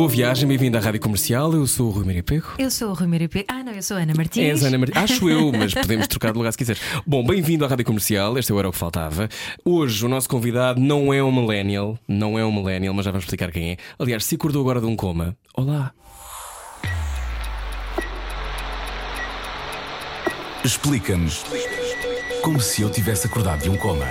Boa 0.00 0.08
viagem, 0.08 0.48
bem-vindo 0.48 0.78
à 0.78 0.80
Rádio 0.80 0.98
Comercial. 0.98 1.52
Eu 1.52 1.66
sou 1.66 1.88
o 1.88 1.90
Rui 1.90 2.06
Maria 2.06 2.22
Pego. 2.22 2.46
Eu 2.58 2.70
sou 2.70 2.88
o 2.88 2.94
Rui 2.94 3.06
Maria 3.06 3.28
Pe- 3.28 3.44
Ah, 3.46 3.62
não, 3.62 3.70
eu 3.74 3.82
sou 3.82 3.98
a 3.98 4.00
Ana 4.00 4.14
Martins. 4.16 4.42
És 4.48 4.64
Ana 4.64 4.78
Martins. 4.78 4.96
Acho 4.96 5.28
eu, 5.28 5.52
mas 5.52 5.74
podemos 5.74 6.08
trocar 6.08 6.32
de 6.32 6.38
lugar 6.38 6.50
se 6.52 6.56
quiseres. 6.56 6.80
Bom, 7.06 7.22
bem-vindo 7.22 7.66
à 7.66 7.68
Rádio 7.68 7.84
Comercial. 7.84 8.38
Este 8.38 8.50
era 8.50 8.66
o 8.66 8.72
que 8.72 8.78
faltava. 8.78 9.28
Hoje 9.62 10.06
o 10.06 10.08
nosso 10.08 10.26
convidado 10.26 10.80
não 10.80 11.12
é 11.12 11.22
um 11.22 11.30
millennial, 11.30 11.98
não 12.08 12.38
é 12.38 12.44
um 12.46 12.50
millennial, 12.50 12.94
mas 12.94 13.04
já 13.04 13.10
vamos 13.10 13.24
explicar 13.24 13.52
quem 13.52 13.72
é. 13.72 13.76
Aliás, 13.98 14.24
se 14.24 14.36
acordou 14.36 14.62
agora 14.62 14.80
de 14.80 14.86
um 14.86 14.96
coma. 14.96 15.36
Olá. 15.54 15.92
Explica-nos 20.64 21.44
como 22.42 22.58
se 22.58 22.80
eu 22.80 22.88
tivesse 22.88 23.26
acordado 23.26 23.64
de 23.64 23.68
um 23.68 23.76
coma. 23.76 24.06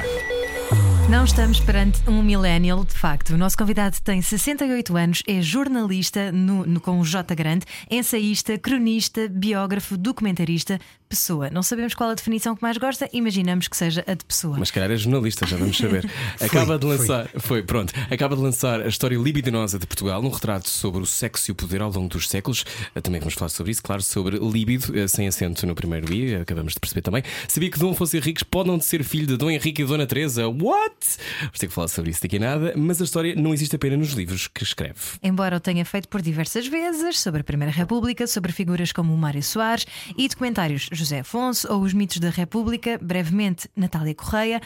Não 1.09 1.23
estamos 1.26 1.59
perante 1.59 1.99
um 2.08 2.22
millennial, 2.22 2.86
de 2.86 2.94
facto. 2.94 3.31
O 3.31 3.38
nosso 3.38 3.58
convidado 3.58 3.98
tem 4.04 4.22
68 4.22 4.95
anos, 4.95 5.23
é 5.27 5.41
jornalista 5.41 6.31
no, 6.31 6.66
no- 6.67 6.80
com 6.80 7.00
o 7.00 7.04
J 7.04 7.34
grande, 7.36 7.66
ensaísta, 7.90 8.59
cronista, 8.59 9.27
biógrafo, 9.27 9.98
documentarista, 9.98 10.80
pessoa. 11.09 11.50
Não 11.50 11.64
sabemos 11.64 11.95
qual 11.95 12.12
a 12.12 12.14
definição 12.14 12.55
que 12.55 12.62
mais 12.62 12.77
gosta, 12.77 13.09
imaginamos 13.12 13.67
que 13.67 13.76
seja 13.76 14.03
a 14.05 14.14
de 14.14 14.23
pessoa. 14.23 14.58
Mas 14.59 14.70
calhar 14.70 14.91
é 14.91 14.98
jornalista, 14.98 15.48
já 15.48 15.58
vamos 15.58 15.76
saber. 15.77 16.08
Acaba 16.40 16.77
de 16.77 16.86
lançar, 16.86 17.28
foi, 17.39 17.64
pronto, 17.64 17.91
acaba 18.11 18.36
de 18.36 18.42
lançar 18.44 18.80
a 18.81 18.88
história 18.88 19.17
libidinosa 19.17 19.80
de 19.80 19.88
Portugal, 19.88 20.22
um 20.23 20.30
retrato 20.30 20.70
sobre 20.70 21.02
o 21.02 21.08
sexo 21.08 21.50
e 21.50 21.52
o 21.52 21.55
poder 21.55 21.81
ao 21.81 21.92
longo 21.92 22.08
dos 22.09 22.30
séculos. 22.30 22.64
Eh, 22.94 23.02
Também 23.02 23.20
vamos 23.20 23.33
falar 23.33 23.50
sobre 23.50 23.72
isso, 23.72 23.81
claro, 23.81 24.03
sobre 24.03 24.38
libido, 24.38 24.95
eh, 24.98 25.08
sem 25.08 25.28
acento 25.28 25.66
no 25.66 25.73
primeiro 25.73 26.14
i, 26.14 26.36
acabamos 26.36 26.73
de 26.76 26.80
perceber 26.80 27.02
também. 27.02 27.23
Sabia 27.48 27.72
que 27.72 27.80
Dom 27.80 27.92
Afonso 27.92 28.16
Henriques 28.16 28.44
pode 28.44 28.70
não 28.70 28.80
ser 28.80 29.03
filho 29.03 29.26
de 29.26 29.36
Dom 29.38 29.50
Henrique 29.50 29.81
e 29.81 29.86
Dona 29.86 30.05
Teresa? 30.05 30.48
What? 30.48 30.98
Vamos 31.42 31.59
ter 31.59 31.67
que 31.67 31.73
falar 31.73 31.88
sobre 31.88 32.11
isso 32.11 32.22
daqui 32.22 32.38
a 32.38 32.39
nada, 32.39 32.73
mas 32.75 33.02
a 33.02 33.05
história 33.05 33.36
não 33.36 33.53
existe 33.53 33.75
apenas 33.75 34.00
nos 34.00 34.11
livros 34.11 34.47
que 34.47 34.64
escreve. 34.64 35.00
Embora 35.22 35.58
o 35.58 35.59
tenha 35.59 35.86
feito 35.86 36.08
por 36.08 36.22
diversas 36.22 36.67
vezes, 36.67 37.19
sobre 37.19 37.42
a 37.42 37.44
Primeira 37.44 37.72
República, 37.72 38.28
sobre 38.28 38.52
figuras 38.52 38.92
como 38.92 39.16
Mário 39.16 39.44
Soares 39.44 39.86
e 40.17 40.27
documentários 40.27 40.89
José 40.92 41.20
Afonso 41.20 41.72
ou 41.72 41.81
Os 41.81 41.94
Mitos 41.94 42.20
da 42.20 42.30
República, 42.30 43.00
brevemente 43.02 43.70
Natália 43.75 44.16
Correia. 44.16 44.61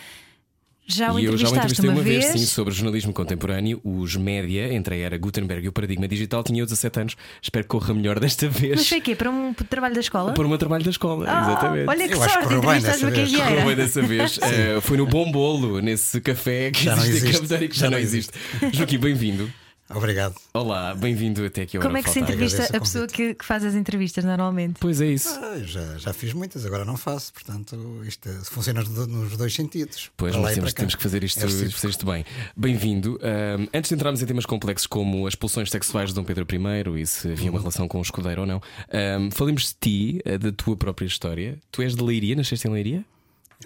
Já 0.85 1.13
o 1.13 1.19
E 1.19 1.25
eu 1.25 1.37
já 1.37 1.47
o 1.47 1.51
entrevistei 1.55 1.89
uma, 1.89 1.95
uma 1.97 2.03
vez, 2.03 2.25
sim, 2.25 2.45
sobre 2.45 2.73
jornalismo 2.73 3.13
contemporâneo. 3.13 3.79
Os 3.83 4.15
média, 4.15 4.73
entre 4.73 4.95
a 4.95 4.97
era 4.97 5.17
Gutenberg 5.17 5.65
e 5.65 5.69
o 5.69 5.71
paradigma 5.71 6.07
digital, 6.07 6.43
tinha 6.43 6.61
eu 6.61 6.65
17 6.65 6.99
anos. 6.99 7.15
Espero 7.41 7.63
que 7.63 7.69
corra 7.69 7.93
melhor 7.93 8.19
desta 8.19 8.49
vez. 8.49 8.75
Mas 8.75 8.89
foi 8.89 8.99
o 8.99 9.01
quê? 9.01 9.15
Para 9.15 9.29
um 9.31 9.53
trabalho 9.53 9.93
da 9.93 10.01
escola? 10.01 10.33
Para 10.33 10.47
meu 10.47 10.57
trabalho 10.57 10.83
da 10.83 10.89
escola, 10.89 11.25
Ah, 11.27 11.41
exatamente. 11.43 11.89
Olha 11.89 12.07
que 12.07 12.13
Eu 12.13 12.23
acho 12.23 12.37
que 12.37 12.43
sorte, 12.43 12.55
entrevistaste 12.55 13.03
uma 13.05 13.11
dessa 13.11 13.21
vez. 13.21 13.31
carreira. 13.31 13.49
Correu 13.61 13.65
bem 13.67 13.75
dessa 13.75 14.01
vez. 14.01 14.39
Eh, 14.43 14.81
foi 14.81 14.97
no 14.97 15.05
Bom 15.07 15.31
Bolo, 15.31 15.79
nesse 15.79 16.19
café 16.21 16.69
que 16.71 16.83
Já 16.83 16.95
não 16.95 17.05
existe 17.05 17.41
em 17.43 17.45
Verde, 17.45 17.67
que 17.69 17.75
já, 17.75 17.85
Já 17.85 17.89
não 17.89 17.97
não 17.97 18.03
existe. 18.03 18.31
Joaquim, 18.73 18.97
bem-vindo. 18.97 19.49
Obrigado. 19.95 20.35
Olá, 20.53 20.95
bem-vindo 20.95 21.45
até 21.45 21.61
aqui 21.63 21.77
ao 21.77 21.83
Como 21.83 21.95
é 21.97 22.01
que 22.03 22.09
se 22.09 22.19
entrevista 22.19 22.63
a 22.75 22.79
pessoa 22.79 23.05
que, 23.07 23.35
que 23.35 23.45
faz 23.45 23.63
as 23.63 23.75
entrevistas 23.75 24.23
normalmente? 24.23 24.77
Pois 24.79 24.99
é 25.01 25.07
isso. 25.07 25.29
Ah, 25.29 25.59
já, 25.63 25.97
já 25.97 26.13
fiz 26.13 26.33
muitas, 26.33 26.65
agora 26.65 26.83
não 26.83 26.97
faço, 26.97 27.31
portanto, 27.33 28.01
isto 28.05 28.27
funciona 28.45 28.79
nos 28.81 28.89
do- 28.89 29.07
nos 29.07 29.37
dois 29.37 29.53
sentidos. 29.53 30.09
Pois, 30.17 30.35
nós 30.35 30.53
temos, 30.55 30.73
temos 30.73 30.95
que 30.95 31.03
fazer 31.03 31.23
isto, 31.23 31.37
É 31.39 31.41
fazer 31.47 31.89
isto 31.89 32.05
bem. 32.05 32.25
Bem-vindo. 32.57 33.19
Ahm, 33.21 33.67
antes 33.73 33.89
de 33.89 33.95
entrarmos 33.95 34.21
em 34.21 34.25
temas 34.25 34.45
complexos 34.45 34.87
como 34.87 35.27
as 35.27 35.35
pulsões 35.35 35.69
sexuais 35.69 36.09
de 36.09 36.15
Dom 36.15 36.23
Pedro 36.23 36.45
I 36.49 37.01
e 37.01 37.05
se 37.05 37.31
havia 37.31 37.49
uma 37.51 37.57
Uhum. 37.57 37.63
relação 37.63 37.87
com 37.87 37.99
o 37.99 38.01
escudeiro 38.01 38.41
ou 38.41 38.47
não, 38.47 38.61
ahm, 38.91 39.29
falemos 39.31 39.67
de 39.67 39.75
ti, 39.79 40.21
eh, 40.25 40.37
da 40.37 40.51
tua 40.51 40.75
própria 40.75 41.05
história. 41.05 41.59
Tu 41.71 41.81
és 41.81 41.95
de 41.95 42.03
Leiria, 42.03 42.35
nasceste 42.35 42.67
em 42.67 42.71
Leiria? 42.71 43.05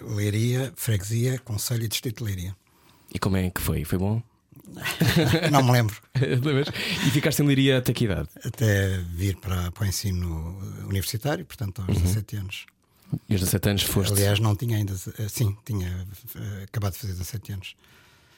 Leiria, 0.00 0.72
freguesia, 0.76 1.38
conselho 1.38 1.84
e 1.84 1.88
distrito 1.88 2.18
de 2.18 2.24
Leiria. 2.24 2.56
E 3.14 3.18
como 3.18 3.36
é 3.36 3.48
que 3.50 3.60
foi? 3.60 3.84
Foi 3.84 3.98
bom? 3.98 4.22
Não 5.50 5.62
me 5.62 5.72
lembro. 5.72 5.96
E 7.06 7.10
ficaste 7.10 7.40
em 7.42 7.46
Leiria 7.46 7.78
até 7.78 7.92
que 7.92 8.04
idade? 8.04 8.28
Até 8.44 8.98
vir 9.14 9.36
para, 9.36 9.70
para 9.72 9.84
o 9.84 9.86
ensino 9.86 10.58
universitário, 10.88 11.44
portanto, 11.44 11.82
aos 11.86 11.96
17 11.98 12.36
anos. 12.36 12.66
E 13.28 13.32
aos 13.32 13.40
17 13.40 13.68
anos 13.70 13.82
Uhum. 13.84 13.92
foste. 13.92 14.12
Aliás, 14.12 14.40
não 14.40 14.54
tinha 14.56 14.76
ainda. 14.76 14.94
Sim, 15.28 15.56
tinha 15.64 16.06
eh, 16.36 16.64
acabado 16.64 16.92
de 16.92 16.98
fazer 16.98 17.12
17 17.14 17.52
anos. 17.52 17.74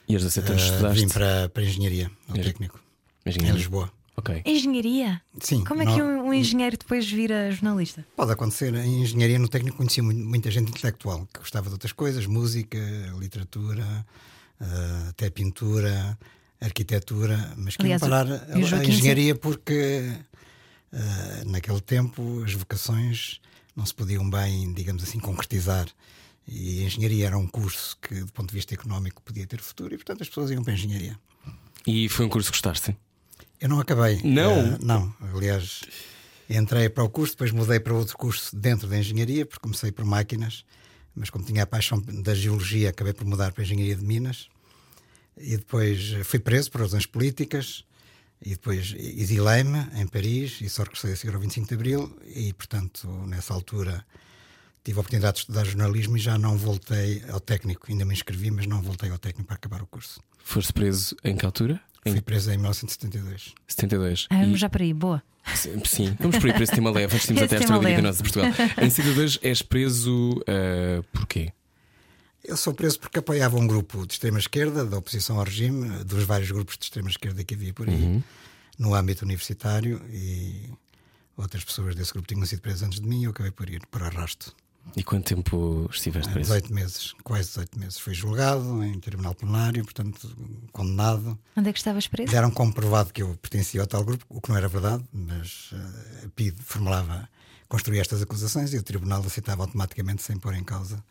e 0.07 0.13
aos 0.13 0.23
17 0.23 0.51
anos 0.51 0.63
Eh, 0.63 0.65
estudaste. 0.71 0.99
vim 1.01 1.07
para, 1.09 1.49
para 1.49 1.63
engenharia, 1.63 2.11
ao 2.27 2.35
Engen- 2.35 2.43
técnico, 2.45 2.79
Engenharia. 3.25 3.53
em 3.53 3.57
Lisboa. 3.57 3.91
Ok. 4.17 4.41
Engenharia? 4.45 5.21
Sim, 5.39 5.63
Como 5.63 5.81
é 5.81 5.85
não- 5.85 5.95
que 5.95 6.01
um, 6.01 6.27
um 6.27 6.33
engenheiro 6.33 6.77
depois 6.77 7.09
vira 7.09 7.49
jornalista? 7.51 8.05
Pode 8.15 8.31
acontecer. 8.31 8.73
Em 8.75 9.01
engenharia 9.01 9.39
no 9.39 9.47
técnico 9.47 9.77
conhecia 9.77 10.03
mu- 10.03 10.13
muita 10.13 10.51
gente 10.51 10.69
intelectual 10.69 11.27
que 11.33 11.39
gostava 11.39 11.67
de 11.67 11.73
outras 11.73 11.91
coisas, 11.93 12.25
música, 12.27 12.77
literatura, 13.19 14.05
eh, 14.61 15.09
até 15.09 15.29
pintura, 15.29 16.17
arquitetura, 16.59 17.53
mas 17.57 17.75
o- 17.75 17.99
parar 17.99 18.27
a, 18.31 18.55
a 18.77 18.83
engenharia 18.93 19.35
porque 19.35 20.13
eh, 20.93 21.43
naquele 21.45 21.81
tempo 21.81 22.43
as 22.45 22.53
vocações 22.53 23.39
não 23.75 23.85
se 23.85 23.93
podiam 23.93 24.29
bem, 24.29 24.71
digamos 24.73 25.03
assim, 25.03 25.19
concretizar. 25.19 25.87
E 26.47 26.81
a 26.81 26.83
engenharia 26.87 27.27
era 27.27 27.37
um 27.37 27.47
curso 27.47 27.97
que, 28.01 28.15
do 28.21 28.31
ponto 28.33 28.49
de 28.49 28.55
vista 28.55 28.73
económico, 28.73 29.21
podia 29.21 29.45
ter 29.47 29.61
futuro 29.61 29.93
e, 29.93 29.97
portanto, 29.97 30.21
as 30.21 30.27
pessoas 30.29 30.51
iam 30.51 30.63
para 30.63 30.73
a 30.73 30.75
engenharia. 30.75 31.17
E 31.87 32.09
foi 32.09 32.25
um 32.25 32.29
curso 32.29 32.51
que 32.51 32.57
gostaste? 32.57 32.95
Eu 33.59 33.69
não 33.69 33.79
acabei. 33.79 34.21
Não? 34.23 34.51
Eh, 34.73 34.77
não, 34.81 35.13
aliás, 35.35 35.81
entrei 36.49 36.89
para 36.89 37.03
o 37.03 37.09
curso, 37.09 37.33
depois 37.33 37.51
mudei 37.51 37.79
para 37.79 37.93
outro 37.93 38.17
curso 38.17 38.55
dentro 38.55 38.87
da 38.87 38.97
engenharia, 38.97 39.45
porque 39.45 39.61
comecei 39.61 39.91
por 39.91 40.03
máquinas, 40.03 40.65
mas 41.15 41.29
como 41.29 41.45
tinha 41.45 41.63
a 41.63 41.65
paixão 41.65 41.99
da 42.01 42.33
geologia, 42.35 42.89
acabei 42.89 43.13
por 43.13 43.25
mudar 43.25 43.53
para 43.53 43.61
a 43.61 43.65
engenharia 43.65 43.95
de 43.95 44.03
Minas. 44.03 44.49
E 45.43 45.57
depois 45.57 46.13
eh, 46.13 46.23
fui 46.23 46.39
preso 46.39 46.69
por 46.71 46.81
razões 46.81 47.05
políticas, 47.05 47.83
e 48.43 48.51
depois 48.51 48.95
exilei-me 48.97 49.87
em 49.95 50.07
Paris, 50.07 50.59
e 50.61 50.69
só 50.69 50.83
regressei 50.83 51.13
a 51.13 51.15
seguir 51.15 51.33
ao 51.35 51.41
25 51.41 51.67
de 51.67 51.73
Abril, 51.75 52.17
e 52.35 52.53
portanto, 52.53 53.07
nessa 53.27 53.53
altura. 53.53 54.05
Tive 54.83 54.97
a 54.97 55.01
oportunidade 55.01 55.33
de 55.35 55.39
estudar 55.41 55.63
jornalismo 55.63 56.17
e 56.17 56.19
já 56.19 56.39
não 56.39 56.57
voltei 56.57 57.23
ao 57.29 57.39
técnico. 57.39 57.85
Ainda 57.87 58.03
me 58.03 58.13
inscrevi, 58.13 58.49
mas 58.49 58.65
não 58.65 58.81
voltei 58.81 59.11
ao 59.11 59.19
técnico 59.19 59.45
para 59.45 59.55
acabar 59.55 59.79
o 59.79 59.85
curso. 59.85 60.19
Foste 60.43 60.73
preso 60.73 61.15
em 61.23 61.37
que 61.37 61.45
altura? 61.45 61.79
Em 62.03 62.13
Fui 62.13 62.21
preso 62.21 62.49
em 62.49 62.57
1972. 62.57 63.53
72. 63.67 64.27
Ah, 64.31 64.37
E- 64.37 64.45
vamos 64.45 64.59
já 64.59 64.67
para 64.69 64.83
aí, 64.83 64.91
boa. 64.91 65.21
Sim, 65.55 65.83
Sim, 65.85 66.17
vamos 66.19 66.37
por 66.39 66.47
aí 66.47 66.53
para 66.53 66.63
esse 66.63 66.73
tema 66.73 66.89
leve, 66.89 67.15
antes 67.15 67.29
até 67.29 67.47
tema 67.47 67.61
história 67.61 67.87
libidinosa 67.89 68.23
de 68.23 68.31
Portugal. 68.31 68.51
Em 68.81 68.89
72 68.89 69.39
és 69.43 69.61
preso 69.61 70.41
ah, 70.47 71.03
porquê? 71.13 71.51
Eu 72.43 72.57
sou 72.57 72.73
preso 72.73 72.99
porque 72.99 73.19
apoiava 73.19 73.57
um 73.57 73.67
grupo 73.67 74.05
de 74.05 74.13
extrema-esquerda, 74.13 74.83
da 74.83 74.97
oposição 74.97 75.37
ao 75.37 75.43
regime, 75.43 76.03
dos 76.03 76.23
vários 76.23 76.51
grupos 76.51 76.77
de 76.77 76.85
extrema-esquerda 76.85 77.43
que 77.43 77.53
havia 77.53 77.73
por 77.73 77.87
aí, 77.87 78.23
no 78.79 78.95
âmbito 78.95 79.23
universitário, 79.23 80.01
e 80.09 80.69
outras 81.37 81.63
pessoas 81.63 81.95
desse 81.95 82.11
grupo 82.11 82.27
tinham 82.27 82.45
sido 82.45 82.61
presas 82.61 82.83
antes 82.83 82.99
de 82.99 83.07
mim 83.07 83.21
e 83.21 83.23
eu 83.25 83.31
acabei 83.31 83.51
por 83.51 83.69
ir 83.69 83.85
por 83.91 84.01
arrasto. 84.01 84.55
E 84.97 85.03
quanto 85.03 85.35
tempo 85.35 85.87
estiveste 85.93 86.31
preso? 86.31 86.49
18 86.49 86.73
meses, 86.73 87.13
quase 87.23 87.49
18 87.49 87.79
meses. 87.79 87.99
Fui 87.99 88.15
julgado 88.15 88.83
em 88.83 88.99
tribunal 88.99 89.35
plenário, 89.35 89.83
portanto, 89.83 90.35
condenado. 90.71 91.37
Onde 91.55 91.69
é 91.69 91.73
que 91.73 91.77
estavas 91.77 92.07
preso? 92.07 92.31
Deram 92.31 92.49
comprovado 92.49 93.13
que 93.13 93.21
eu 93.21 93.37
pertencia 93.37 93.79
ao 93.79 93.85
tal 93.85 94.03
grupo, 94.03 94.25
o 94.27 94.41
que 94.41 94.49
não 94.49 94.57
era 94.57 94.67
verdade, 94.67 95.03
mas 95.13 95.69
eh, 95.73 96.25
a 96.25 96.29
PID 96.29 96.57
formulava, 96.63 97.29
construía 97.69 98.01
estas 98.01 98.23
acusações 98.23 98.73
e 98.73 98.77
o 98.77 98.83
tribunal 98.83 99.21
aceitava 99.21 99.61
automaticamente, 99.61 100.23
sem 100.23 100.39
pôr 100.39 100.55
em 100.55 100.63
causa 100.63 101.03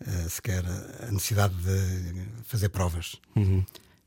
eh, 0.00 0.28
sequer 0.28 0.64
a 0.66 1.10
necessidade 1.10 1.54
de 1.54 2.26
fazer 2.44 2.68
provas. 2.68 3.20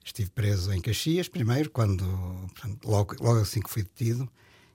Estive 0.03 0.29
preso 0.29 0.71
em 0.71 0.79
Caxias, 0.79 1.27
primeiro, 1.27 1.69
quando 1.69 2.05
portanto, 2.53 2.87
logo, 2.87 3.15
logo 3.19 3.41
assim 3.41 3.59
que 3.59 3.69
fui 3.69 3.83
detido, 3.83 4.29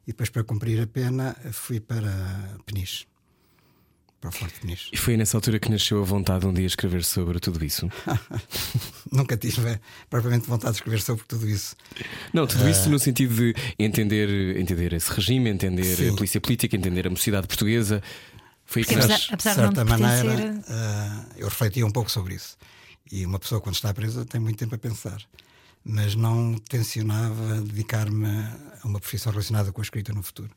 e 0.06 0.10
depois, 0.10 0.28
para 0.30 0.42
cumprir 0.42 0.80
a 0.80 0.86
pena, 0.86 1.36
fui 1.52 1.78
para 1.78 2.58
Peniche, 2.66 3.06
para 4.20 4.30
o 4.30 4.32
Forte 4.32 4.60
Peniche. 4.60 4.90
E 4.92 4.96
foi 4.96 5.16
nessa 5.16 5.36
altura 5.36 5.60
que 5.60 5.70
nasceu 5.70 6.00
a 6.00 6.04
vontade 6.04 6.40
de 6.40 6.46
um 6.46 6.52
dia 6.52 6.66
escrever 6.66 7.04
sobre 7.04 7.38
tudo 7.38 7.64
isso? 7.64 7.88
Nunca 9.10 9.36
tive 9.36 9.80
propriamente 10.10 10.48
vontade 10.48 10.72
de 10.72 10.78
escrever 10.78 11.00
sobre 11.00 11.24
tudo 11.24 11.48
isso. 11.48 11.76
Não, 12.32 12.46
tudo 12.46 12.68
isso 12.68 12.90
no 12.90 12.98
sentido 12.98 13.34
de 13.34 13.54
entender, 13.78 14.56
entender 14.56 14.92
esse 14.92 15.10
regime, 15.12 15.50
entender 15.50 15.96
Sim. 15.96 16.10
a 16.10 16.14
polícia 16.14 16.40
política, 16.40 16.76
entender 16.76 17.06
a 17.06 17.10
mocidade 17.10 17.46
portuguesa. 17.46 18.02
Foi 18.72 18.82
Porque 18.84 18.94
apesar- 18.94 19.36
de 19.36 19.42
certa 19.42 19.84
maneira, 19.84 20.34
pertencer- 20.36 20.64
eh, 20.72 21.24
eu 21.36 21.48
refletia 21.48 21.86
um 21.86 21.90
pouco 21.90 22.10
sobre 22.10 22.34
isso. 22.34 22.56
E 23.10 23.26
uma 23.26 23.38
pessoa, 23.38 23.60
quando 23.60 23.74
está 23.74 23.92
presa, 23.92 24.24
tem 24.24 24.40
muito 24.40 24.58
tempo 24.58 24.74
a 24.74 24.78
pensar. 24.78 25.20
Mas 25.84 26.14
não 26.14 26.54
tencionava 26.68 27.60
dedicar-me 27.60 28.26
a 28.28 28.86
uma 28.86 29.00
profissão 29.00 29.30
relacionada 29.32 29.72
com 29.72 29.80
a 29.80 29.84
escrita 29.84 30.12
no 30.12 30.22
futuro. 30.22 30.50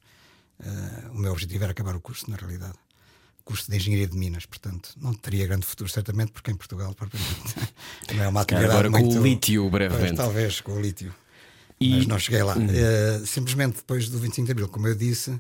Eh, 0.64 1.10
o 1.12 1.18
meu 1.18 1.32
objetivo 1.32 1.64
era 1.64 1.72
acabar 1.72 1.96
o 1.96 2.00
curso, 2.02 2.30
na 2.30 2.38
realidade. 2.38 2.74
curso 3.44 3.70
de 3.70 3.78
Engenharia 3.78 4.08
de 4.08 4.18
Minas, 4.18 4.46
portanto, 4.48 4.90
não 4.98 5.14
teria 5.14 5.46
grande 5.46 5.68
futuro, 5.68 5.88
certamente, 5.88 6.32
porque 6.32 6.50
em 6.50 6.56
Portugal, 6.56 6.96
propriamente, 6.96 7.54
não 8.16 8.24
é 8.24 8.28
uma 8.28 8.42
atividade 8.42 8.72
Agora 8.72 8.90
com 8.90 8.98
muito... 9.00 9.20
o 9.20 9.24
lítio, 9.24 9.62
Pois, 9.70 9.72
brevemente. 9.72 10.16
talvez, 10.16 10.62
com 10.62 10.72
o 10.72 10.82
lítio. 10.82 11.14
E- 11.80 11.98
Mas 11.98 12.08
não 12.08 12.18
cheguei 12.18 12.42
lá. 12.42 12.56
Uhum. 12.58 12.68
Eh, 12.72 13.22
simplesmente 13.26 13.76
depois 13.76 14.10
do 14.10 14.18
25 14.18 14.46
de 14.48 14.52
Abril, 14.54 14.68
como 14.68 14.88
eu 14.88 14.96
disse, 14.96 15.40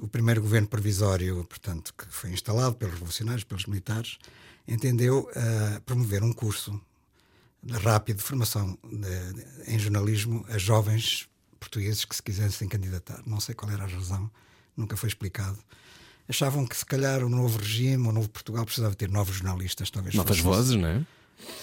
o 0.00 0.08
primeiro 0.08 0.40
governo 0.40 0.66
provisório, 0.68 1.44
portanto, 1.44 1.92
que 1.96 2.04
foi 2.08 2.30
instalado 2.30 2.74
pelos 2.76 2.94
revolucionários, 2.94 3.44
pelos 3.44 3.66
militares, 3.66 4.18
entendeu 4.66 5.28
eh, 5.34 5.80
promover 5.84 6.22
um 6.22 6.32
curso 6.32 6.80
rápido 7.82 8.16
de 8.18 8.22
formação 8.22 8.78
de- 8.84 9.32
de- 9.34 9.70
em 9.74 9.78
jornalismo 9.78 10.44
a 10.48 10.56
jovens 10.58 11.28
portugueses 11.58 12.04
que 12.04 12.16
se 12.16 12.22
quisessem 12.22 12.66
candidatar. 12.68 13.22
Não 13.26 13.38
sei 13.40 13.54
qual 13.54 13.70
era 13.70 13.84
a 13.84 13.86
razão, 13.86 14.30
nunca 14.76 14.96
foi 14.96 15.08
explicado. 15.08 15.58
Achavam 16.28 16.64
que 16.66 16.76
se 16.76 16.86
calhar 16.86 17.22
o 17.24 17.28
novo 17.28 17.58
regime, 17.58 18.06
o 18.08 18.12
novo 18.12 18.28
Portugal 18.30 18.64
precisava 18.64 18.94
ter 18.94 19.10
novos 19.10 19.36
jornalistas, 19.36 19.90
talvez. 19.90 20.14
Novas 20.14 20.38
vozes, 20.38 20.76
não 20.76 20.88
é? 20.88 21.04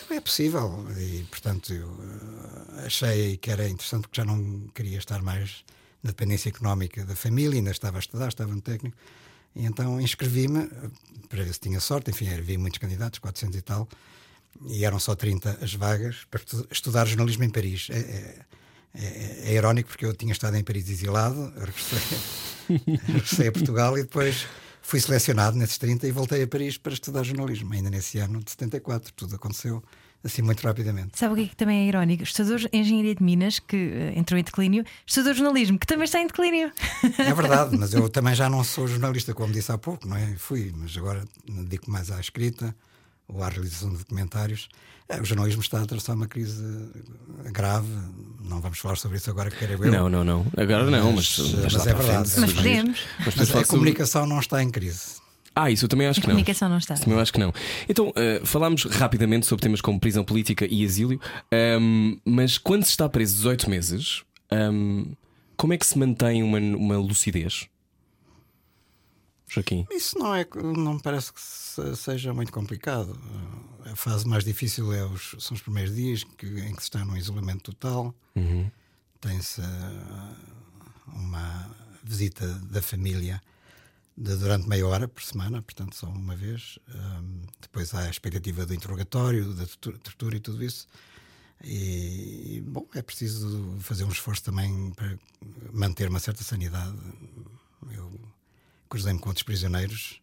é 0.09 0.19
possível 0.19 0.85
e, 0.97 1.23
portanto, 1.29 1.71
eu 1.73 1.87
eh, 2.79 2.85
achei 2.87 3.37
que 3.37 3.49
era 3.49 3.67
interessante 3.69 4.01
porque 4.03 4.19
já 4.21 4.25
não 4.25 4.67
queria 4.73 4.97
estar 4.97 5.21
mais 5.21 5.63
na 6.03 6.11
dependência 6.11 6.49
económica 6.49 7.05
da 7.05 7.15
família, 7.15 7.57
ainda 7.57 7.71
estava 7.71 7.97
a 7.97 7.99
estudar, 7.99 8.27
estava 8.27 8.53
no 8.53 8.61
técnico, 8.61 8.97
e 9.55 9.65
então 9.65 9.99
inscrevi-me 9.99 10.69
para 11.29 11.43
ver 11.43 11.53
se 11.53 11.59
tinha 11.59 11.79
sorte. 11.79 12.11
Enfim, 12.11 12.29
havia 12.29 12.57
muitos 12.59 12.79
candidatos, 12.79 13.19
400 13.19 13.57
e 13.57 13.61
tal, 13.61 13.87
e 14.67 14.85
eram 14.85 14.99
só 14.99 15.15
30 15.15 15.59
as 15.61 15.73
vagas 15.73 16.25
para 16.29 16.39
estu- 16.39 16.67
estudar 16.71 17.05
jornalismo 17.05 17.43
em 17.43 17.49
Paris. 17.49 17.87
É, 17.89 17.97
é, 17.97 18.45
é, 18.95 19.41
é 19.45 19.53
irónico 19.53 19.89
porque 19.89 20.05
eu 20.05 20.13
tinha 20.13 20.31
estado 20.31 20.55
em 20.55 20.63
Paris 20.63 20.89
exilado, 20.89 21.53
regressei, 21.57 22.99
regressei 23.05 23.47
a 23.47 23.51
Portugal 23.51 23.97
e 23.97 24.03
depois 24.03 24.47
fui 24.81 24.99
selecionado 24.99 25.57
nesses 25.57 25.77
30 25.77 26.07
e 26.07 26.11
voltei 26.11 26.41
a 26.43 26.47
Paris 26.47 26.77
para 26.77 26.93
estudar 26.93 27.23
jornalismo, 27.23 27.73
ainda 27.73 27.89
nesse 27.89 28.17
ano 28.19 28.43
de 28.43 28.51
74. 28.51 29.11
Tudo 29.13 29.35
aconteceu 29.35 29.83
assim 30.23 30.41
muito 30.41 30.61
rapidamente. 30.65 31.17
Sabe 31.17 31.33
o 31.33 31.35
que, 31.37 31.43
é 31.43 31.47
que 31.47 31.55
também 31.55 31.85
é 31.85 31.87
irónico? 31.87 32.23
Estudadores 32.23 32.63
de 32.69 32.77
Engenharia 32.77 33.15
de 33.15 33.23
Minas, 33.23 33.59
que 33.59 33.75
eh, 33.77 34.13
entrou 34.15 34.39
em 34.39 34.43
declínio, 34.43 34.83
estudou 35.05 35.33
jornalismo, 35.33 35.77
que 35.79 35.87
também 35.87 36.05
está 36.05 36.19
em 36.21 36.27
declínio. 36.27 36.71
É 37.17 37.33
verdade, 37.33 37.75
mas 37.79 37.93
eu 37.93 38.09
também 38.09 38.35
já 38.35 38.49
não 38.49 38.63
sou 38.63 38.87
jornalista, 38.87 39.33
como 39.33 39.53
disse 39.53 39.71
há 39.71 39.77
pouco, 39.77 40.07
não 40.07 40.17
é? 40.17 40.35
Fui, 40.37 40.73
mas 40.75 40.95
agora 40.97 41.23
me 41.49 41.63
dedico 41.63 41.89
mais 41.89 42.11
à 42.11 42.19
escrita 42.19 42.75
ou 43.27 43.43
à 43.43 43.49
realização 43.49 43.91
de 43.91 43.97
documentários. 43.97 44.69
É, 45.09 45.21
o 45.21 45.25
jornalismo 45.25 45.61
está 45.61 45.79
a 45.79 45.83
atravessar 45.83 46.13
uma 46.15 46.27
crise 46.27 46.61
eh, 47.45 47.51
grave. 47.51 47.87
Não 48.43 48.59
vamos 48.59 48.77
falar 48.79 48.97
sobre 48.97 49.17
isso 49.17 49.29
agora, 49.29 49.49
que 49.49 49.57
quero 49.57 49.81
eu. 49.85 49.91
Não, 49.91 50.09
não, 50.09 50.23
não. 50.23 50.45
Agora 50.57 50.83
não, 50.91 51.13
mas, 51.13 51.37
Mas- 51.39 51.53
mas 51.53 51.73
mas 51.73 51.87
é 51.87 51.93
verdade. 51.93 52.31
Mas 52.37 52.53
podemos. 52.53 52.99
Mas 53.25 53.35
Mas 53.35 53.49
a 53.49 53.53
sobre- 53.53 53.67
comunicação 53.67 54.25
não 54.25 54.39
está 54.39 54.61
em 54.61 54.69
crise. 54.69 55.15
Ah, 55.59 55.71
isso 55.71 55.85
eu 55.85 55.89
também 55.89 56.07
acho 56.07 56.19
A 56.19 56.21
que 56.21 56.27
não. 56.27 56.35
comunicação 56.35 56.69
não 56.69 56.77
está. 56.77 56.93
Isso 56.93 57.03
também 57.03 57.17
eu 57.17 57.21
acho 57.21 57.33
que 57.33 57.39
não. 57.39 57.53
Então, 57.89 58.13
eh, 58.15 58.41
falámos 58.43 58.83
rapidamente 58.83 59.45
sobre 59.45 59.63
temas 59.63 59.81
como 59.81 59.99
prisão 59.99 60.23
política 60.23 60.65
e 60.69 60.83
exílio, 60.83 61.19
ahm, 61.51 62.17
mas 62.25 62.57
quando 62.57 62.83
se 62.83 62.91
está 62.91 63.07
preso 63.09 63.35
18 63.37 63.69
meses, 63.69 64.23
ahm, 64.51 65.05
como 65.55 65.73
é 65.73 65.77
que 65.77 65.85
se 65.85 65.97
mantém 65.97 66.43
uma, 66.43 66.59
uma 66.59 66.97
lucidez? 66.97 67.67
Joaquim. 69.49 69.87
Isso 69.91 70.19
não 70.19 70.35
é, 70.35 70.45
não 70.75 70.95
me 70.95 71.01
parece 71.01 71.31
que 71.33 71.41
se- 71.41 71.95
seja 71.95 72.33
muito 72.33 72.51
complicado. 72.51 73.17
A 73.85 73.95
fase 73.95 74.27
mais 74.27 74.43
difícil 74.43 74.91
é 74.93 75.05
os, 75.05 75.35
são 75.39 75.55
os 75.55 75.61
primeiros 75.61 75.95
dias 75.95 76.23
que, 76.23 76.45
em 76.45 76.75
que 76.75 76.81
se 76.81 76.89
está 76.89 77.05
num 77.05 77.15
isolamento 77.15 77.71
total. 77.71 78.13
Tem-se 79.21 79.61
ah, 79.61 80.33
uma 81.07 81.75
visita 82.03 82.45
da 82.69 82.81
família 82.81 83.41
durante 84.17 84.67
meia 84.67 84.87
hora 84.87 85.07
por 85.07 85.21
semana, 85.21 85.61
portanto 85.61 85.95
só 85.95 86.07
uma 86.07 86.35
vez. 86.35 86.79
Ahm, 86.89 87.41
depois 87.61 87.93
há 87.93 88.01
a 88.01 88.09
expectativa 88.09 88.65
do 88.65 88.73
interrogatório, 88.73 89.53
da 89.53 89.65
tortura, 89.67 90.37
e 90.37 90.39
tudo 90.39 90.63
isso. 90.63 90.87
E, 91.63 92.63
bom, 92.65 92.87
é 92.93 93.01
preciso 93.01 93.77
fazer 93.79 94.03
um 94.03 94.11
esforço 94.11 94.43
também 94.43 94.91
para 94.91 95.17
manter 95.71 96.09
uma 96.09 96.19
certa 96.19 96.43
sanidade. 96.43 96.97
Eu 97.91 98.19
cruzei-me 98.89 99.19
com 99.19 99.29
outros 99.29 99.43
prisioneiros 99.43 100.19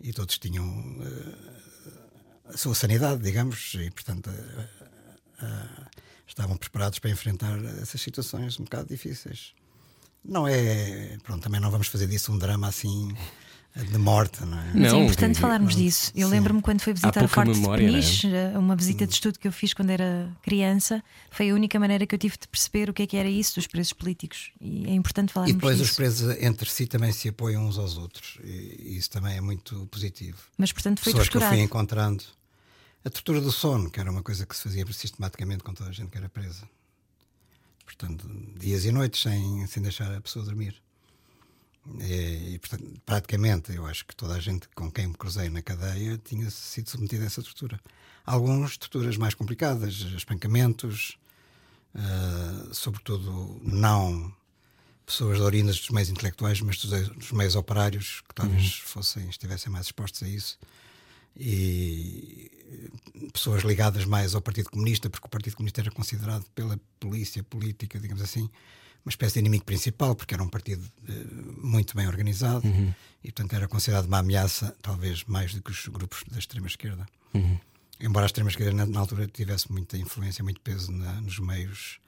e 0.00 0.12
todos 0.12 0.38
tinham 0.38 0.64
eh, 1.02 2.52
a 2.54 2.56
sua 2.56 2.74
sanidade, 2.74 3.22
digamos, 3.22 3.74
e 3.74 3.90
portanto 3.90 4.30
eh, 4.30 4.68
eh, 5.42 5.86
estavam 6.26 6.56
preparados 6.56 6.98
para 6.98 7.10
enfrentar 7.10 7.58
essas 7.82 8.00
situações 8.00 8.58
um 8.60 8.64
bocado 8.64 8.88
difíceis. 8.88 9.54
Não 10.28 10.46
é. 10.46 11.16
Pronto, 11.24 11.42
também 11.42 11.60
não 11.60 11.70
vamos 11.70 11.86
fazer 11.88 12.06
disso 12.06 12.30
um 12.32 12.38
drama 12.38 12.68
assim 12.68 13.10
eh, 13.74 13.82
de 13.82 13.96
morte, 13.96 14.44
não 14.44 14.58
é? 14.58 14.64
Mas 14.74 14.74
é 14.74 14.78
Não, 14.92 15.02
importante 15.04 15.36
que- 15.36 15.40
falarmos 15.40 15.74
disso. 15.74 16.12
Eu 16.14 16.28
lembro-me 16.28 16.60
quando 16.60 16.80
fui 16.82 16.92
visitar 16.92 17.24
o 17.24 17.28
Forte 17.28 17.50
memória, 17.52 17.86
de 17.86 17.92
não 17.92 17.98
é? 17.98 18.02
Peniche, 18.02 18.28
uma 18.56 18.76
visita 18.76 19.06
de 19.06 19.14
estudo 19.14 19.38
que 19.38 19.48
eu 19.48 19.52
fiz 19.52 19.72
quando 19.72 19.88
era 19.90 20.30
criança, 20.42 21.02
foi 21.30 21.48
a 21.50 21.54
única 21.54 21.80
maneira 21.80 22.06
que 22.06 22.14
eu 22.14 22.18
tive 22.18 22.36
de 22.38 22.46
perceber 22.46 22.90
o 22.90 22.92
que 22.92 23.02
é 23.02 23.06
que 23.06 23.16
era 23.16 23.28
isso 23.28 23.54
dos 23.54 23.66
presos 23.66 23.94
políticos. 23.94 24.50
E 24.60 24.86
é 24.86 24.92
importante 24.92 25.30
E 25.30 25.32
falarmos 25.32 25.54
depois 25.56 25.80
os 25.80 25.86
disso. 25.86 25.96
presos 25.96 26.36
entre 26.42 26.68
si 26.68 26.86
também 26.86 27.10
se 27.10 27.28
apoiam 27.30 27.66
uns 27.66 27.78
aos 27.78 27.96
outros, 27.96 28.38
e 28.44 28.96
isso 28.98 29.08
também 29.10 29.36
é 29.36 29.40
muito 29.40 29.86
positivo. 29.86 30.36
Mas 30.58 30.72
portanto 30.72 31.00
foi 31.00 31.12
pessoas 31.12 31.28
que 31.28 31.36
eu 31.36 31.40
torturado. 31.40 31.56
fui 31.56 31.64
encontrando. 31.64 32.24
A 33.04 33.08
tortura 33.10 33.40
do 33.40 33.50
sono, 33.52 33.90
que 33.90 33.98
era 34.00 34.10
uma 34.10 34.22
coisa 34.22 34.44
que 34.44 34.54
se 34.54 34.62
fazia 34.64 34.84
sistematicamente 34.92 35.62
com 35.62 35.72
toda 35.72 35.88
a 35.88 35.92
gente 35.92 36.10
que 36.10 36.18
era 36.18 36.28
presa. 36.28 36.68
Portanto, 37.88 38.28
dias 38.58 38.84
e 38.84 38.92
noites 38.92 39.22
sem, 39.22 39.66
sem 39.66 39.82
deixar 39.82 40.14
a 40.14 40.20
pessoa 40.20 40.44
dormir. 40.44 40.74
E, 42.00 42.52
e, 42.54 42.58
portanto, 42.58 42.84
praticamente, 43.06 43.74
eu 43.74 43.86
acho 43.86 44.04
que 44.04 44.14
toda 44.14 44.34
a 44.34 44.40
gente 44.40 44.68
com 44.74 44.90
quem 44.92 45.06
me 45.06 45.14
cruzei 45.14 45.48
na 45.48 45.62
cadeia 45.62 46.18
tinha 46.18 46.50
sido 46.50 46.90
submetida 46.90 47.24
a 47.24 47.26
essa 47.26 47.42
tortura. 47.42 47.80
Alguns 48.26 48.76
torturas 48.76 49.16
mais 49.16 49.32
complicadas, 49.32 49.94
espancamentos, 49.94 51.18
ah, 51.94 52.68
sobretudo 52.72 53.58
não 53.62 54.30
pessoas 55.06 55.38
de 55.38 55.42
oriundas 55.42 55.78
dos 55.78 55.88
meios 55.88 56.10
intelectuais, 56.10 56.60
mas 56.60 56.76
dos, 56.76 57.08
dos 57.08 57.32
meios 57.32 57.56
operários 57.56 58.22
que 58.28 58.34
talvez 58.34 58.74
fossem, 58.84 59.26
estivessem 59.30 59.72
mais 59.72 59.86
expostos 59.86 60.22
a 60.22 60.28
isso. 60.28 60.58
E 61.38 62.50
pessoas 63.32 63.62
ligadas 63.62 64.04
mais 64.04 64.34
ao 64.34 64.40
Partido 64.42 64.70
Comunista, 64.70 65.08
porque 65.08 65.26
o 65.26 65.30
Partido 65.30 65.56
Comunista 65.56 65.80
era 65.80 65.90
considerado 65.90 66.44
pela 66.54 66.78
polícia 67.00 67.42
política, 67.44 67.98
digamos 67.98 68.22
assim, 68.22 68.42
uma 69.04 69.10
espécie 69.10 69.34
de 69.34 69.40
inimigo 69.40 69.64
principal, 69.64 70.14
porque 70.14 70.34
era 70.34 70.42
um 70.42 70.48
partido 70.48 70.84
eh, 71.08 71.12
muito 71.62 71.96
bem 71.96 72.06
organizado 72.06 72.62
e, 73.24 73.30
portanto, 73.32 73.52
era 73.54 73.68
considerado 73.68 74.06
uma 74.06 74.18
ameaça, 74.18 74.76
talvez 74.82 75.24
mais 75.24 75.54
do 75.54 75.62
que 75.62 75.70
os 75.70 75.86
grupos 75.88 76.24
da 76.30 76.38
extrema-esquerda. 76.38 77.06
Embora 78.00 78.26
a 78.26 78.28
extrema-esquerda, 78.28 78.72
na, 78.72 78.86
na 78.86 79.00
altura, 79.00 79.26
tivesse 79.26 79.70
muita 79.72 79.96
influência, 79.96 80.42
muito 80.44 80.60
peso 80.60 80.92
na- 80.92 81.20
nos 81.20 81.38
meios 81.38 81.98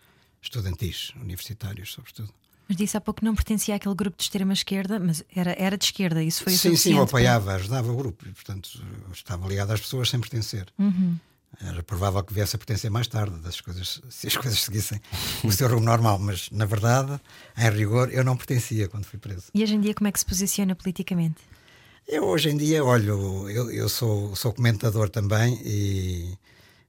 estudantis, 0.42 1.12
universitários, 1.16 1.92
sobretudo. 1.92 2.32
Mas 2.70 2.76
disse 2.76 2.96
há 2.96 3.00
pouco 3.00 3.18
que 3.18 3.24
não 3.26 3.34
pertencia 3.34 3.74
àquele 3.74 3.96
grupo 3.96 4.16
de 4.16 4.22
extrema 4.22 4.52
esquerda, 4.52 5.00
mas 5.00 5.24
era, 5.34 5.56
era 5.58 5.76
de 5.76 5.86
esquerda, 5.86 6.22
isso 6.22 6.44
foi 6.44 6.52
o 6.52 6.56
sim, 6.56 6.62
sim, 6.62 6.68
eu 6.68 6.76
suficiente 6.76 6.94
para- 6.98 7.04
apoiava, 7.04 7.54
ajudava 7.54 7.90
o 7.90 7.96
grupo, 7.96 8.28
e, 8.28 8.30
portanto, 8.30 8.80
estava 9.12 9.48
ligado 9.48 9.72
às 9.72 9.80
pessoas 9.80 10.08
sem 10.08 10.20
pertencer. 10.20 10.68
Uhum. 10.78 11.16
Era 11.60 11.82
provável 11.82 12.22
que 12.22 12.32
viesse 12.32 12.54
a 12.54 12.58
pertencer 12.60 12.88
mais 12.88 13.08
tarde, 13.08 13.36
das 13.40 13.60
coisas, 13.60 14.00
se 14.08 14.28
as 14.28 14.36
coisas 14.36 14.62
seguissem 14.62 15.00
o 15.42 15.50
seu 15.50 15.66
rumo 15.68 15.84
normal, 15.84 16.16
mas 16.20 16.48
na 16.52 16.64
verdade, 16.64 17.20
em 17.58 17.70
rigor, 17.70 18.08
eu 18.12 18.22
não 18.22 18.36
pertencia 18.36 18.88
quando 18.88 19.04
fui 19.04 19.18
preso. 19.18 19.46
E 19.52 19.64
hoje 19.64 19.74
em 19.74 19.80
dia 19.80 19.92
como 19.92 20.06
é 20.06 20.12
que 20.12 20.20
se 20.20 20.26
posiciona 20.26 20.76
politicamente? 20.76 21.38
Eu 22.06 22.22
hoje 22.24 22.50
em 22.50 22.56
dia, 22.56 22.84
olho, 22.84 23.50
eu, 23.50 23.68
eu 23.72 23.88
sou, 23.88 24.36
sou 24.36 24.52
comentador 24.52 25.08
também 25.10 25.60
e, 25.64 26.38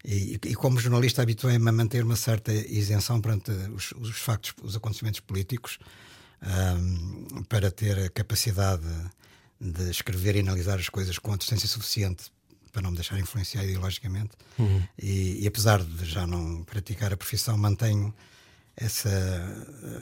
e, 0.04 0.40
e 0.44 0.56
como 0.56 0.80
jornalista 0.80 1.22
habituei-me 1.22 1.70
a 1.70 1.72
manter 1.72 2.04
uma 2.04 2.16
certa 2.16 2.52
isenção 2.52 3.22
perante 3.22 3.52
os, 3.52 3.92
os 3.92 4.18
factos, 4.18 4.54
os 4.64 4.76
acontecimentos 4.76 5.20
políticos, 5.20 5.78
ahm, 6.42 7.44
para 7.48 7.70
ter 7.70 7.98
a 8.00 8.10
capacidade 8.10 8.88
de 9.60 9.90
escrever 9.92 10.36
e 10.36 10.40
analisar 10.40 10.80
as 10.80 10.90
coisas 10.90 11.20
com 11.20 11.34
a 11.34 11.38
distância 11.38 11.68
suficiente 11.68 12.32
para 12.72 12.82
não 12.82 12.92
me 12.92 12.96
deixar 12.96 13.20
influenciar 13.20 13.64
ideologicamente. 13.64 14.32
E, 14.98 15.44
e 15.44 15.48
apesar 15.48 15.84
de 15.84 16.06
já 16.06 16.26
não 16.26 16.64
praticar 16.64 17.14
a 17.14 17.18
profissão, 17.18 17.58
mantenho 17.58 18.14
essa, 18.76 19.10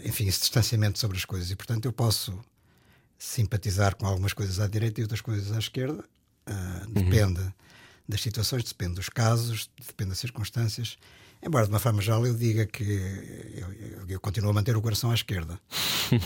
enfim, 0.05 0.27
esse 0.27 0.39
distanciamento 0.39 0.99
sobre 0.99 1.17
as 1.17 1.25
coisas. 1.25 1.51
E 1.51 1.55
portanto 1.55 1.85
eu 1.85 1.91
posso 1.91 2.39
simpatizar 3.17 3.95
com 3.95 4.05
algumas 4.05 4.31
coisas 4.31 4.59
à 4.59 4.67
direita 4.67 5.01
e 5.01 5.03
outras 5.03 5.19
coisas 5.19 5.51
à 5.51 5.59
esquerda. 5.59 6.05
Ah, 6.45 6.85
depende 6.87 7.41
das 8.09 8.21
situações, 8.21 8.63
depende 8.63 8.95
dos 8.95 9.07
casos, 9.09 9.69
depende 9.87 10.09
das 10.09 10.19
circunstâncias. 10.19 10.97
Embora 11.41 11.63
de 11.65 11.71
uma 11.71 11.79
forma 11.79 12.01
geral 12.01 12.25
eu 12.27 12.33
diga 12.33 12.65
que 12.65 12.83
eu, 12.83 13.67
eu- 13.71 14.05
eu 14.09 14.19
continuo 14.19 14.49
a 14.49 14.53
manter 14.53 14.75
o 14.75 14.81
coração 14.81 15.09
à 15.09 15.13
esquerda 15.13 15.57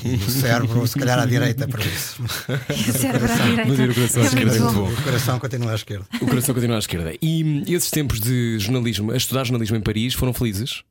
e 0.04 0.16
o 0.25 0.30
cérebro, 0.32 0.88
se 0.88 0.98
calhar, 0.98 1.20
à 1.20 1.25
direita, 1.25 1.68
por 1.68 1.80
isso. 1.82 2.20
Cérebro 3.00 3.32
à 3.32 3.63
direita. 3.63 3.92
O 3.92 3.94
coração 3.94 4.22
à 4.22 4.25
É 4.25 4.28
esquerda 4.28 4.56
é 4.56 4.60
muito 4.60 4.74
bom. 4.75 4.92
O 4.92 5.04
coração 5.04 5.40
continua 5.40 5.72
à 5.72 5.75
esquerda. 5.75 6.08
O 6.20 6.25
coração 6.25 6.56
continua 6.56 6.75
à 6.78 6.80
esquerda. 6.80 7.13
E 7.22 7.63
esses 7.72 7.92
tempos 7.92 8.20
de 8.20 8.58
jornalismo, 8.58 9.12
a 9.12 9.18
estudar 9.18 9.44
jornalismo 9.44 9.78
em 9.78 9.82
Paris, 9.82 10.16
foram 10.16 10.34
felizes? 10.34 10.84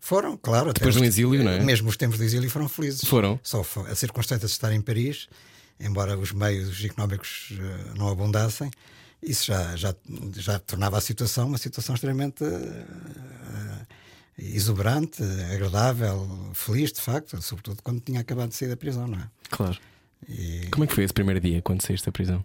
Foram, 0.00 0.36
claro. 0.36 0.70
até 0.70 0.80
Depois 0.80 0.96
do 0.96 1.04
exílio, 1.04 1.44
não 1.44 1.52
é? 1.52 1.60
Mesmo 1.62 1.88
os 1.88 1.96
tempos 1.96 2.18
do 2.18 2.24
exílio 2.24 2.50
foram 2.50 2.68
felizes. 2.68 3.02
Foram. 3.04 3.38
Só 3.44 3.64
a 3.88 3.94
circunstância 3.94 4.46
de 4.46 4.52
estar 4.52 4.72
em 4.72 4.80
Paris 4.80 5.28
embora 5.78 6.16
os 6.18 6.32
meios 6.32 6.82
económicos 6.84 7.50
uh, 7.52 7.98
não 7.98 8.08
abundassem, 8.08 8.70
isso 9.26 9.46
já, 9.46 9.76
já, 9.76 9.94
já 10.34 10.58
tornava 10.60 10.96
a 10.96 11.00
situação 11.00 11.48
uma 11.48 11.58
situação 11.58 11.94
extremamente 11.94 12.44
uh, 12.44 13.86
exuberante, 14.38 15.22
agradável, 15.52 16.50
feliz, 16.54 16.92
de 16.92 17.00
facto, 17.00 17.40
sobretudo 17.42 17.82
quando 17.82 18.00
tinha 18.00 18.20
acabado 18.20 18.50
de 18.50 18.54
sair 18.54 18.68
da 18.68 18.76
prisão, 18.76 19.06
não 19.08 19.18
é? 19.18 19.28
Claro. 19.50 19.78
E... 20.28 20.68
Como 20.70 20.84
é 20.84 20.86
que 20.86 20.94
foi 20.94 21.04
esse 21.04 21.12
primeiro 21.12 21.40
dia 21.40 21.60
quando 21.60 21.82
saíste 21.82 22.06
da 22.06 22.12
prisão? 22.12 22.44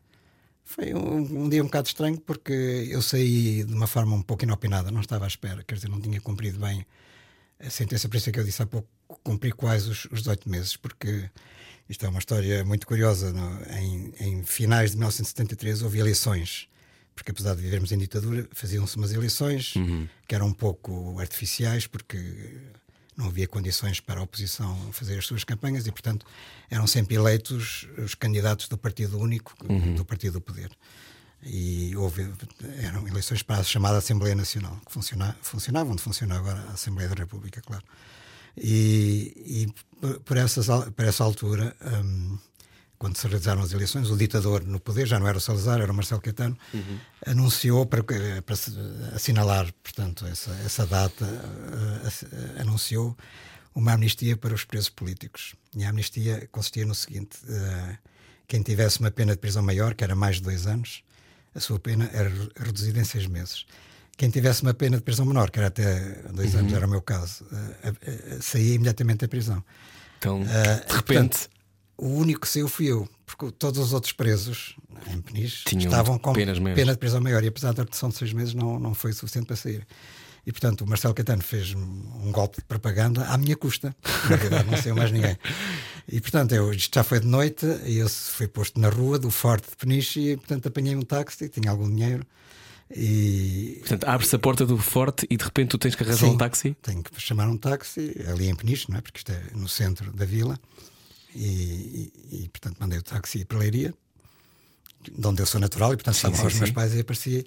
Foi 0.64 0.94
um, 0.94 1.44
um, 1.44 1.50
dia 1.50 1.62
um 1.62 1.66
bocado 1.66 1.88
estranho 1.88 2.18
porque 2.20 2.88
eu 2.90 3.02
saí 3.02 3.64
de 3.64 3.74
uma 3.74 3.88
forma 3.88 4.16
um 4.16 4.22
pouco 4.22 4.44
inopinada, 4.44 4.90
não 4.90 5.02
estava 5.02 5.26
à 5.26 5.28
espera, 5.28 5.64
quer 5.64 5.76
dizer, 5.76 5.90
não 5.90 6.00
tinha 6.00 6.20
cumprido 6.22 6.60
bem 6.60 6.86
a 7.60 7.70
sentença, 7.70 8.10
por 8.10 8.18
isso 8.18 8.30
é 8.30 8.34
que 8.34 8.40
eu 8.40 8.44
disse 8.44 8.62
há 8.62 8.66
pouco, 8.66 8.88
cumpri 9.24 9.52
quase 9.52 9.90
os, 9.90 10.06
os 10.06 10.20
18 10.20 10.50
meses, 10.50 10.76
porque 10.78 11.30
isto 11.90 12.06
é 12.06 12.10
uma 12.10 12.20
história 12.20 12.64
muito 12.64 12.88
curiosa. 12.88 13.34
No, 13.34 13.62
em, 13.76 14.14
em, 14.20 14.44
finais 14.44 14.92
de 14.92 14.98
1973 14.98 15.82
houve 15.82 16.00
eleições, 16.00 16.68
porque 17.22 17.32
apesar 17.32 17.56
de 17.56 17.62
vivermos 17.62 17.92
em 17.92 18.00
ditadura, 18.00 18.48
faziam-se 18.52 18.98
umas 18.98 19.14
eleições 19.14 19.76
uhum. 19.76 20.08
que 20.28 20.34
eram 20.34 20.48
um 20.48 20.54
pouco 20.54 21.20
artificiais, 21.20 21.86
porque 21.86 22.18
não 23.16 23.28
havia 23.28 23.48
condições 23.48 24.00
para 24.00 24.20
a 24.20 24.24
oposição 24.24 24.76
fazer 24.92 25.20
as 25.20 25.28
suas 25.28 25.44
campanhas 25.44 25.86
e, 25.86 25.92
portanto, 25.92 26.26
eram 26.68 26.88
sempre 26.88 27.16
eleitos 27.16 27.88
os 27.96 28.16
candidatos 28.16 28.68
do 28.68 28.76
Partido 28.76 29.20
Único, 29.20 29.54
uhum. 29.70 29.94
do 29.94 30.04
Partido 30.04 30.34
do 30.34 30.42
Poder. 30.42 30.72
E 31.44 31.96
houve, 31.96 32.28
eram 32.82 33.08
eleições 33.08 33.44
para 33.44 33.62
a 33.62 33.64
chamada 33.64 34.00
Assembleia 34.00 34.34
Nacional, 34.34 34.82
que 34.84 34.92
funciona, 34.92 35.38
funcionava 35.44 35.92
onde 35.92 36.02
funciona 36.02 36.36
agora 36.36 36.60
a 36.70 36.74
Assembleia 36.74 37.10
da 37.10 37.16
República, 37.16 37.62
claro. 37.62 37.84
E, 38.58 39.68
e 40.04 40.20
por, 40.26 40.38
essas, 40.38 40.66
por 40.96 41.06
essa 41.06 41.24
altura, 41.24 41.76
um, 42.04 42.38
quando 43.02 43.18
se 43.18 43.28
realizaram 43.28 43.64
as 43.64 43.74
eleições, 43.74 44.12
o 44.12 44.16
ditador 44.16 44.64
no 44.64 44.80
poder, 44.80 45.08
já 45.08 45.20
não 45.20 45.28
era 45.28 45.36
o 45.36 45.42
Salazar, 45.42 45.82
era 45.82 45.92
o 45.92 45.96
Marcelo 45.96 46.22
Caetano, 46.22 46.56
uhum. 46.72 47.00
anunciou 47.26 47.84
para, 47.84 48.04
para 48.04 48.56
assinalar, 49.16 49.74
portanto, 49.82 50.24
essa, 50.28 50.52
essa 50.64 50.86
data, 50.86 51.26
uh, 51.26 52.62
anunciou 52.62 53.18
uma 53.74 53.94
amnistia 53.94 54.38
para 54.38 54.54
os 54.54 54.66
presos 54.66 54.90
políticos. 54.90 55.56
E 55.76 55.84
a 55.84 55.90
amnistia 55.90 56.48
consistia 56.52 56.86
no 56.86 56.94
seguinte: 56.94 57.40
uh, 57.46 57.98
quem 58.48 58.62
tivesse 58.62 59.00
uma 59.00 59.10
pena 59.10 59.32
de 59.32 59.40
prisão 59.40 59.64
maior, 59.64 59.96
que 59.96 60.04
era 60.04 60.16
mais 60.16 60.36
de 60.36 60.44
dois 60.44 60.68
anos, 60.68 61.04
a 61.56 61.60
sua 61.60 61.80
pena 61.80 62.08
era 62.14 62.30
reduzida 62.56 63.00
em 63.00 63.04
seis 63.04 63.26
meses. 63.26 63.66
Quem 64.16 64.30
tivesse 64.30 64.62
uma 64.62 64.76
pena 64.76 64.98
de 64.98 65.02
prisão 65.02 65.26
menor, 65.26 65.50
que 65.50 65.58
era 65.58 65.70
até 65.70 66.22
dois 66.32 66.54
uhum. 66.54 66.60
anos, 66.60 66.74
era 66.74 66.86
o 66.86 66.90
meu 66.90 67.02
caso, 67.02 67.48
saía 68.42 68.76
imediatamente 68.76 69.22
da 69.22 69.28
prisão. 69.28 69.64
Então, 70.20 70.44
de 70.44 70.50
repente. 70.94 71.04
Portanto, 71.04 71.50
o 72.02 72.08
único 72.08 72.42
que 72.42 72.50
saiu 72.50 72.68
fui 72.68 72.88
eu, 72.88 73.08
porque 73.28 73.52
todos 73.52 73.80
os 73.80 73.94
outros 73.94 74.12
presos 74.12 74.76
em 75.14 75.22
Peniche 75.22 75.66
Tinham 75.66 75.86
estavam 75.86 76.18
com 76.18 76.34
pena 76.34 76.54
de 76.54 76.98
prisão 76.98 77.22
maior 77.22 77.44
e 77.44 77.48
apesar 77.48 77.74
da 77.74 77.84
redução 77.84 78.10
de 78.10 78.16
seis 78.16 78.34
meses 78.34 78.56
não, 78.56 78.80
não 78.80 78.96
foi 78.96 79.14
suficiente 79.14 79.46
para 79.46 79.56
sair. 79.56 79.86
E 80.46 80.52
portanto 80.52 80.82
o 80.82 80.90
Marcelo 80.90 81.14
Catano 81.14 81.44
fez 81.44 81.76
um 81.76 82.32
golpe 82.32 82.58
de 82.58 82.64
propaganda 82.64 83.24
à 83.28 83.38
minha 83.38 83.56
custa. 83.56 83.96
Na 84.28 84.36
verdade, 84.36 84.68
não 84.68 84.76
saiu 84.76 84.96
mais 84.96 85.12
ninguém. 85.12 85.38
E 86.12 86.20
portanto, 86.20 86.54
eu, 86.54 86.74
isto 86.74 86.94
já 86.96 87.04
foi 87.04 87.20
de 87.20 87.28
noite 87.28 87.66
e 87.86 87.98
eu 87.98 88.10
fui 88.10 88.48
posto 88.48 88.80
na 88.80 88.90
rua 88.90 89.20
do 89.20 89.30
Forte 89.30 89.70
de 89.70 89.78
Peniche 89.78 90.32
e 90.32 90.38
portanto 90.38 90.68
apanhei 90.68 90.96
um 90.96 91.04
táxi, 91.04 91.48
tinha 91.50 91.70
algum 91.70 91.88
dinheiro. 91.88 92.26
E... 92.90 93.78
Portanto, 93.82 94.06
abre-se 94.06 94.36
a 94.36 94.40
porta 94.40 94.66
do 94.66 94.78
forte 94.78 95.28
e 95.30 95.38
de 95.38 95.44
repente 95.44 95.70
tu 95.70 95.78
tens 95.78 95.94
que 95.94 96.04
arranjar 96.04 96.26
Sim, 96.26 96.34
um 96.34 96.38
táxi? 96.38 96.76
Tenho 96.82 97.04
que 97.04 97.22
chamar 97.22 97.48
um 97.48 97.56
táxi 97.56 98.16
ali 98.28 98.50
em 98.50 98.56
Peniche, 98.56 98.90
não 98.90 98.98
é? 98.98 99.02
Porque 99.02 99.20
isto 99.20 99.32
é 99.32 99.42
no 99.54 99.70
centro 99.70 100.12
da 100.12 100.26
vila. 100.26 100.60
E, 101.34 102.12
e, 102.32 102.44
e 102.44 102.50
portanto 102.50 102.78
mandei 102.80 103.00
o 103.00 103.04
táxi 103.04 103.46
para 103.46 103.58
Leiria, 103.58 103.94
de 105.02 105.28
onde 105.28 105.42
eu 105.42 105.46
sou 105.46 105.60
natural, 105.60 105.94
e 105.94 105.98
portanto 105.98 106.16
sim, 106.16 106.28
estava 106.28 106.36
sim, 106.36 106.48
os 106.48 106.54
meus 106.56 106.72
pais 106.72 106.94
e 106.94 107.00
apareci 107.00 107.46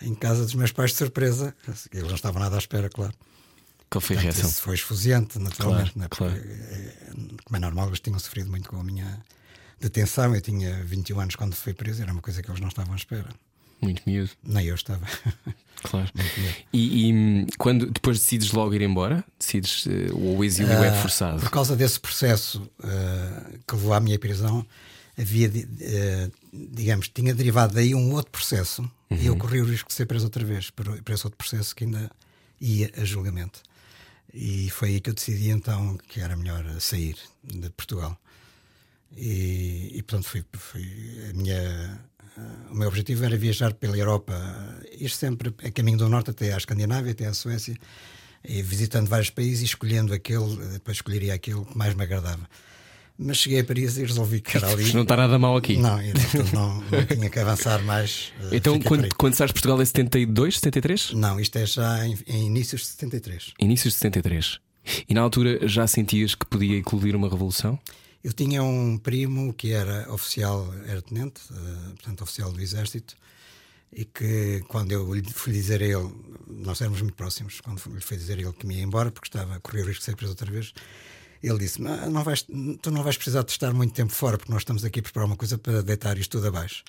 em 0.00 0.14
casa 0.14 0.44
dos 0.44 0.54
meus 0.54 0.72
pais 0.72 0.92
de 0.92 0.96
surpresa. 0.96 1.54
Eles 1.92 2.08
não 2.08 2.14
estavam 2.14 2.40
nada 2.40 2.56
à 2.56 2.58
espera, 2.58 2.88
claro. 2.88 3.14
Qual 3.90 4.00
foi 4.00 4.16
a 4.16 4.20
reação? 4.20 4.48
Isso 4.48 4.62
foi 4.62 4.74
esfuziante, 4.74 5.38
naturalmente, 5.38 5.92
claro, 5.92 6.10
claro. 6.10 6.36
É, 6.36 6.94
como 7.44 7.56
é 7.56 7.58
normal, 7.58 7.88
eles 7.88 8.00
tinham 8.00 8.18
sofrido 8.18 8.48
muito 8.48 8.68
com 8.68 8.78
a 8.78 8.84
minha 8.84 9.20
detenção. 9.80 10.34
Eu 10.34 10.40
tinha 10.40 10.84
21 10.84 11.20
anos 11.20 11.36
quando 11.36 11.54
fui 11.54 11.74
preso, 11.74 12.00
era 12.00 12.12
uma 12.12 12.22
coisa 12.22 12.40
que 12.40 12.48
eles 12.48 12.60
não 12.60 12.68
estavam 12.68 12.92
à 12.92 12.96
espera. 12.96 13.28
Muito 13.80 14.02
miúdo. 14.06 14.30
Nem 14.42 14.66
eu 14.66 14.74
estava. 14.74 15.06
Claro. 15.82 16.10
E, 16.72 17.10
e, 17.10 17.46
quando 17.56 17.86
depois 17.86 18.18
decides 18.18 18.52
logo 18.52 18.74
ir 18.74 18.82
embora, 18.82 19.24
decides 19.38 19.86
uh, 19.86 20.14
o 20.14 20.44
exílio 20.44 20.78
uh, 20.78 20.84
é 20.84 20.88
ah, 20.90 21.00
forçado? 21.00 21.40
Por 21.40 21.50
causa 21.50 21.74
desse 21.74 21.98
processo 21.98 22.60
uh, 22.80 23.58
que 23.66 23.74
levou 23.74 23.94
à 23.94 23.98
minha 23.98 24.18
prisão, 24.18 24.66
havia, 25.18 25.50
digamos, 26.52 27.08
tinha 27.08 27.34
derivado 27.34 27.72
daí 27.72 27.94
um 27.94 28.12
outro 28.12 28.30
processo 28.30 28.82
uhum. 29.10 29.16
e 29.16 29.26
eu 29.26 29.36
corri 29.38 29.62
o 29.62 29.64
risco 29.64 29.88
de 29.88 29.94
ser 29.94 30.04
preso 30.04 30.26
outra 30.26 30.44
vez 30.44 30.68
por, 30.68 30.84
por 31.02 31.12
esse 31.14 31.26
outro 31.26 31.38
processo 31.38 31.74
que 31.74 31.84
ainda 31.84 32.10
ia 32.60 32.90
a 32.98 33.04
julgamento. 33.04 33.62
E 34.34 34.68
foi 34.70 34.90
aí 34.90 35.00
que 35.00 35.10
eu 35.10 35.14
decidi 35.14 35.48
então 35.48 35.96
que 36.08 36.20
era 36.20 36.36
melhor 36.36 36.64
sair 36.78 37.16
de 37.42 37.70
Portugal. 37.70 38.20
E, 39.16 39.92
e 39.94 40.02
portanto, 40.02 40.28
foi, 40.28 40.44
foi 40.52 40.82
a 41.30 41.32
minha 41.32 42.00
o 42.70 42.74
meu 42.74 42.88
objetivo 42.88 43.24
era 43.24 43.36
viajar 43.36 43.74
pela 43.74 43.96
Europa, 43.96 44.34
ir 44.98 45.10
sempre 45.10 45.54
a 45.64 45.70
caminho 45.70 45.98
do 45.98 46.08
norte 46.08 46.30
até 46.30 46.52
à 46.52 46.56
Escandinávia, 46.56 47.12
até 47.12 47.26
à 47.26 47.34
Suécia, 47.34 47.76
e 48.44 48.62
visitando 48.62 49.08
vários 49.08 49.30
países 49.30 49.62
e 49.62 49.64
escolhendo 49.64 50.14
aquele, 50.14 50.56
depois 50.72 50.96
escolheria 50.96 51.34
aquele 51.34 51.64
que 51.64 51.76
mais 51.76 51.94
me 51.94 52.02
agradava. 52.02 52.48
Mas 53.22 53.36
cheguei 53.36 53.60
a 53.60 53.64
Paris 53.64 53.98
e 53.98 54.00
resolvi 54.00 54.40
que 54.40 54.56
era 54.56 54.70
ali. 54.70 54.94
Não 54.94 55.02
está 55.02 55.14
nada 55.14 55.38
mal 55.38 55.54
aqui. 55.54 55.76
Não, 55.76 55.98
não, 56.54 56.80
não 56.80 57.06
tinha 57.06 57.28
que 57.28 57.38
avançar 57.38 57.82
mais. 57.82 58.32
Eh, 58.44 58.56
então, 58.56 58.80
quando, 58.80 59.14
quando 59.14 59.34
estás 59.34 59.50
de 59.50 59.52
Portugal 59.52 59.78
é 59.82 59.84
72, 59.84 60.54
73? 60.54 61.12
Não, 61.12 61.38
isto 61.38 61.58
é 61.58 61.66
já 61.66 62.06
em, 62.06 62.16
em 62.26 62.46
inícios 62.46 62.80
de 62.80 62.86
73. 62.88 63.52
Inícios 63.60 63.92
de 63.92 64.00
73. 64.00 64.58
E 65.06 65.12
na 65.12 65.20
altura 65.20 65.68
já 65.68 65.86
sentias 65.86 66.34
que 66.34 66.46
podia 66.46 66.78
eclodir 66.78 67.14
uma 67.14 67.28
revolução? 67.28 67.78
Eu 68.22 68.32
tinha 68.32 68.62
um 68.62 68.98
primo 68.98 69.54
que 69.54 69.72
era 69.72 70.12
oficial, 70.12 70.72
era 70.86 71.00
tenente, 71.00 71.40
uh, 71.50 71.90
portanto, 71.92 72.22
oficial 72.22 72.52
do 72.52 72.60
Exército, 72.60 73.16
e 73.92 74.04
que 74.04 74.62
quando 74.68 74.92
eu 74.92 75.12
lhe 75.14 75.32
fui 75.32 75.52
dizer 75.52 75.82
a 75.82 75.86
ele, 75.86 76.12
nós 76.46 76.80
éramos 76.80 77.00
muito 77.00 77.14
próximos, 77.14 77.60
quando 77.60 77.82
lhe 77.94 78.00
fui 78.00 78.16
dizer 78.16 78.38
a 78.38 78.42
ele 78.42 78.52
que 78.52 78.66
me 78.66 78.76
ia 78.76 78.82
embora, 78.82 79.10
porque 79.10 79.28
estava 79.28 79.56
a 79.56 79.60
correr 79.60 79.82
o 79.82 79.86
risco 79.86 80.00
de 80.00 80.04
ser 80.04 80.16
preso 80.16 80.32
outra 80.32 80.50
vez, 80.50 80.72
ele 81.42 81.58
disse: 81.58 81.80
não 81.80 82.22
vais, 82.22 82.42
Tu 82.42 82.90
não 82.90 83.02
vais 83.02 83.16
precisar 83.16 83.42
de 83.42 83.50
estar 83.50 83.72
muito 83.72 83.94
tempo 83.94 84.12
fora, 84.12 84.36
porque 84.36 84.52
nós 84.52 84.62
estamos 84.62 84.84
aqui 84.84 85.00
a 85.00 85.02
preparar 85.02 85.26
uma 85.26 85.36
coisa 85.36 85.56
para 85.56 85.82
deitar 85.82 86.18
isto 86.18 86.32
tudo 86.32 86.48
abaixo. 86.48 86.84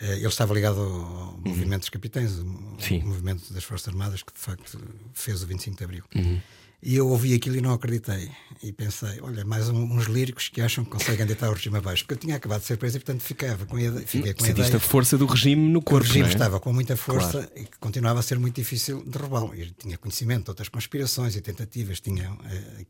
Uh, 0.00 0.06
ele 0.06 0.26
estava 0.26 0.52
ligado 0.54 0.80
ao 0.80 0.86
uhum. 0.86 1.40
movimento 1.44 1.80
dos 1.82 1.90
capitães, 1.90 2.32
o, 2.38 2.42
o, 2.42 3.06
movimento 3.06 3.52
das 3.52 3.62
Forças 3.62 3.88
Armadas, 3.88 4.22
que 4.22 4.32
de 4.32 4.40
facto 4.40 4.80
fez 5.12 5.42
o 5.42 5.46
25 5.46 5.76
de 5.76 5.84
Abril. 5.84 6.04
Uhum. 6.14 6.40
E 6.86 6.96
eu 6.96 7.08
ouvi 7.08 7.32
aquilo 7.32 7.56
e 7.56 7.62
não 7.62 7.72
acreditei. 7.72 8.30
E 8.62 8.70
pensei, 8.70 9.18
olha, 9.22 9.42
mais 9.42 9.70
um, 9.70 9.84
uns 9.84 10.04
líricos 10.04 10.50
que 10.50 10.60
acham 10.60 10.84
que 10.84 10.90
conseguem 10.90 11.24
deitar 11.24 11.48
o 11.48 11.54
regime 11.54 11.78
abaixo. 11.78 12.04
Porque 12.04 12.12
eu 12.12 12.18
tinha 12.18 12.36
acabado 12.36 12.60
de 12.60 12.66
ser 12.66 12.76
preso 12.76 12.98
e, 12.98 13.00
portanto, 13.00 13.22
ficava 13.22 13.64
com 13.64 13.76
a, 13.76 14.00
fiquei 14.02 14.34
com 14.34 14.44
a 14.44 14.48
ideia. 14.50 14.76
a 14.76 14.80
força 14.80 15.16
do 15.16 15.24
regime 15.24 15.66
no 15.72 15.80
corpo. 15.80 16.04
O 16.04 16.12
regime 16.12 16.28
é? 16.28 16.32
estava 16.32 16.60
com 16.60 16.74
muita 16.74 16.94
força 16.94 17.30
claro. 17.30 17.50
e 17.56 17.66
continuava 17.80 18.20
a 18.20 18.22
ser 18.22 18.38
muito 18.38 18.56
difícil 18.56 19.02
derrubá-lo. 19.06 19.54
Eu 19.54 19.70
tinha 19.78 19.96
conhecimento 19.96 20.44
de 20.44 20.50
outras 20.50 20.68
conspirações 20.68 21.34
e 21.34 21.40
tentativas 21.40 22.00
tinha, 22.00 22.30
uh, 22.30 22.38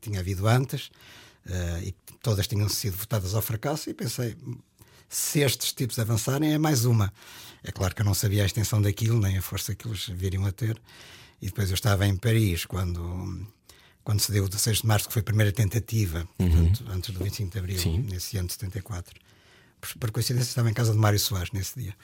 tinha 0.01 0.19
havido 0.19 0.49
antes 0.49 0.89
uh, 1.47 1.81
e 1.85 1.95
todas 2.21 2.49
tinham 2.49 2.69
sido 2.69 2.97
votadas 2.97 3.33
ao 3.33 3.43
fracasso. 3.43 3.91
E 3.91 3.95
pensei, 3.95 4.37
se 5.09 5.39
estes 5.39 5.73
tipos 5.73 6.01
avançarem, 6.01 6.53
é 6.53 6.59
mais 6.59 6.85
uma. 6.85 7.13
É 7.63 7.71
claro 7.71 7.95
que 7.95 8.03
eu 8.03 8.07
não 8.07 8.15
sabia 8.15 8.43
a 8.43 8.47
extensão 8.47 8.83
daquilo, 8.83 9.21
nem 9.21 9.39
a 9.39 9.43
força 9.43 9.73
que 9.73 9.87
eles 9.87 10.09
viriam 10.09 10.45
a 10.47 10.51
ter. 10.51 10.83
E 11.41 11.47
depois 11.47 11.69
eu 11.69 11.75
estava 11.75 12.09
em 12.09 12.17
Paris 12.17 12.65
quando 12.65 13.47
quando 14.05 14.21
se 14.21 14.31
deu 14.31 14.45
o 14.45 14.49
16 14.49 14.83
de 14.83 14.87
março, 14.87 15.09
que 15.09 15.13
foi 15.13 15.21
a 15.21 15.25
primeira 15.25 15.51
tentativa, 15.51 16.29
uhum. 16.39 16.51
portanto, 16.51 16.85
antes 16.91 17.15
do 17.15 17.25
25 17.25 17.51
de 17.51 17.59
abril, 17.59 17.79
Sim. 17.79 18.07
nesse 18.11 18.37
ano 18.37 18.47
de 18.47 18.53
74. 18.53 19.15
Por, 19.81 19.99
por 19.99 20.11
coincidência, 20.11 20.49
estava 20.49 20.71
em 20.71 20.75
casa 20.75 20.93
de 20.93 20.99
Mário 20.99 21.19
Soares 21.19 21.51
nesse 21.53 21.81
dia. 21.81 21.95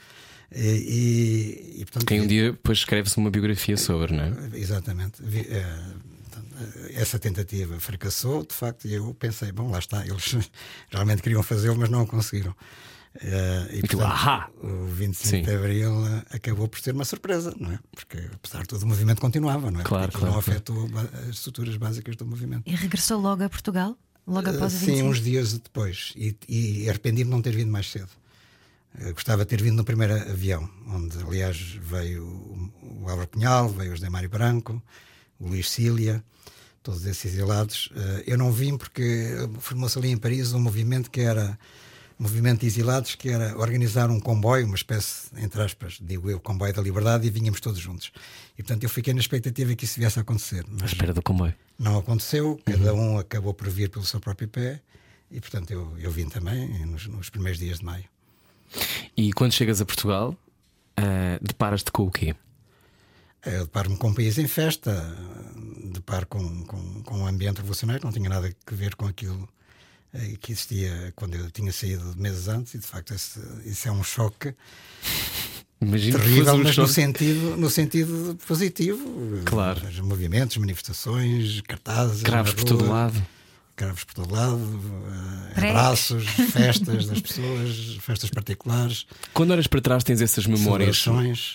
E, 0.53 1.77
e, 1.77 1.81
e 1.81 1.85
portanto, 1.85 2.05
Quem 2.05 2.21
um 2.21 2.27
dia 2.27 2.51
depois 2.51 2.79
escreve-se 2.79 3.17
uma 3.17 3.29
biografia 3.29 3.77
sobre, 3.77 4.13
não 4.13 4.23
é? 4.23 4.57
Exatamente. 4.57 5.21
Vi, 5.21 5.41
uh, 5.41 6.11
essa 6.93 7.17
tentativa 7.17 7.79
fracassou, 7.79 8.45
de 8.45 8.53
facto, 8.53 8.87
e 8.87 8.93
eu 8.93 9.13
pensei, 9.13 9.51
bom, 9.51 9.69
lá 9.69 9.79
está, 9.79 10.05
eles 10.05 10.35
realmente 10.91 11.21
queriam 11.21 11.41
fazê-lo, 11.41 11.77
mas 11.77 11.89
não 11.89 12.03
o 12.03 12.07
conseguiram. 12.07 12.55
Uh, 13.15 13.67
e, 13.73 13.79
portanto, 13.81 14.03
Ahá. 14.03 14.49
o 14.63 14.85
25 14.85 15.27
Sim. 15.27 15.41
de 15.41 15.53
Abril 15.53 15.91
uh, 15.91 16.23
acabou 16.29 16.67
por 16.67 16.79
ser 16.79 16.93
uma 16.93 17.03
surpresa, 17.03 17.53
não 17.59 17.71
é? 17.71 17.79
Porque 17.93 18.17
apesar 18.33 18.61
de 18.61 18.69
tudo 18.69 18.83
o 18.83 18.87
movimento 18.87 19.19
continuava, 19.19 19.69
não 19.69 19.81
é? 19.81 19.83
Claro, 19.83 20.11
claro, 20.11 20.27
não 20.27 20.41
claro. 20.41 20.51
afetou 20.51 20.89
as 21.29 21.35
estruturas 21.35 21.75
básicas 21.75 22.15
do 22.15 22.25
movimento. 22.25 22.63
E 22.65 22.73
regressou 22.73 23.19
logo 23.19 23.43
a 23.43 23.49
Portugal? 23.49 23.97
Logo 24.25 24.47
eh, 24.47 24.55
após 24.55 24.73
uh, 24.73 24.77
Sim, 24.77 25.03
uns 25.03 25.19
dias 25.19 25.53
depois. 25.53 26.13
E, 26.15 26.35
e 26.47 26.89
arrependi-me 26.89 27.25
de 27.25 27.31
não 27.31 27.41
ter 27.41 27.53
vindo 27.53 27.69
mais 27.69 27.91
cedo. 27.91 28.09
gostava 29.13 29.43
de 29.43 29.49
ter 29.49 29.61
vindo 29.61 29.75
no 29.75 29.83
primeiro 29.83 30.13
avião, 30.13 30.69
onde 30.87 31.17
aliás 31.17 31.57
veio 31.81 32.23
o, 32.23 33.03
o 33.03 33.09
Álvaro 33.09 33.27
Cunhal, 33.27 33.67
veio 33.67 33.91
o 33.91 33.95
José 33.95 34.09
Mário 34.09 34.29
Branco, 34.29 34.81
o 35.37 35.49
Luís 35.49 35.69
Cília, 35.69 36.23
todos 36.81 37.05
esses 37.05 37.25
exilados. 37.33 37.89
eu 38.25 38.37
não 38.37 38.51
vim 38.53 38.77
porque 38.77 39.35
formou-se 39.59 39.99
ali 39.99 40.09
em 40.09 40.17
Paris 40.17 40.53
um 40.53 40.61
movimento 40.61 41.11
que 41.11 41.19
era 41.19 41.59
movimento 42.21 42.61
de 42.61 42.67
exilados 42.67 43.15
que 43.15 43.29
era 43.29 43.57
organizar 43.57 44.11
um 44.11 44.19
comboio, 44.19 44.65
uma 44.67 44.75
espécie, 44.75 45.29
entre 45.37 45.59
aspas, 45.61 45.97
digo 45.99 46.29
eu, 46.29 46.39
comboio 46.39 46.71
da 46.71 46.81
liberdade, 46.81 47.25
e 47.25 47.31
vinhamos 47.31 47.59
todos 47.59 47.79
juntos. 47.79 48.11
E 48.57 48.61
portanto 48.61 48.83
eu 48.83 48.89
fiquei 48.89 49.11
na 49.11 49.19
expectativa 49.19 49.73
que 49.73 49.85
isso 49.85 49.99
viesse 49.99 50.19
a 50.19 50.21
acontecer. 50.21 50.63
À 50.81 50.85
espera 50.85 51.13
do 51.13 51.21
comboio. 51.23 51.55
Não 51.79 51.97
aconteceu, 51.97 52.59
cada 52.63 52.93
um 52.93 53.17
acabou 53.17 53.55
por 53.55 53.67
vir 53.69 53.89
pelo 53.89 54.05
seu 54.05 54.19
próprio 54.19 54.47
pé, 54.47 54.79
e 55.31 55.41
portanto 55.41 55.71
eu, 55.71 55.97
eu 55.97 56.11
vim 56.11 56.29
também 56.29 56.85
nos, 56.85 57.07
nos 57.07 57.29
primeiros 57.29 57.59
dias 57.59 57.79
de 57.79 57.85
maio. 57.85 58.05
E 59.17 59.33
quando 59.33 59.53
chegas 59.53 59.81
a 59.81 59.85
Portugal, 59.85 60.35
uh, 60.99 61.43
deparas-te 61.43 61.91
com 61.91 62.03
o 62.03 62.11
quê? 62.11 62.35
Eu 63.43 63.61
deparo-me 63.61 63.97
com 63.97 64.09
um 64.09 64.13
país 64.13 64.37
em 64.37 64.47
festa, 64.47 64.93
deparo 65.91 66.27
com, 66.27 66.63
com, 66.65 67.01
com 67.01 67.17
um 67.17 67.25
ambiente 67.25 67.57
revolucionário, 67.57 68.03
não 68.05 68.11
tinha 68.11 68.29
nada 68.29 68.47
a 68.47 68.75
ver 68.75 68.95
com 68.95 69.07
aquilo 69.07 69.41
eh, 69.43 69.60
que 70.39 70.51
existia 70.51 71.13
quando 71.15 71.35
eu 71.35 71.49
tinha 71.51 71.71
saído 71.71 72.15
meses 72.17 72.47
antes, 72.47 72.73
e 72.73 72.79
de 72.79 72.85
facto 72.85 73.13
esse, 73.13 73.39
isso 73.65 73.87
é 73.87 73.91
um 73.91 74.03
choque. 74.03 74.53
Imagino 75.79 76.19
terrível, 76.19 76.53
um 76.53 76.57
mas 76.59 76.75
choque. 76.75 76.87
no 76.87 76.93
sentido, 76.93 77.57
no 77.57 77.69
sentido 77.69 78.37
positivo. 78.47 79.41
Claro. 79.45 79.87
Os 79.87 79.99
movimentos, 79.99 80.57
manifestações, 80.57 81.61
cartazes. 81.61 82.23
Cravos 82.23 82.53
por 82.53 82.63
todo 82.65 82.87
lado 82.87 83.21
cravos 83.81 84.03
por 84.03 84.13
todo 84.13 84.31
lado, 84.31 84.57
uh, 84.57 85.57
abraços, 85.57 86.27
festas 86.53 87.07
das 87.07 87.19
pessoas, 87.19 87.97
festas 87.99 88.29
particulares. 88.29 89.07
Quando 89.33 89.49
olhas 89.51 89.65
para 89.65 89.81
trás, 89.81 90.03
tens 90.03 90.21
essas 90.21 90.45
memórias 90.45 91.05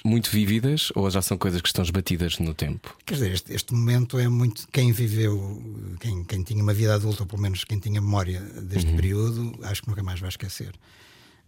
muito 0.05 0.29
vívidas 0.29 0.91
ou 0.97 1.09
já 1.09 1.23
são 1.23 1.39
coisas 1.39 1.61
que 1.61 1.69
estão 1.69 1.85
esbatidas 1.85 2.41
no 2.41 2.53
tempo? 2.53 2.97
Quer 3.07 3.15
dizer, 3.15 3.33
este, 3.33 3.53
este 3.53 3.73
momento 3.73 4.19
é 4.19 4.29
muito. 4.29 4.67
Quem 4.73 4.91
viveu, 4.91 5.63
quem, 6.01 6.25
quem, 6.25 6.43
tinha 6.43 6.61
uma 6.61 6.75
vida 6.75 6.97
adulta, 6.97 7.23
ou 7.23 7.27
pelo 7.27 7.41
menos 7.41 7.63
quem 7.63 7.79
tinha 7.79 8.01
memória 8.01 8.41
deste 8.41 8.91
uhum. 8.91 8.97
período, 8.97 9.59
acho 9.63 9.83
que 9.83 9.89
nunca 9.89 10.03
mais 10.03 10.19
vai 10.19 10.29
esquecer. 10.29 10.73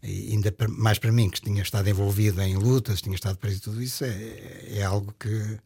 E 0.01 0.33
ainda 0.33 0.55
mais 0.69 1.01
para 1.01 1.11
mim, 1.11 1.29
que 1.29 1.41
tinha 1.41 1.61
estado 1.61 1.89
envolvido 1.91 2.41
em 2.41 2.55
lutas, 2.55 3.03
tinha 3.03 3.17
estado 3.17 3.37
preso 3.37 3.57
e 3.57 3.61
tudo 3.61 3.83
isso, 3.83 4.05
é, 4.05 4.77
é 4.77 4.83
algo 4.85 5.13
que 5.19 5.59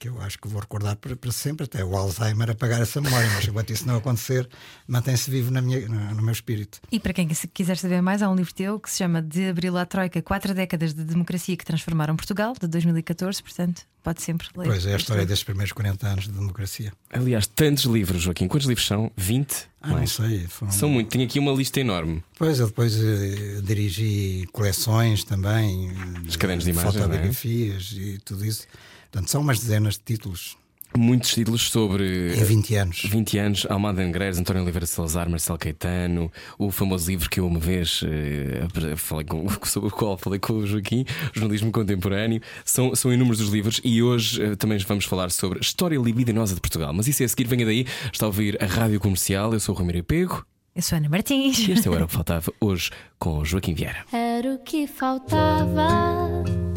que 0.00 0.08
eu 0.08 0.18
acho 0.22 0.38
que 0.38 0.48
vou 0.48 0.62
recordar 0.62 0.96
para, 0.96 1.14
para, 1.14 1.30
sempre, 1.30 1.64
até 1.64 1.84
o 1.84 1.94
Alzheimer 1.94 2.50
apagar 2.50 2.80
essa 2.80 3.02
memória, 3.02 3.28
mas 3.34 3.46
enquanto 3.46 3.70
isso 3.70 3.86
não 3.86 3.98
acontecer, 3.98 4.48
mantém-se 4.88 5.30
vivo 5.30 5.50
na 5.50 5.60
minha, 5.60 5.86
no, 5.86 6.14
no, 6.14 6.22
meu 6.22 6.32
espírito. 6.32 6.80
E 6.90 6.98
para 6.98 7.12
quem 7.12 7.28
quiser 7.28 7.76
saber 7.76 8.00
mais, 8.00 8.22
há 8.22 8.30
um 8.30 8.34
livro 8.34 8.54
teu 8.54 8.80
que 8.80 8.90
se 8.90 8.96
chama 8.96 9.20
De 9.20 9.50
Abril 9.50 9.76
à 9.76 9.84
Troika: 9.84 10.22
Quatro 10.22 10.54
décadas 10.54 10.94
de 10.94 11.04
democracia 11.04 11.54
que 11.54 11.66
transformaram 11.66 12.16
Portugal, 12.16 12.54
de 12.58 12.66
2014, 12.66 13.42
portanto, 13.42 13.82
pode 14.02 14.22
sempre 14.22 14.48
ler. 14.56 14.68
Pois 14.68 14.86
é, 14.86 14.94
a 14.94 14.96
história 14.96 15.26
destes 15.26 15.44
primeiros 15.44 15.72
40 15.72 16.06
anos 16.06 16.24
de 16.24 16.32
democracia. 16.32 16.94
Aliás, 17.12 17.46
tantos 17.46 17.84
livros, 17.84 18.22
Joaquim. 18.22 18.48
Quantos 18.48 18.66
livros 18.66 18.86
são? 18.86 19.12
20? 19.18 19.68
Ah, 19.82 19.88
não 19.90 20.06
sei. 20.06 20.46
Foram... 20.46 20.72
São 20.72 20.88
muito. 20.88 21.10
Tenho 21.10 21.24
aqui 21.24 21.38
uma 21.38 21.52
lista 21.52 21.78
enorme. 21.78 22.24
Pois, 22.38 22.58
eu 22.58 22.68
depois 22.68 22.96
uh, 22.96 23.60
dirigi 23.62 24.48
coleções 24.50 25.24
também. 25.24 25.92
Os 26.26 26.36
cadernos 26.36 26.64
de 26.64 26.70
imagens. 26.70 26.96
É? 26.96 27.00
Fotografias 27.00 27.94
é? 27.94 28.00
e 28.00 28.18
tudo 28.18 28.46
isso. 28.46 28.66
Portanto, 29.10 29.30
são 29.30 29.40
umas 29.40 29.58
dezenas 29.58 29.94
de 29.94 30.00
títulos 30.00 30.56
muitos 30.96 31.32
títulos 31.32 31.70
sobre. 31.70 32.34
Em 32.34 32.44
20 32.44 32.74
anos. 32.74 33.02
20 33.04 33.38
anos, 33.38 33.66
Almada 33.68 34.02
Angreres, 34.02 34.38
António 34.38 34.62
Oliveira 34.62 34.86
Salazar, 34.86 35.28
Marcelo 35.28 35.58
Caetano, 35.58 36.30
o 36.58 36.70
famoso 36.70 37.10
livro 37.10 37.28
que 37.30 37.40
eu 37.40 37.46
uma 37.46 37.60
vez 37.60 38.02
uh, 38.02 38.96
falei 38.96 39.24
com, 39.24 39.46
sobre 39.64 39.88
o 39.88 39.92
qual 39.92 40.18
falei 40.18 40.38
com 40.38 40.54
o 40.54 40.66
Joaquim, 40.66 41.04
Jornalismo 41.32 41.70
Contemporâneo. 41.70 42.40
São, 42.64 42.94
são 42.94 43.12
inúmeros 43.12 43.40
os 43.40 43.50
livros 43.50 43.80
e 43.84 44.02
hoje 44.02 44.42
uh, 44.42 44.56
também 44.56 44.78
vamos 44.78 45.04
falar 45.04 45.30
sobre 45.30 45.60
História 45.60 45.98
Libidinosa 45.98 46.54
de 46.54 46.60
Portugal. 46.60 46.92
Mas 46.92 47.06
isso 47.06 47.22
é 47.22 47.26
a 47.26 47.28
seguir, 47.28 47.46
venha 47.46 47.64
daí, 47.64 47.86
está 48.12 48.26
a 48.26 48.28
ouvir 48.28 48.62
a 48.62 48.66
Rádio 48.66 49.00
Comercial. 49.00 49.52
Eu 49.52 49.60
sou 49.60 49.74
o 49.74 49.78
Romero 49.78 50.02
Pego. 50.02 50.44
Eu 50.80 50.82
sou 50.82 50.96
Ana 50.96 51.10
Martins. 51.10 51.58
E 51.58 51.72
este 51.72 51.90
é 51.90 51.92
Era 51.92 52.06
o 52.06 52.08
que 52.08 52.14
Faltava 52.16 52.50
hoje 52.58 52.90
com 53.18 53.44
Joaquim 53.44 53.74
Vieira. 53.74 54.02
Era 54.10 54.54
o 54.54 54.58
que 54.60 54.86
faltava. 54.86 55.86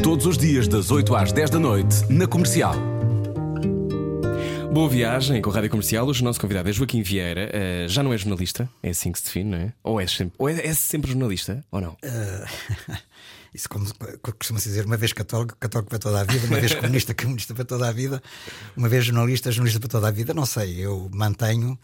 Todos 0.03 0.25
os 0.25 0.38
dias, 0.38 0.67
das 0.67 0.91
8 0.91 1.15
às 1.15 1.31
10 1.31 1.51
da 1.51 1.57
noite, 1.57 1.95
na 2.10 2.27
comercial. 2.27 2.75
Boa 4.74 4.89
viagem 4.89 5.41
com 5.41 5.50
a 5.50 5.53
Rádio 5.53 5.70
Comercial. 5.70 6.05
Hoje 6.05 6.22
o 6.22 6.25
nosso 6.25 6.42
convidado 6.42 6.70
é 6.70 6.74
Joaquim 6.74 7.01
Vieira. 7.01 7.50
Uh, 7.50 7.87
já 7.87 8.03
não 8.03 8.11
é 8.11 8.18
jornalista? 8.18 8.70
É 8.83 8.89
assim 8.89 9.09
que 9.09 9.20
se 9.20 9.24
define, 9.24 9.51
não 9.51 9.57
é? 9.57 9.74
Ou 9.81 10.01
é 10.01 10.05
sempre, 10.05 10.35
ou 10.37 10.50
é, 10.50 10.68
é 10.68 10.74
sempre 10.74 11.09
jornalista? 11.09 11.63
Ou 11.72 11.79
não? 11.79 11.94
Uh, 11.94 12.98
isso, 13.55 13.70
como 13.70 13.85
costuma-se 14.37 14.68
dizer, 14.68 14.85
uma 14.85 14.98
vez 14.98 15.13
católico, 15.13 15.55
católico 15.57 15.89
para 15.89 16.00
toda 16.00 16.20
a 16.20 16.24
vida, 16.25 16.46
uma 16.48 16.59
vez 16.59 16.74
comunista, 16.75 17.13
comunista 17.13 17.53
para 17.53 17.63
toda 17.63 17.87
a 17.87 17.92
vida, 17.94 18.22
uma 18.75 18.89
vez 18.89 19.05
jornalista, 19.05 19.50
jornalista 19.50 19.79
para 19.79 19.87
toda 19.87 20.09
a 20.09 20.11
vida. 20.11 20.33
Não 20.33 20.46
sei, 20.46 20.77
eu 20.77 21.09
mantenho 21.13 21.79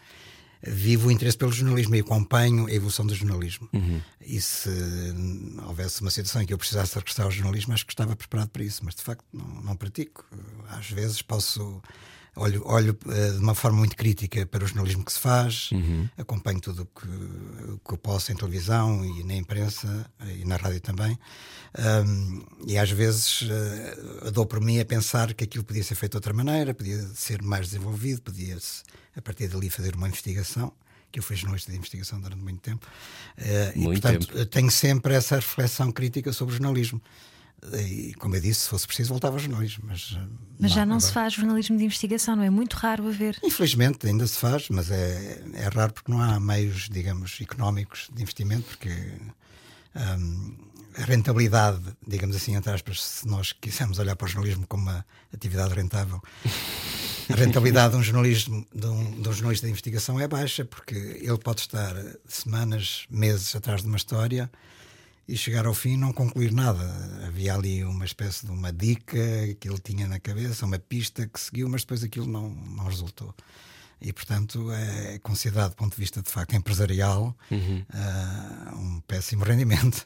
vivo 0.62 1.08
o 1.08 1.10
interesse 1.10 1.36
pelo 1.36 1.52
jornalismo 1.52 1.94
e 1.94 2.00
acompanho 2.00 2.66
a 2.66 2.72
evolução 2.72 3.06
do 3.06 3.14
jornalismo. 3.14 3.68
Uhum. 3.72 4.00
E 4.20 4.40
se 4.40 4.68
houvesse 5.66 6.00
uma 6.00 6.10
situação 6.10 6.42
em 6.42 6.46
que 6.46 6.52
eu 6.52 6.58
precisasse 6.58 6.94
regressar 6.94 7.26
ao 7.26 7.30
jornalismo, 7.30 7.72
acho 7.72 7.86
que 7.86 7.92
estava 7.92 8.14
preparado 8.14 8.50
para 8.50 8.62
isso, 8.62 8.84
mas 8.84 8.94
de 8.94 9.02
facto 9.02 9.24
não, 9.32 9.62
não 9.62 9.76
pratico. 9.76 10.24
Às 10.68 10.90
vezes 10.90 11.22
posso 11.22 11.82
olho, 12.36 12.62
olho 12.66 12.98
uh, 13.06 13.32
de 13.32 13.38
uma 13.38 13.54
forma 13.54 13.78
muito 13.78 13.96
crítica 13.96 14.46
para 14.46 14.64
o 14.64 14.66
jornalismo 14.66 15.04
que 15.04 15.12
se 15.12 15.18
faz, 15.18 15.70
uhum. 15.72 16.08
acompanho 16.16 16.60
tudo 16.60 16.82
o 16.82 16.86
que, 16.86 17.06
que 17.84 17.94
eu 17.94 17.98
posso 17.98 18.32
em 18.32 18.36
televisão 18.36 19.04
e 19.04 19.24
na 19.24 19.34
imprensa 19.34 20.10
e 20.38 20.44
na 20.44 20.56
rádio 20.56 20.80
também. 20.80 21.18
Um, 21.78 22.42
e 22.66 22.76
às 22.76 22.90
vezes 22.90 23.42
uh, 23.42 24.30
dou 24.32 24.46
por 24.46 24.60
mim 24.60 24.80
a 24.80 24.84
pensar 24.84 25.32
que 25.34 25.44
aquilo 25.44 25.64
podia 25.64 25.82
ser 25.82 25.94
feito 25.94 26.12
de 26.12 26.18
outra 26.18 26.32
maneira, 26.32 26.74
podia 26.74 27.00
ser 27.14 27.42
mais 27.42 27.66
desenvolvido, 27.66 28.22
podia-se 28.22 28.82
a 29.16 29.22
partir 29.22 29.48
dali 29.48 29.70
fazer 29.70 29.94
uma 29.94 30.08
investigação 30.08 30.72
que 31.12 31.18
eu 31.18 31.22
fui 31.22 31.36
jornalista 31.36 31.72
de 31.72 31.78
investigação 31.78 32.20
durante 32.20 32.42
muito 32.42 32.60
tempo. 32.60 32.86
Uh, 33.36 33.78
muito 33.78 33.98
e, 33.98 34.00
portanto, 34.00 34.26
tempo. 34.28 34.46
tenho 34.46 34.70
sempre 34.70 35.14
essa 35.14 35.36
reflexão 35.36 35.90
crítica 35.90 36.32
sobre 36.32 36.54
o 36.54 36.56
jornalismo. 36.56 37.02
E, 37.74 38.14
como 38.14 38.34
eu 38.36 38.40
disse, 38.40 38.62
se 38.62 38.68
fosse 38.68 38.86
preciso, 38.86 39.10
voltava 39.10 39.36
ao 39.36 39.38
jornalismo. 39.38 39.84
Mas, 39.86 40.16
eh, 40.16 40.26
mas 40.58 40.70
não, 40.70 40.76
já 40.76 40.86
não 40.86 40.96
agora... 40.96 41.00
se 41.00 41.12
faz 41.12 41.32
jornalismo 41.34 41.76
de 41.76 41.84
investigação, 41.84 42.36
não 42.36 42.42
é? 42.42 42.50
Muito 42.50 42.74
raro 42.74 43.06
a 43.06 43.10
ver. 43.10 43.38
Infelizmente, 43.42 44.06
ainda 44.06 44.26
se 44.26 44.38
faz, 44.38 44.68
mas 44.70 44.90
é, 44.90 45.42
é 45.54 45.68
raro 45.68 45.92
porque 45.92 46.10
não 46.10 46.20
há 46.20 46.40
meios, 46.40 46.88
digamos, 46.90 47.38
económicos 47.40 48.08
de 48.12 48.22
investimento, 48.22 48.64
porque 48.64 48.90
hum, 49.94 50.56
a 50.96 51.04
rentabilidade, 51.04 51.82
digamos 52.06 52.34
assim, 52.34 52.56
entre 52.56 52.72
aspas, 52.72 53.02
se 53.02 53.28
nós 53.28 53.52
quisermos 53.52 53.98
olhar 53.98 54.16
para 54.16 54.24
o 54.24 54.28
jornalismo 54.28 54.66
como 54.66 54.84
uma 54.84 55.04
atividade 55.32 55.74
rentável, 55.74 56.20
a 57.30 57.34
rentabilidade 57.34 57.92
de 57.92 57.98
um, 57.98 58.02
jornalismo, 58.02 58.66
de, 58.74 58.86
um, 58.86 59.20
de 59.20 59.28
um 59.28 59.32
jornalista 59.32 59.66
de 59.66 59.70
investigação 59.70 60.18
é 60.18 60.26
baixa, 60.26 60.64
porque 60.64 60.94
ele 60.94 61.38
pode 61.38 61.60
estar 61.60 61.94
semanas, 62.26 63.04
meses 63.08 63.54
atrás 63.54 63.82
de 63.82 63.86
uma 63.86 63.96
história 63.96 64.50
e 65.30 65.36
chegar 65.36 65.64
ao 65.64 65.74
fim 65.74 65.90
e 65.90 65.96
não 65.96 66.12
concluir 66.12 66.50
nada. 66.50 66.84
Havia 67.24 67.54
ali 67.54 67.84
uma 67.84 68.04
espécie 68.04 68.44
de 68.44 68.50
uma 68.50 68.72
dica 68.72 69.16
que 69.60 69.68
ele 69.68 69.78
tinha 69.78 70.08
na 70.08 70.18
cabeça, 70.18 70.66
uma 70.66 70.78
pista 70.78 71.24
que 71.24 71.38
seguiu, 71.38 71.68
mas 71.68 71.82
depois 71.82 72.02
aquilo 72.02 72.26
não, 72.26 72.50
não 72.50 72.84
resultou. 72.84 73.32
E, 74.00 74.12
portanto, 74.12 74.72
é 74.72 75.20
considerado, 75.20 75.70
do 75.70 75.76
ponto 75.76 75.94
de 75.94 76.00
vista 76.00 76.20
de 76.20 76.28
facto 76.28 76.56
empresarial, 76.56 77.36
uhum. 77.48 77.84
uh, 77.94 78.76
um 78.76 79.00
péssimo 79.02 79.44
rendimento. 79.44 80.04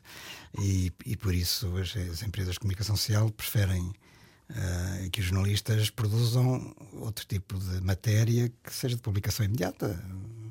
E, 0.61 0.93
e 1.07 1.17
por 1.17 1.35
isso 1.35 1.75
as, 1.79 1.97
as, 1.97 2.23
empresas 2.23 2.55
de 2.55 2.61
comunicação 2.61 2.95
social 2.95 3.31
preferem 3.31 3.83
uh, 3.83 5.11
que 5.11 5.21
os 5.21 5.27
jornalistas 5.27 5.89
produzam 5.89 6.77
outro 6.93 7.25
tipo 7.27 7.59
de 7.59 7.81
matéria 7.81 8.53
que 8.63 8.75
seja 8.75 8.95
de 8.95 9.03
publicação 9.03 9.47
imediata, 9.47 9.99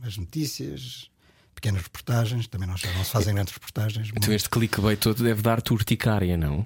as 0.01 0.17
notícias, 0.17 1.11
pequenas 1.53 1.83
reportagens, 1.83 2.47
também 2.47 2.67
não, 2.67 2.75
não 2.75 3.03
se 3.03 3.11
fazem 3.11 3.33
grandes 3.33 3.53
reportagens. 3.53 4.07
Então 4.09 4.29
muito. 4.29 4.33
este 4.33 4.49
clickbait 4.49 4.99
todo 4.99 5.23
deve 5.23 5.41
dar-te 5.41 5.73
urticária, 5.73 6.37
não? 6.37 6.65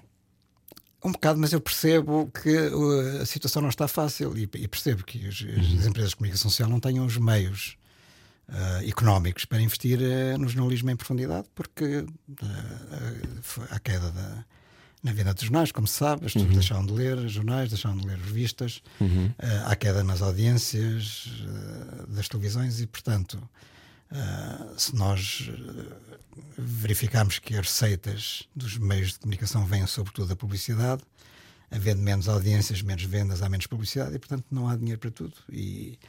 Um 1.03 1.11
bocado, 1.11 1.39
mas 1.39 1.53
eu 1.53 1.61
percebo 1.61 2.31
que 2.31 2.49
uh, 2.49 3.21
a 3.21 3.25
situação 3.25 3.61
não 3.61 3.69
está 3.69 3.87
fácil 3.87 4.35
e, 4.37 4.43
e 4.43 4.67
percebo 4.67 5.03
que 5.03 5.27
as, 5.27 5.41
uhum. 5.41 5.77
as, 5.79 5.85
empresas 5.85 6.09
de 6.09 6.15
comunicação 6.15 6.49
social 6.49 6.69
não 6.69 6.79
tenham 6.79 7.05
os 7.05 7.17
meios 7.17 7.77
uh, 8.49 8.87
económicos 8.87 9.45
para 9.45 9.61
investir 9.61 9.99
uh, 9.99 10.37
no 10.37 10.47
jornalismo 10.47 10.89
em 10.89 10.95
profundidade, 10.95 11.47
porque 11.53 11.99
uh, 11.99 12.07
a 13.69 13.79
queda 13.79 14.11
da, 14.11 14.45
na 15.03 15.13
venda 15.13 15.33
dos 15.33 15.43
jornais, 15.43 15.71
como 15.71 15.87
se 15.87 15.93
sabe, 15.93 16.25
as 16.25 16.33
pessoas 16.33 16.49
uhum. 16.49 16.57
deixaram 16.57 16.85
de 16.85 16.93
ler 16.93 17.27
jornais, 17.27 17.69
deixaram 17.69 17.97
de 17.97 18.07
ler 18.07 18.17
revistas, 18.17 18.81
uhum. 18.99 19.31
há 19.65 19.75
queda 19.75 20.03
nas 20.03 20.21
audiências 20.23 21.29
das 22.09 22.27
televisões 22.27 22.81
e, 22.81 22.87
portanto, 22.87 23.39
Uh, 24.11 24.79
se 24.79 24.95
nós 24.95 25.49
uh, 25.49 25.95
verificarmos 26.57 27.39
que 27.39 27.55
as 27.55 27.67
receitas 27.67 28.47
dos 28.55 28.77
meios 28.77 29.13
de 29.13 29.19
comunicação 29.19 29.65
vêm 29.65 29.85
sobretudo 29.85 30.29
da 30.29 30.35
publicidade, 30.35 31.03
havendo 31.69 32.01
menos 32.01 32.29
audiências, 32.29 32.81
menos 32.81 33.03
vendas, 33.03 33.41
há 33.41 33.49
menos 33.49 33.67
publicidade 33.67 34.15
e, 34.15 34.19
portanto, 34.19 34.45
não 34.49 34.67
há 34.69 34.75
dinheiro 34.75 34.99
para 34.99 35.11
tudo. 35.11 35.33
E, 35.51 35.99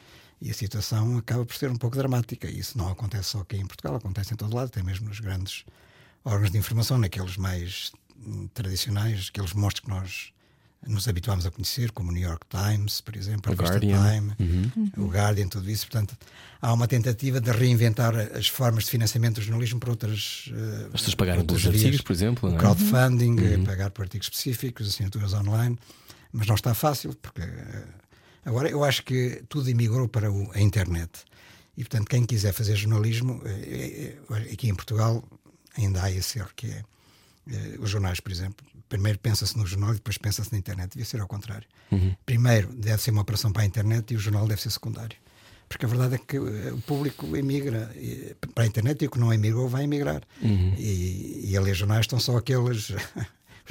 e, 0.40 0.50
a 0.50 0.54
situação 0.54 1.18
acaba 1.18 1.44
por 1.44 1.56
ser 1.56 1.70
um 1.70 1.76
pouco 1.76 1.96
dramática. 1.96 2.48
Isso 2.48 2.78
não 2.78 2.88
acontece 2.88 3.30
só 3.30 3.40
aqui 3.40 3.56
em 3.56 3.66
Portugal, 3.66 3.96
acontece 3.96 4.32
em 4.32 4.36
todo 4.36 4.54
lado, 4.54 4.66
até 4.66 4.82
mesmo 4.82 5.08
nos 5.08 5.18
grandes 5.18 5.64
órgãos 6.24 6.50
de 6.50 6.58
informação, 6.58 6.98
naqueles 6.98 7.36
mais 7.36 7.92
hum, 8.16 8.48
tradicionais, 8.54 9.28
aqueles 9.30 9.52
monstros 9.52 9.84
que 9.84 9.90
nós 9.90 10.32
nos 10.86 11.08
habituámos 11.08 11.44
a 11.44 11.50
conhecer, 11.50 11.90
como 11.92 12.10
o 12.10 12.12
New 12.12 12.22
York 12.22 12.46
Times, 12.48 13.00
por 13.00 13.16
exemplo, 13.16 13.50
o 13.50 13.54
a 13.54 13.56
Guardian. 13.56 14.12
Time, 14.12 14.32
uhum. 14.38 14.90
o 14.96 15.08
Guardian, 15.08 15.48
tudo 15.48 15.68
isso. 15.70 15.86
Portanto, 15.86 16.16
há 16.60 16.72
uma 16.72 16.86
tentativa 16.86 17.40
de 17.40 17.50
reinventar 17.50 18.14
as 18.16 18.48
formas 18.48 18.84
de 18.84 18.90
financiamento 18.90 19.36
do 19.36 19.42
jornalismo 19.42 19.80
por 19.80 19.90
outras. 19.90 20.50
Uh, 20.52 20.86
As 20.86 21.00
pessoas 21.00 21.14
pagarem 21.14 21.44
pelos 21.44 21.66
artigos, 21.66 22.00
por 22.00 22.12
exemplo. 22.12 22.50
O 22.50 22.54
é? 22.54 22.58
crowdfunding, 22.58 23.40
uhum. 23.40 23.64
pagar 23.64 23.90
por 23.90 24.02
artigos 24.02 24.28
específicos, 24.28 24.88
assinaturas 24.88 25.32
online, 25.34 25.76
mas 26.32 26.46
não 26.46 26.54
está 26.54 26.74
fácil, 26.74 27.14
porque. 27.20 27.42
Uh, 27.42 27.84
agora, 28.44 28.68
eu 28.68 28.84
acho 28.84 29.02
que 29.02 29.42
tudo 29.48 29.68
emigrou 29.68 30.08
para 30.08 30.30
o, 30.30 30.50
a 30.54 30.60
internet. 30.60 31.10
E, 31.76 31.84
portanto, 31.84 32.08
quem 32.08 32.24
quiser 32.24 32.52
fazer 32.52 32.74
jornalismo, 32.74 33.40
aqui 34.52 34.68
em 34.68 34.74
Portugal, 34.74 35.22
ainda 35.76 36.02
há 36.02 36.10
esse 36.10 36.38
erro 36.38 36.50
que 36.56 36.66
é. 36.66 36.82
Os 37.78 37.90
jornais, 37.90 38.20
por 38.20 38.32
exemplo, 38.32 38.66
primeiro 38.88 39.18
pensa-se 39.18 39.56
no 39.56 39.66
jornal 39.66 39.90
e 39.90 39.94
depois 39.94 40.18
pensa-se 40.18 40.52
na 40.52 40.58
internet. 40.58 40.90
Devia 40.92 41.04
ser 41.04 41.20
ao 41.20 41.28
contrário. 41.28 41.66
Uhum. 41.90 42.14
Primeiro 42.24 42.72
deve 42.72 43.02
ser 43.02 43.10
uma 43.10 43.22
operação 43.22 43.52
para 43.52 43.62
a 43.62 43.66
internet 43.66 44.12
e 44.12 44.16
o 44.16 44.20
jornal 44.20 44.46
deve 44.46 44.60
ser 44.60 44.70
secundário. 44.70 45.16
Porque 45.68 45.84
a 45.84 45.88
verdade 45.88 46.14
é 46.14 46.18
que 46.18 46.38
o 46.38 46.80
público 46.86 47.36
emigra 47.36 47.94
para 48.54 48.64
a 48.64 48.66
internet 48.66 49.02
e 49.02 49.06
o 49.06 49.10
que 49.10 49.18
não 49.18 49.32
emigrou 49.32 49.68
vai 49.68 49.84
emigrar. 49.84 50.22
Uhum. 50.40 50.74
E, 50.78 51.50
e 51.50 51.56
a 51.56 51.60
ler 51.60 51.74
jornais 51.74 52.00
estão 52.00 52.18
só 52.18 52.38
aqueles 52.38 52.92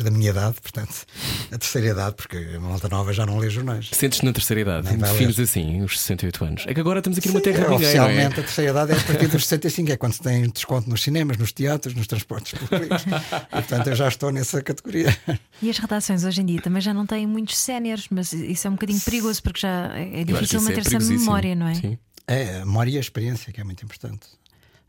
da 0.03 0.11
minha 0.11 0.29
idade, 0.29 0.55
portanto, 0.61 1.05
a 1.51 1.57
terceira 1.57 1.87
idade, 1.89 2.15
porque 2.15 2.37
a 2.55 2.59
malta 2.59 2.87
nova 2.87 3.11
já 3.13 3.25
não 3.25 3.37
lê 3.37 3.49
jornais. 3.49 3.89
Sentes-te 3.91 4.25
na 4.25 4.33
terceira 4.33 4.61
idade, 4.61 4.95
defines 4.95 5.39
assim, 5.39 5.81
os 5.81 5.99
68 5.99 6.45
anos. 6.45 6.63
É 6.67 6.73
que 6.73 6.79
agora 6.79 6.99
estamos 6.99 7.17
aqui 7.17 7.27
numa 7.27 7.41
terra 7.41 7.59
ninguém, 7.59 7.75
Oficialmente 7.75 8.21
é? 8.21 8.25
a 8.25 8.43
terceira 8.43 8.71
idade 8.71 8.91
é 8.91 8.95
a 8.95 8.99
partir 9.01 9.27
dos 9.27 9.45
65, 9.45 9.91
é 9.91 9.97
quando 9.97 10.13
se 10.13 10.21
tem 10.21 10.49
desconto 10.49 10.89
nos 10.89 11.01
cinemas, 11.01 11.37
nos 11.37 11.51
teatros, 11.51 11.95
nos 11.95 12.07
transportes 12.07 12.59
públicos. 12.59 13.03
portanto, 13.51 13.87
eu 13.87 13.95
já 13.95 14.07
estou 14.07 14.31
nessa 14.31 14.61
categoria. 14.61 15.15
E 15.61 15.69
as 15.69 15.77
redações 15.77 16.23
hoje 16.23 16.41
em 16.41 16.45
dia 16.45 16.61
também 16.61 16.81
já 16.81 16.93
não 16.93 17.05
têm 17.05 17.25
muitos 17.25 17.57
séniores, 17.57 18.07
mas 18.09 18.33
isso 18.33 18.67
é 18.67 18.69
um 18.69 18.73
bocadinho 18.73 18.99
perigoso 19.01 19.41
porque 19.41 19.61
já 19.61 19.91
é 19.95 20.23
difícil 20.23 20.61
manter-se 20.61 20.93
é 20.93 20.97
a 20.97 21.01
memória, 21.01 21.55
não 21.55 21.67
é? 21.67 21.75
Sim. 21.75 21.97
É, 22.27 22.57
a 22.57 22.65
memória 22.65 22.91
e 22.91 22.97
a 22.97 22.99
experiência, 22.99 23.53
que 23.53 23.61
é 23.61 23.63
muito 23.63 23.83
importante. 23.85 24.27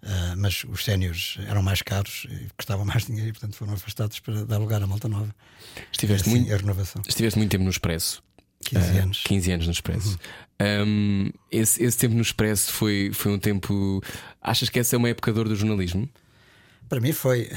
Uh, 0.02 0.36
mas 0.36 0.64
os 0.64 0.84
séniores 0.84 1.38
eram 1.48 1.60
mais 1.60 1.82
caros 1.82 2.26
e 2.30 2.46
custavam 2.56 2.84
mais 2.84 3.04
dinheiro 3.04 3.30
e, 3.30 3.32
portanto, 3.32 3.56
foram 3.56 3.72
afastados 3.72 4.20
para 4.20 4.44
dar 4.44 4.58
lugar 4.58 4.80
à 4.82 4.86
malta 4.86 5.08
nova. 5.08 5.34
Estiveste, 5.92 6.28
assim, 6.28 6.38
muito, 6.38 6.54
a 6.54 6.56
renovação. 6.56 7.02
estiveste 7.06 7.38
muito 7.38 7.50
tempo 7.50 7.64
no 7.64 7.70
Expresso. 7.70 8.22
15 8.64 8.92
uh, 8.92 9.02
anos. 9.02 9.22
15 9.24 9.52
anos 9.52 9.66
no 9.66 9.72
Expresso. 9.72 10.10
Uhum. 10.10 10.18
Um, 10.60 11.30
esse, 11.50 11.82
esse 11.82 11.98
tempo 11.98 12.14
no 12.14 12.22
Expresso 12.22 12.72
foi, 12.72 13.10
foi 13.12 13.32
um 13.32 13.38
tempo. 13.38 14.02
Achas 14.40 14.68
que 14.68 14.78
essa 14.78 14.94
é 14.94 14.98
uma 14.98 15.08
época 15.08 15.32
do 15.32 15.54
jornalismo? 15.54 16.08
Para 16.88 17.00
mim 17.00 17.12
foi. 17.12 17.50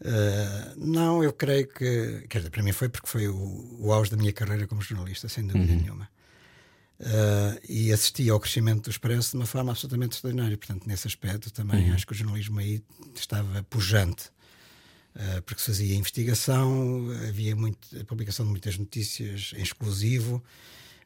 Uh, 0.00 0.74
não, 0.78 1.22
eu 1.24 1.32
creio 1.32 1.66
que. 1.66 2.24
Quer 2.28 2.38
dizer, 2.38 2.50
para 2.50 2.62
mim 2.62 2.72
foi 2.72 2.88
porque 2.88 3.08
foi 3.08 3.28
o, 3.28 3.78
o 3.80 3.92
auge 3.92 4.10
da 4.10 4.16
minha 4.16 4.32
carreira 4.32 4.66
como 4.66 4.80
jornalista, 4.80 5.28
sem 5.28 5.46
dúvida 5.46 5.72
uhum. 5.72 5.80
nenhuma. 5.80 6.08
Uh, 7.00 7.58
e 7.66 7.90
assisti 7.92 8.28
ao 8.28 8.38
crescimento 8.38 8.84
do 8.84 8.90
Expresso 8.90 9.30
de 9.30 9.36
uma 9.38 9.46
forma 9.46 9.70
absolutamente 9.70 10.16
extraordinária. 10.16 10.56
Portanto, 10.58 10.86
nesse 10.86 11.08
aspecto 11.08 11.50
também 11.50 11.88
uhum. 11.88 11.94
acho 11.94 12.06
que 12.06 12.12
o 12.12 12.14
jornalismo 12.14 12.60
aí 12.60 12.82
estava 13.14 13.62
pujante, 13.62 14.24
uh, 15.16 15.40
porque 15.46 15.62
se 15.62 15.68
fazia 15.68 15.96
investigação, 15.96 17.08
havia 17.26 17.56
muito, 17.56 17.78
a 17.98 18.04
publicação 18.04 18.44
de 18.44 18.50
muitas 18.50 18.76
notícias 18.76 19.52
em 19.56 19.62
exclusivo. 19.62 20.44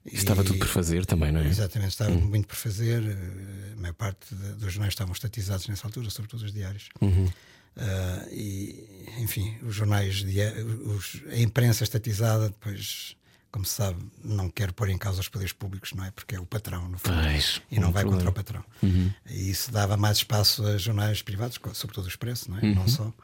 Estava 0.04 0.42
e, 0.42 0.46
tudo 0.46 0.58
por 0.58 0.66
fazer 0.68 1.06
também, 1.06 1.30
não 1.30 1.40
é? 1.40 1.46
Exatamente, 1.46 1.90
estava 1.90 2.10
uhum. 2.10 2.26
muito 2.26 2.48
por 2.48 2.56
fazer. 2.56 3.00
A 3.72 3.80
maior 3.80 3.94
parte 3.94 4.34
de, 4.34 4.54
dos 4.54 4.72
jornais 4.72 4.94
estavam 4.94 5.12
estatizados 5.12 5.68
nessa 5.68 5.86
altura, 5.86 6.10
sobretudo 6.10 6.44
os 6.44 6.52
diários. 6.52 6.88
Uhum. 7.00 7.26
Uh, 7.26 8.28
e, 8.32 9.06
enfim, 9.18 9.56
os 9.62 9.76
jornais, 9.76 10.24
os, 10.86 11.22
a 11.30 11.38
imprensa 11.38 11.84
estatizada, 11.84 12.48
depois 12.48 13.16
como 13.54 13.64
se 13.64 13.74
sabe, 13.74 14.04
não 14.24 14.50
quer 14.50 14.72
pôr 14.72 14.88
em 14.88 14.98
causa 14.98 15.20
os 15.20 15.28
poderes 15.28 15.52
públicos, 15.52 15.92
não 15.92 16.04
é? 16.04 16.10
Porque 16.10 16.34
é 16.34 16.40
o 16.40 16.44
patrão, 16.44 16.88
no 16.88 16.98
fundo, 16.98 17.14
e 17.70 17.78
não 17.78 17.92
vai 17.92 18.02
problema. 18.02 18.16
contra 18.16 18.30
o 18.30 18.32
patrão. 18.32 18.64
Uhum. 18.82 19.12
E 19.30 19.48
isso 19.48 19.70
dava 19.70 19.96
mais 19.96 20.16
espaço 20.16 20.66
a 20.66 20.76
jornais 20.76 21.22
privados, 21.22 21.60
sobretudo 21.72 22.06
o 22.06 22.08
Expresso, 22.08 22.50
não 22.50 22.58
é? 22.58 22.62
Uhum. 22.62 22.74
Não 22.74 22.88
só. 22.88 23.14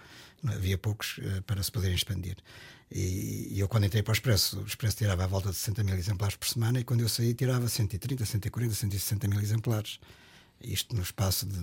Havia 0.47 0.79
poucos 0.79 1.19
uh, 1.19 1.43
para 1.43 1.61
se 1.61 1.73
poderem 1.73 1.97
expandir. 1.97 2.37
E, 2.93 3.49
e, 3.51 3.59
eu, 3.59 3.67
quando 3.67 3.87
entrei 3.87 4.05
para 4.05 4.13
o 4.13 4.15
Expresso, 4.15 4.61
o 4.61 4.65
Expresso 4.65 4.99
tirava 4.99 5.25
à 5.25 5.27
volta 5.27 5.51
de 5.51 5.57
60 5.57 5.83
mil 5.83 5.97
exemplares 5.97 6.37
por 6.37 6.47
semana, 6.47 6.79
e 6.79 6.85
quando 6.85 7.01
eu 7.01 7.09
saí, 7.09 7.35
tirava 7.35 7.69
130, 7.69 8.25
140, 8.25 8.73
160 8.73 9.27
mil 9.27 9.41
exemplares. 9.41 9.99
Isto 10.63 10.95
no 10.95 11.03
espaço 11.03 11.45
de 11.45 11.59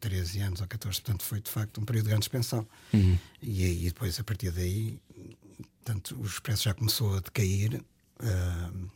13 0.00 0.40
anos 0.40 0.60
ou 0.60 0.66
14, 0.66 1.00
portanto, 1.00 1.22
foi 1.24 1.40
de 1.40 1.50
facto 1.50 1.80
um 1.80 1.84
período 1.86 2.04
de 2.04 2.10
grande 2.10 2.24
expansão. 2.24 2.68
Uhum. 2.92 3.18
E, 3.40 3.86
e 3.86 3.88
depois, 3.88 4.20
a 4.20 4.24
partir 4.24 4.50
daí, 4.50 5.00
Portanto, 5.84 6.16
o 6.20 6.26
Expresso 6.26 6.64
já 6.64 6.74
começou 6.74 7.16
a 7.16 7.20
decair. 7.20 7.82
Uh, 8.20 8.90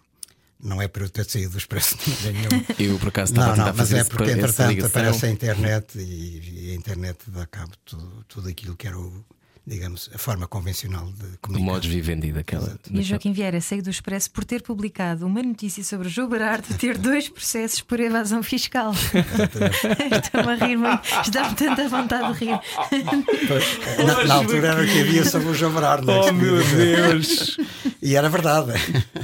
não 0.62 0.80
é 0.80 0.88
para 0.88 1.04
eu 1.04 1.10
ter 1.10 1.24
saído 1.24 1.52
do 1.52 1.58
Expresso 1.58 1.96
nenhum. 2.22 2.64
Eu, 2.78 2.98
por 2.98 3.08
acaso, 3.08 3.32
estava 3.32 3.56
não, 3.56 3.64
a 3.64 3.66
não, 3.68 3.76
mas 3.76 3.92
é 3.92 4.04
porque, 4.04 4.30
entretanto, 4.30 4.84
aparece 4.84 5.26
a 5.26 5.30
internet 5.30 5.98
e, 5.98 6.68
e, 6.68 6.70
a 6.72 6.74
internet 6.74 7.18
dá 7.28 7.46
cabo 7.46 7.70
de 7.70 7.78
tudo, 7.84 8.24
tudo 8.28 8.48
aquilo 8.48 8.76
que 8.76 8.86
era 8.86 8.98
o, 8.98 9.24
digamos, 9.66 10.10
a 10.14 10.18
forma 10.18 10.46
convencional 10.46 11.06
de 11.06 11.36
comunicar. 11.40 11.70
O 11.70 11.74
modo 11.74 11.88
vivendi 11.88 12.32
daquela. 12.32 12.78
E 12.90 13.02
Joaquim 13.02 13.32
Vieira 13.32 13.60
saiu 13.60 13.82
do 13.82 13.90
Expresso 13.90 14.30
por 14.30 14.44
ter 14.44 14.62
publicado 14.62 15.26
uma 15.26 15.42
notícia 15.42 15.84
sobre 15.84 16.08
o 16.08 16.10
João 16.10 16.28
Berardo 16.28 16.74
ter 16.74 16.96
dois 16.98 17.28
processos 17.28 17.80
por 17.80 18.00
evasão 18.00 18.42
fiscal. 18.42 18.92
Estou-me 20.24 20.52
a 20.52 20.66
rir 20.66 20.76
muito, 20.76 21.30
dá-me 21.30 21.54
tanta 21.54 21.88
vontade 21.88 22.32
de 22.32 22.44
rir. 22.44 22.60
Pois, 23.46 24.06
na, 24.06 24.24
na, 24.24 24.34
altura 24.34 24.68
era 24.68 24.82
o 24.82 24.86
que 24.86 25.00
havia 25.00 25.24
sobre 25.24 25.48
o 25.48 25.54
João 25.54 25.72
Berardo. 25.72 26.10
Oh, 26.10 26.32
meu 26.32 26.56
Deus! 26.56 27.56
E 28.02 28.16
era 28.16 28.30
verdade. 28.30 28.72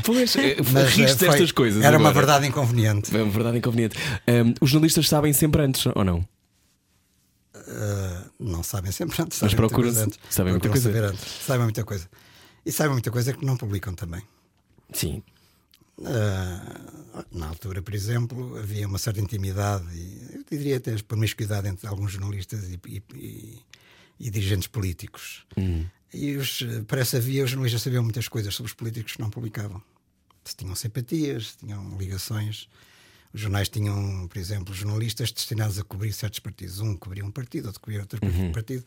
Pois, 0.04 0.36
mas 0.70 0.92
foi, 0.92 1.04
estas 1.04 1.50
coisas. 1.50 1.82
Era 1.82 1.96
agora. 1.96 2.10
uma 2.10 2.12
verdade 2.12 2.46
inconveniente. 2.46 3.16
É 3.16 3.22
uma 3.22 3.32
verdade 3.32 3.56
inconveniente. 3.56 3.96
Um, 4.28 4.52
os 4.60 4.68
jornalistas 4.68 5.08
sabem 5.08 5.32
sempre 5.32 5.62
antes, 5.62 5.86
ou 5.94 6.04
não? 6.04 6.22
Uh, 7.76 8.30
não 8.40 8.62
sabem 8.62 8.90
sempre 8.90 9.20
antes. 9.20 9.40
Mas 9.42 9.52
procuram 9.52 9.92
sabem 10.30 10.52
muita 10.54 10.68
coisa. 10.70 10.88
Saber 10.88 11.04
antes. 11.04 11.24
Sabem 11.44 11.62
muita 11.64 11.84
coisa. 11.84 12.08
E 12.64 12.72
sabem 12.72 12.92
muita 12.92 13.10
coisa 13.10 13.34
que 13.34 13.44
não 13.44 13.56
publicam 13.56 13.94
também. 13.94 14.22
Sim. 14.92 15.22
Uh, 15.98 17.24
na 17.30 17.48
altura, 17.48 17.82
por 17.82 17.94
exemplo, 17.94 18.58
havia 18.58 18.86
uma 18.86 18.98
certa 18.98 19.20
intimidade 19.20 19.86
e 19.94 20.36
eu 20.36 20.44
diria 20.50 20.78
até 20.78 20.96
promiscuidade 21.02 21.68
entre 21.68 21.86
alguns 21.86 22.12
jornalistas 22.12 22.64
e, 22.64 22.80
e, 22.86 23.02
e, 23.14 23.58
e 24.20 24.30
dirigentes 24.30 24.68
políticos. 24.68 25.44
Hum. 25.56 25.84
E 26.14 26.36
os, 26.36 26.60
para 26.86 27.00
essa 27.02 27.20
via, 27.20 27.44
os 27.44 27.50
jornalistas 27.50 27.82
sabiam 27.82 28.02
muitas 28.02 28.26
coisas 28.26 28.54
sobre 28.54 28.70
os 28.70 28.74
políticos 28.74 29.12
que 29.12 29.20
não 29.20 29.28
publicavam. 29.28 29.82
Se 30.44 30.56
tinham 30.56 30.74
simpatias, 30.74 31.48
se 31.48 31.58
tinham 31.58 31.98
ligações. 31.98 32.68
Os 33.36 33.42
jornais 33.42 33.68
tinham, 33.68 34.26
por 34.28 34.38
exemplo, 34.38 34.74
jornalistas 34.74 35.30
destinados 35.30 35.78
a 35.78 35.84
cobrir 35.84 36.10
certos 36.14 36.40
partidos. 36.40 36.80
Um 36.80 36.96
cobria 36.96 37.22
um 37.22 37.30
partido, 37.30 37.66
outro 37.66 37.82
cobria 37.82 38.00
outro 38.00 38.18
uhum. 38.24 38.50
partido. 38.50 38.82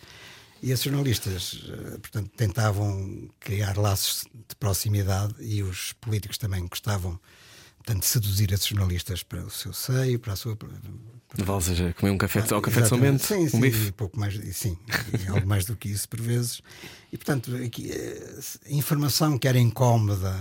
E 0.64 0.72
esses 0.72 0.84
jornalistas, 0.84 1.66
portanto, 2.02 2.32
tentavam 2.36 3.30
criar 3.40 3.78
laços 3.78 4.26
de 4.34 4.56
proximidade 4.56 5.36
e 5.40 5.62
os 5.62 5.94
políticos 5.94 6.40
também 6.40 6.66
gostavam, 6.66 7.20
portanto, 7.78 8.00
de 8.00 8.08
seduzir 8.08 8.52
esses 8.52 8.66
jornalistas 8.66 9.22
para 9.22 9.46
o 9.46 9.52
seu 9.52 9.72
seio, 9.72 10.18
para 10.18 10.34
a 10.34 10.36
sua. 10.36 10.56
Para, 10.56 10.70
para... 11.28 11.54
Ou 11.54 11.62
seja, 11.62 11.94
comer 11.94 12.12
um 12.12 12.18
café, 12.18 12.44
ao 12.52 12.60
café 12.60 12.82
de 12.82 12.88
somente, 12.88 13.24
sim, 13.24 13.46
um 13.46 13.50
sim, 13.50 13.62
bife. 13.62 13.92
pouco 13.92 14.20
mais, 14.20 14.34
sim, 14.56 14.76
algo 15.30 15.48
mais 15.48 15.64
do 15.66 15.76
que 15.76 15.90
isso 15.90 16.10
por 16.10 16.20
vezes. 16.20 16.60
E 17.14 17.18
portanto, 17.18 17.56
aqui, 17.56 17.92
a 18.66 18.74
informação 18.74 19.38
que 19.38 19.48
era 19.48 19.60
incómoda, 19.60 20.34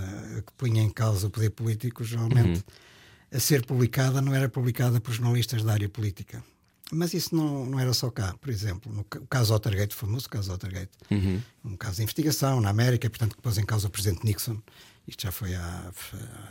que 0.47 0.51
punha 0.53 0.81
em 0.81 0.89
causa 0.89 1.27
o 1.27 1.29
poder 1.29 1.51
político, 1.51 2.03
geralmente. 2.03 2.57
Uhum 2.57 2.88
a 3.31 3.39
ser 3.39 3.65
publicada 3.65 4.21
não 4.21 4.33
era 4.33 4.49
publicada 4.49 4.99
por 4.99 5.13
jornalistas 5.13 5.63
da 5.63 5.73
área 5.73 5.89
política. 5.89 6.43
Mas 6.91 7.13
isso 7.13 7.35
não, 7.35 7.65
não 7.65 7.79
era 7.79 7.93
só 7.93 8.09
cá. 8.09 8.35
Por 8.41 8.49
exemplo, 8.49 8.91
no 8.91 9.03
caso 9.03 9.53
Watergate, 9.53 9.95
o 9.95 9.97
famoso 9.97 10.27
caso 10.27 10.51
Watergate, 10.51 10.91
uhum. 11.11 11.41
um 11.63 11.77
caso 11.77 11.97
de 11.97 12.03
investigação 12.03 12.59
na 12.59 12.69
América, 12.69 13.09
portanto, 13.09 13.35
que 13.35 13.41
pôs 13.41 13.57
em 13.57 13.65
causa 13.65 13.87
o 13.87 13.91
presidente 13.91 14.25
Nixon. 14.25 14.59
Isto 15.07 15.23
já 15.23 15.31
foi 15.31 15.53
há, 15.53 15.91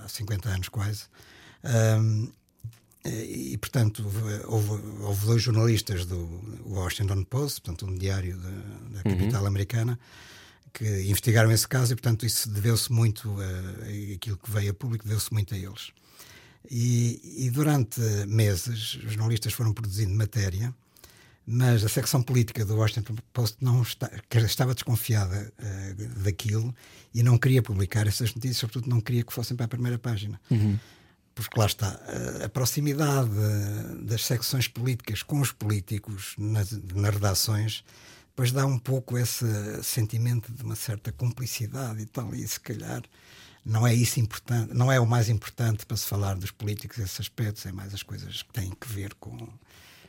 há 0.05 0.09
50 0.09 0.49
anos 0.49 0.69
quase. 0.69 1.07
Um, 1.65 2.31
e, 3.05 3.57
portanto, 3.59 4.05
houve, 4.47 4.71
houve, 5.03 5.27
dois 5.27 5.43
jornalistas 5.43 6.05
do 6.05 6.29
Washington 6.67 7.25
Post, 7.25 7.61
portanto, 7.63 7.87
um 7.87 7.97
diário 7.97 8.37
da, 8.37 8.51
da 8.99 9.03
capital 9.03 9.43
uhum. 9.43 9.49
americana, 9.49 9.99
que 10.73 10.85
investigaram 11.03 11.51
esse 11.51 11.67
caso 11.67 11.93
e, 11.93 11.97
portanto, 11.97 12.27
isso 12.27 12.49
deveu-se 12.51 12.93
muito, 12.93 13.35
a, 13.41 14.15
aquilo 14.15 14.37
que 14.37 14.51
veio 14.51 14.71
a 14.71 14.75
público, 14.75 15.05
deveu-se 15.05 15.33
muito 15.33 15.55
a 15.55 15.59
eles. 15.59 15.93
E, 16.71 17.47
e, 17.47 17.51
durante 17.51 18.01
meses 18.27 18.95
os 18.97 19.13
jornalistas 19.13 19.53
foram 19.53 19.73
produzindo 19.73 20.15
matéria, 20.15 20.75
mas 21.47 21.83
a 21.83 21.89
secção 21.89 22.23
política 22.23 22.65
do 22.65 22.77
Washington 22.77 23.17
Post 23.33 23.57
não 23.61 23.81
está, 23.81 24.11
estava 24.35 24.75
desconfiada 24.75 25.51
uh, 25.59 26.23
daquilo 26.23 26.75
e 27.15 27.23
não 27.23 27.39
queria 27.39 27.63
publicar 27.63 28.07
essas 28.07 28.35
notícias, 28.35 28.59
sobretudo 28.59 28.91
não 28.91 29.01
queria 29.01 29.25
que 29.25 29.33
fossem 29.33 29.57
para 29.57 29.65
a 29.65 29.69
primeira 29.69 29.99
página. 29.99 30.39
Uhum. 30.51 30.79
Porque 31.35 31.59
lá 31.59 31.67
está, 31.67 31.89
a, 31.89 32.45
a 32.45 32.49
proximidade 32.49 33.31
das 34.03 34.25
secções 34.25 34.69
políticas 34.69 35.23
com 35.23 35.41
os 35.41 35.53
políticos 35.53 36.35
nas, 36.37 36.73
nas 36.73 37.15
redações 37.15 37.83
depois 38.39 38.53
dá 38.53 38.65
um 38.65 38.79
pouco 38.79 39.19
esse 39.19 39.45
sentimento 39.83 40.53
de 40.53 40.63
uma 40.63 40.77
certa 40.77 41.11
cumplicidade 41.11 42.03
e 42.03 42.07
tal, 42.07 42.33
e 42.33 42.47
se 42.47 42.61
calhar 42.61 43.03
não 43.65 43.87
é 43.87 43.95
isso 43.95 44.21
importante, 44.21 44.73
não 44.75 44.91
é 44.91 44.99
o 44.99 45.07
mais 45.07 45.29
importante 45.29 45.85
para 45.85 45.97
se 45.97 46.07
falar 46.07 46.35
dos 46.35 46.51
políticos 46.51 46.99
esses 46.99 47.21
aspectos, 47.21 47.67
é 47.67 47.73
mais 47.73 47.93
as 47.93 48.03
coisas 48.03 48.43
que 48.43 48.53
têm 48.53 48.71
que 48.71 48.89
ver 48.89 49.15
com 49.15 49.37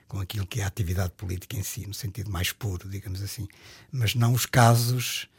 com 0.10 0.20
aquilo 0.20 0.46
que 0.46 0.60
é 0.60 0.64
a 0.64 0.68
atividade 0.68 1.12
política 1.16 1.56
em 1.56 1.62
si, 1.62 1.86
no 1.86 1.94
sentido 1.94 2.32
mais 2.32 2.52
puro, 2.52 2.90
digamos 2.90 3.22
assim, 3.22 3.48
mas 3.92 4.16
não 4.16 4.34
os 4.34 4.46
casos 4.46 5.30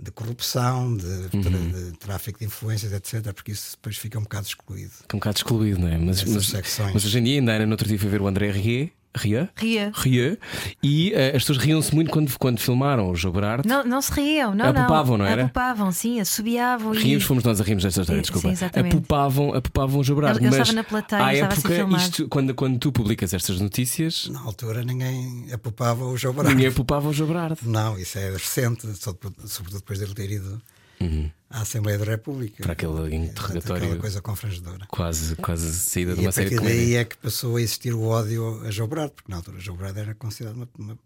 de 0.00 0.10
corrupção, 0.10 0.94
de, 0.94 1.06
uhum. 1.06 1.90
de, 1.90 1.98
tráfico 1.98 2.38
de 2.38 2.44
influências, 2.44 2.92
etc., 2.92 3.32
porque 3.32 3.52
isso 3.52 3.72
depois 3.72 3.96
fica 3.96 4.18
um 4.18 4.22
bocado 4.22 4.46
excluído. 4.46 4.92
Fica 4.92 5.16
um 5.16 5.20
bocado 5.20 5.38
excluído, 5.38 5.80
não 5.80 5.88
é? 5.88 5.96
Mas, 5.96 6.22
mas, 6.24 6.52
mas, 6.94 7.04
hoje 7.04 7.18
em 7.18 7.22
dia, 7.22 7.40
ainda 7.40 7.52
era 7.52 7.64
no 7.64 7.72
outro 7.72 7.88
dia 7.88 7.98
foi 7.98 8.10
ver 8.10 8.20
o 8.20 8.28
André 8.28 8.50
Rieu 8.50 8.90
Ria? 9.16 9.50
Ria. 9.56 9.92
Ria. 9.94 10.38
E 10.82 11.12
uh, 11.12 11.36
as 11.36 11.42
pessoas 11.42 11.58
riam-se 11.58 11.92
muito 11.92 12.10
quando, 12.10 12.32
quando 12.38 12.60
filmaram 12.60 13.10
o 13.10 13.16
João 13.16 13.34
Berardo. 13.34 13.68
Não, 13.68 13.84
não 13.84 14.00
se 14.00 14.12
riam, 14.12 14.54
não. 14.54 14.66
Apupavam, 14.66 15.18
não, 15.18 15.24
não 15.24 15.30
era? 15.30 15.44
Apupavam, 15.44 15.90
sim, 15.90 16.20
assobiavam. 16.20 16.92
Ríamos, 16.92 17.24
e... 17.24 17.26
fomos 17.26 17.42
nós 17.42 17.60
a 17.60 17.64
rirmos 17.64 17.82
desta 17.82 18.02
história, 18.02 18.22
desculpa. 18.22 18.48
Sim, 18.48 18.52
exatamente. 18.52 18.96
apupavam, 18.96 19.52
apupavam 19.54 20.00
o 20.00 20.04
João 20.04 20.20
Berardo. 20.20 20.38
Ele, 20.38 20.46
ele 20.46 20.58
mas 20.58 20.68
estava 20.68 20.76
na 20.76 20.88
plateia, 20.88 21.24
à 21.24 21.34
época, 21.34 21.96
isto, 21.96 22.28
quando, 22.28 22.54
quando 22.54 22.78
tu 22.78 22.92
publicas 22.92 23.34
estas 23.34 23.60
notícias. 23.60 24.28
Na 24.28 24.40
altura 24.40 24.84
ninguém 24.84 25.48
apupava 25.52 26.04
o 26.04 26.16
João 26.16 26.32
Berardo. 26.34 26.54
Ninguém 26.54 26.70
apupava 26.70 27.08
o 27.08 27.12
João 27.12 27.28
Berardo. 27.28 27.58
Não, 27.64 27.98
isso 27.98 28.16
é 28.16 28.30
recente, 28.30 28.86
sobretudo 28.96 29.78
depois 29.78 29.98
dele 29.98 30.14
ter 30.14 30.30
ido. 30.30 30.62
Uhum 31.00 31.30
à 31.50 31.62
Assembleia 31.62 31.98
da 31.98 32.04
República. 32.04 32.62
Para 32.62 32.72
aquele 32.72 33.14
interrogatório. 33.14 33.84
Aquela 33.84 34.00
coisa 34.00 34.22
confrangedora. 34.22 34.86
Quase, 34.86 35.34
quase 35.36 35.72
saída 35.72 36.14
de 36.14 36.20
uma 36.20 36.30
série 36.30 36.50
de 36.50 36.56
comédia. 36.56 36.78
daí 36.78 36.94
é 36.94 37.04
que 37.04 37.16
passou 37.16 37.56
a 37.56 37.60
existir 37.60 37.92
o 37.92 38.04
ódio 38.04 38.62
a 38.64 38.70
João 38.70 38.88
Brado, 38.88 39.10
porque 39.10 39.30
na 39.30 39.38
altura 39.38 39.58
João 39.58 39.76
Brado 39.76 39.98
era 39.98 40.14
considerado 40.14 40.56
uma, 40.56 40.68
uma, 40.78 40.98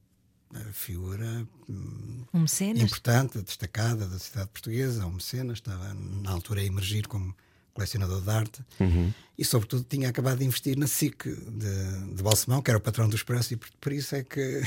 figura 0.72 1.48
um 1.68 2.44
importante, 2.76 3.40
destacada 3.40 4.07
da 4.07 4.18
sociedade 4.18 4.50
portuguesa, 4.50 5.07
um 5.07 5.14
mecenas, 5.14 5.59
estava 5.59 5.92
na 5.94 6.30
altura 6.30 6.61
a 6.61 6.64
emergir 6.64 7.09
como 7.09 7.35
colecionador 7.74 8.20
de 8.20 8.30
arte, 8.30 8.60
uhum. 8.78 9.12
e 9.37 9.44
sobretudo 9.44 9.84
tinha 9.88 10.08
acabado 10.08 10.38
de 10.38 10.44
investir 10.44 10.78
na 10.78 10.87
SIC 10.87 11.24
de, 11.24 12.14
de 12.14 12.22
Balsemão, 12.22 12.62
que 12.62 12.70
era 12.70 12.78
o 12.78 12.80
patrão 12.80 13.08
do 13.08 13.16
Expresso, 13.16 13.52
e 13.52 13.56
por, 13.56 13.68
por 13.80 13.92
isso 13.92 14.14
é 14.14 14.22
que, 14.24 14.62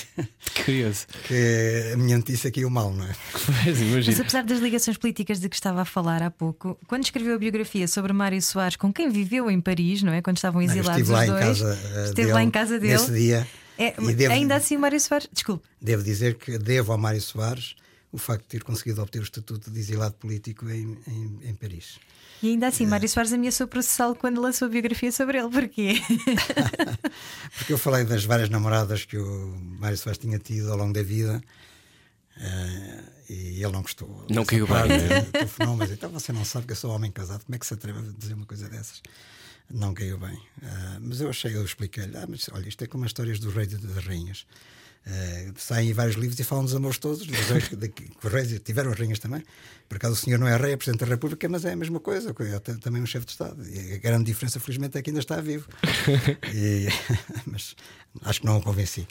Curioso. 0.65 1.07
que 1.25 1.91
a 1.93 1.97
minha 1.97 2.17
notícia 2.17 2.51
caiu 2.51 2.69
mal, 2.69 2.91
não 2.91 3.05
é? 3.05 3.15
Pois, 3.31 4.07
Mas 4.07 4.19
apesar 4.19 4.43
das 4.43 4.59
ligações 4.59 4.97
políticas 4.97 5.39
de 5.39 5.47
que 5.47 5.55
estava 5.55 5.81
a 5.81 5.85
falar 5.85 6.21
há 6.21 6.29
pouco, 6.29 6.77
quando 6.85 7.05
escreveu 7.05 7.35
a 7.35 7.37
biografia 7.37 7.87
sobre 7.87 8.11
Mário 8.11 8.41
Soares, 8.41 8.75
com 8.75 8.91
quem 8.91 9.09
viveu 9.09 9.49
em 9.49 9.61
Paris, 9.61 10.03
não 10.03 10.11
é? 10.11 10.21
Quando 10.21 10.37
estavam 10.37 10.61
exilados 10.61 11.07
não, 11.07 11.19
os 11.19 11.27
dois, 11.27 11.39
casa, 11.39 11.73
uh, 11.73 12.03
esteve 12.03 12.13
dele, 12.15 12.33
lá 12.33 12.43
em 12.43 12.51
casa 12.51 12.79
dele. 12.79 12.93
Nesse 12.93 13.13
dia. 13.13 13.47
É, 13.77 13.91
devo, 13.91 14.33
ainda 14.33 14.55
assim, 14.55 14.75
Mário 14.75 14.99
Soares, 14.99 15.29
desculpe. 15.31 15.65
Devo 15.79 16.03
dizer 16.03 16.35
que 16.35 16.57
devo 16.57 16.91
ao 16.91 16.97
Mário 16.97 17.21
Soares 17.21 17.75
o 18.17 18.19
facto 18.19 18.41
de 18.41 18.47
ter 18.47 18.63
conseguido 18.63 19.01
obter 19.01 19.19
o 19.19 19.23
estatuto 19.23 19.69
de 19.69 19.79
exilado 19.79 20.15
político 20.15 20.67
em, 20.69 20.97
em, 21.07 21.49
em 21.49 21.55
Paris. 21.55 21.99
E 22.41 22.49
ainda 22.49 22.67
assim, 22.67 22.85
Mário 22.85 23.07
Soares 23.07 23.31
ameaçou 23.31 23.67
processá-lo 23.67 24.15
quando 24.15 24.41
lançou 24.41 24.67
a 24.67 24.69
biografia 24.69 25.11
sobre 25.11 25.37
ele. 25.37 25.49
Porquê? 25.49 26.01
Porque 27.55 27.73
eu 27.73 27.77
falei 27.77 28.03
das 28.05 28.25
várias 28.25 28.49
namoradas 28.49 29.05
que 29.05 29.17
o 29.17 29.55
Mário 29.79 29.97
Soares 29.97 30.17
tinha 30.17 30.37
tido 30.39 30.71
ao 30.71 30.77
longo 30.77 30.93
da 30.93 31.03
vida 31.03 31.41
uh, 32.37 33.11
e 33.29 33.63
ele 33.63 33.71
não 33.71 33.83
gostou. 33.83 34.25
Não 34.29 34.43
caiu 34.43 34.67
bem. 34.67 35.25
Telefonou, 35.31 35.77
mas 35.77 35.91
então 35.91 36.09
você 36.09 36.33
não 36.33 36.43
sabe 36.43 36.65
que 36.65 36.73
eu 36.73 36.77
sou 36.77 36.91
homem 36.91 37.11
casado, 37.11 37.45
como 37.45 37.55
é 37.55 37.59
que 37.59 37.65
se 37.65 37.73
atreve 37.73 37.99
a 37.99 38.11
dizer 38.17 38.33
uma 38.33 38.45
coisa 38.45 38.67
dessas? 38.67 39.01
Não 39.69 39.93
caiu 39.93 40.17
bem. 40.17 40.35
Uh, 40.35 40.99
mas 41.01 41.21
eu 41.21 41.29
achei, 41.29 41.55
eu 41.55 41.63
expliquei-lhe: 41.63 42.17
ah, 42.17 42.25
mas 42.27 42.49
olha, 42.51 42.67
isto 42.67 42.83
é 42.83 42.87
como 42.87 43.03
as 43.03 43.09
histórias 43.09 43.39
dos 43.39 43.53
reis 43.53 43.73
e 43.73 43.77
das 43.77 44.03
rainhas. 44.03 44.47
Uh, 45.07 45.53
saem 45.57 45.93
vários 45.93 46.17
livros 46.17 46.37
e 46.37 46.43
falam 46.43 46.65
dos 46.65 46.75
amores 46.75 46.97
todos, 46.97 47.25
dos 47.25 47.39
reis, 47.49 47.69
de, 47.69 47.93
os 48.21 48.29
reis 48.29 48.59
tiveram 48.59 48.91
as 48.91 48.99
rainhas 48.99 49.19
também. 49.19 49.41
Por 49.87 49.95
acaso 49.95 50.15
o 50.15 50.17
senhor 50.17 50.37
não 50.37 50.45
é 50.45 50.57
rei, 50.57 50.73
é 50.73 50.77
Presidente 50.77 50.99
da 50.99 51.05
República, 51.05 51.47
mas 51.47 51.63
é 51.63 51.71
a 51.71 51.75
mesma 51.77 52.01
coisa, 52.01 52.35
é 52.37 52.59
também 52.73 53.01
um 53.01 53.05
chefe 53.05 53.25
de 53.25 53.31
Estado. 53.31 53.65
E 53.69 53.93
a 53.93 53.97
grande 53.99 54.25
diferença, 54.25 54.59
felizmente, 54.59 54.97
é 54.97 55.01
que 55.01 55.09
ainda 55.09 55.21
está 55.21 55.39
vivo. 55.39 55.65
e, 56.53 56.87
mas 57.47 57.73
acho 58.23 58.41
que 58.41 58.45
não 58.45 58.57
o 58.57 58.61
convenci. 58.61 59.07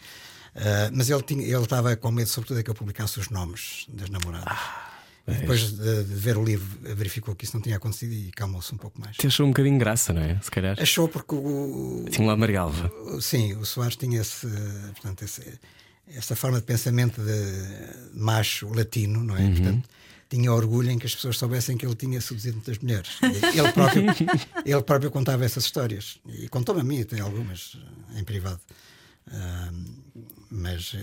Uh, 0.55 0.93
mas 0.93 1.09
ele, 1.09 1.23
tinha, 1.23 1.43
ele 1.43 1.63
estava 1.63 1.97
com 1.97 2.11
medo, 2.11 2.29
sobretudo, 2.29 2.61
é 2.61 2.63
que 2.63 2.69
eu 2.69 2.75
publicasse 2.75 3.19
os 3.19 3.31
nomes 3.31 3.87
das 3.89 4.11
namoradas. 4.11 4.49
Ah, 4.49 4.93
e 5.29 5.33
depois 5.33 5.73
de, 5.73 6.05
de, 6.05 6.15
ver 6.15 6.37
o 6.37 6.45
livro, 6.45 6.67
verificou 6.95 7.35
que 7.35 7.47
isso 7.47 7.57
não 7.57 7.63
tinha 7.63 7.77
acontecido 7.77 8.13
e 8.13 8.31
calmou-se 8.33 8.73
um 8.75 8.77
pouco 8.77 9.01
mais. 9.01 9.17
Te 9.17 9.27
achou 9.27 9.47
um 9.47 9.51
bocadinho 9.51 9.79
graça, 9.79 10.13
não 10.13 10.23
é? 10.23 10.39
Se 10.43 10.51
calhar. 10.51 10.77
Achou 10.79 11.09
porque 11.09 11.35
o. 11.35 12.05
Tinha 12.11 12.27
lá 12.27 12.37
Marialva. 12.37 12.93
Sim, 13.21 13.55
o 13.55 13.65
Soares 13.65 13.97
tinha 13.97 14.21
esse. 14.21 14.47
Portanto, 14.93 15.25
esse, 15.25 15.59
essa 16.15 16.37
forma 16.37 16.59
de 16.59 16.65
pensamento 16.65 17.21
de 17.23 18.19
macho 18.19 18.69
latino, 18.73 19.23
não 19.23 19.37
é? 19.37 19.41
Uhum. 19.41 19.55
Portanto, 19.55 19.89
tinha 20.29 20.53
orgulho 20.53 20.91
em 20.91 20.99
que 20.99 21.07
as 21.07 21.15
pessoas 21.15 21.39
soubessem 21.39 21.77
que 21.77 21.87
ele 21.87 21.95
tinha 21.95 22.21
seduzido 22.21 22.57
muitas 22.57 22.79
mulheres. 22.79 23.11
Ele 23.23 23.73
próprio, 23.73 24.05
ele 24.65 24.83
próprio 24.83 25.11
contava 25.11 25.45
essas 25.45 25.65
histórias. 25.65 26.19
E 26.27 26.49
contou-me 26.49 26.81
a 26.81 26.85
mim, 26.85 27.03
tem 27.05 27.21
algumas 27.21 27.77
em 28.17 28.25
privado. 28.25 28.61
Uh, 29.29 29.86
mas 30.67 30.95
uh, 30.95 30.99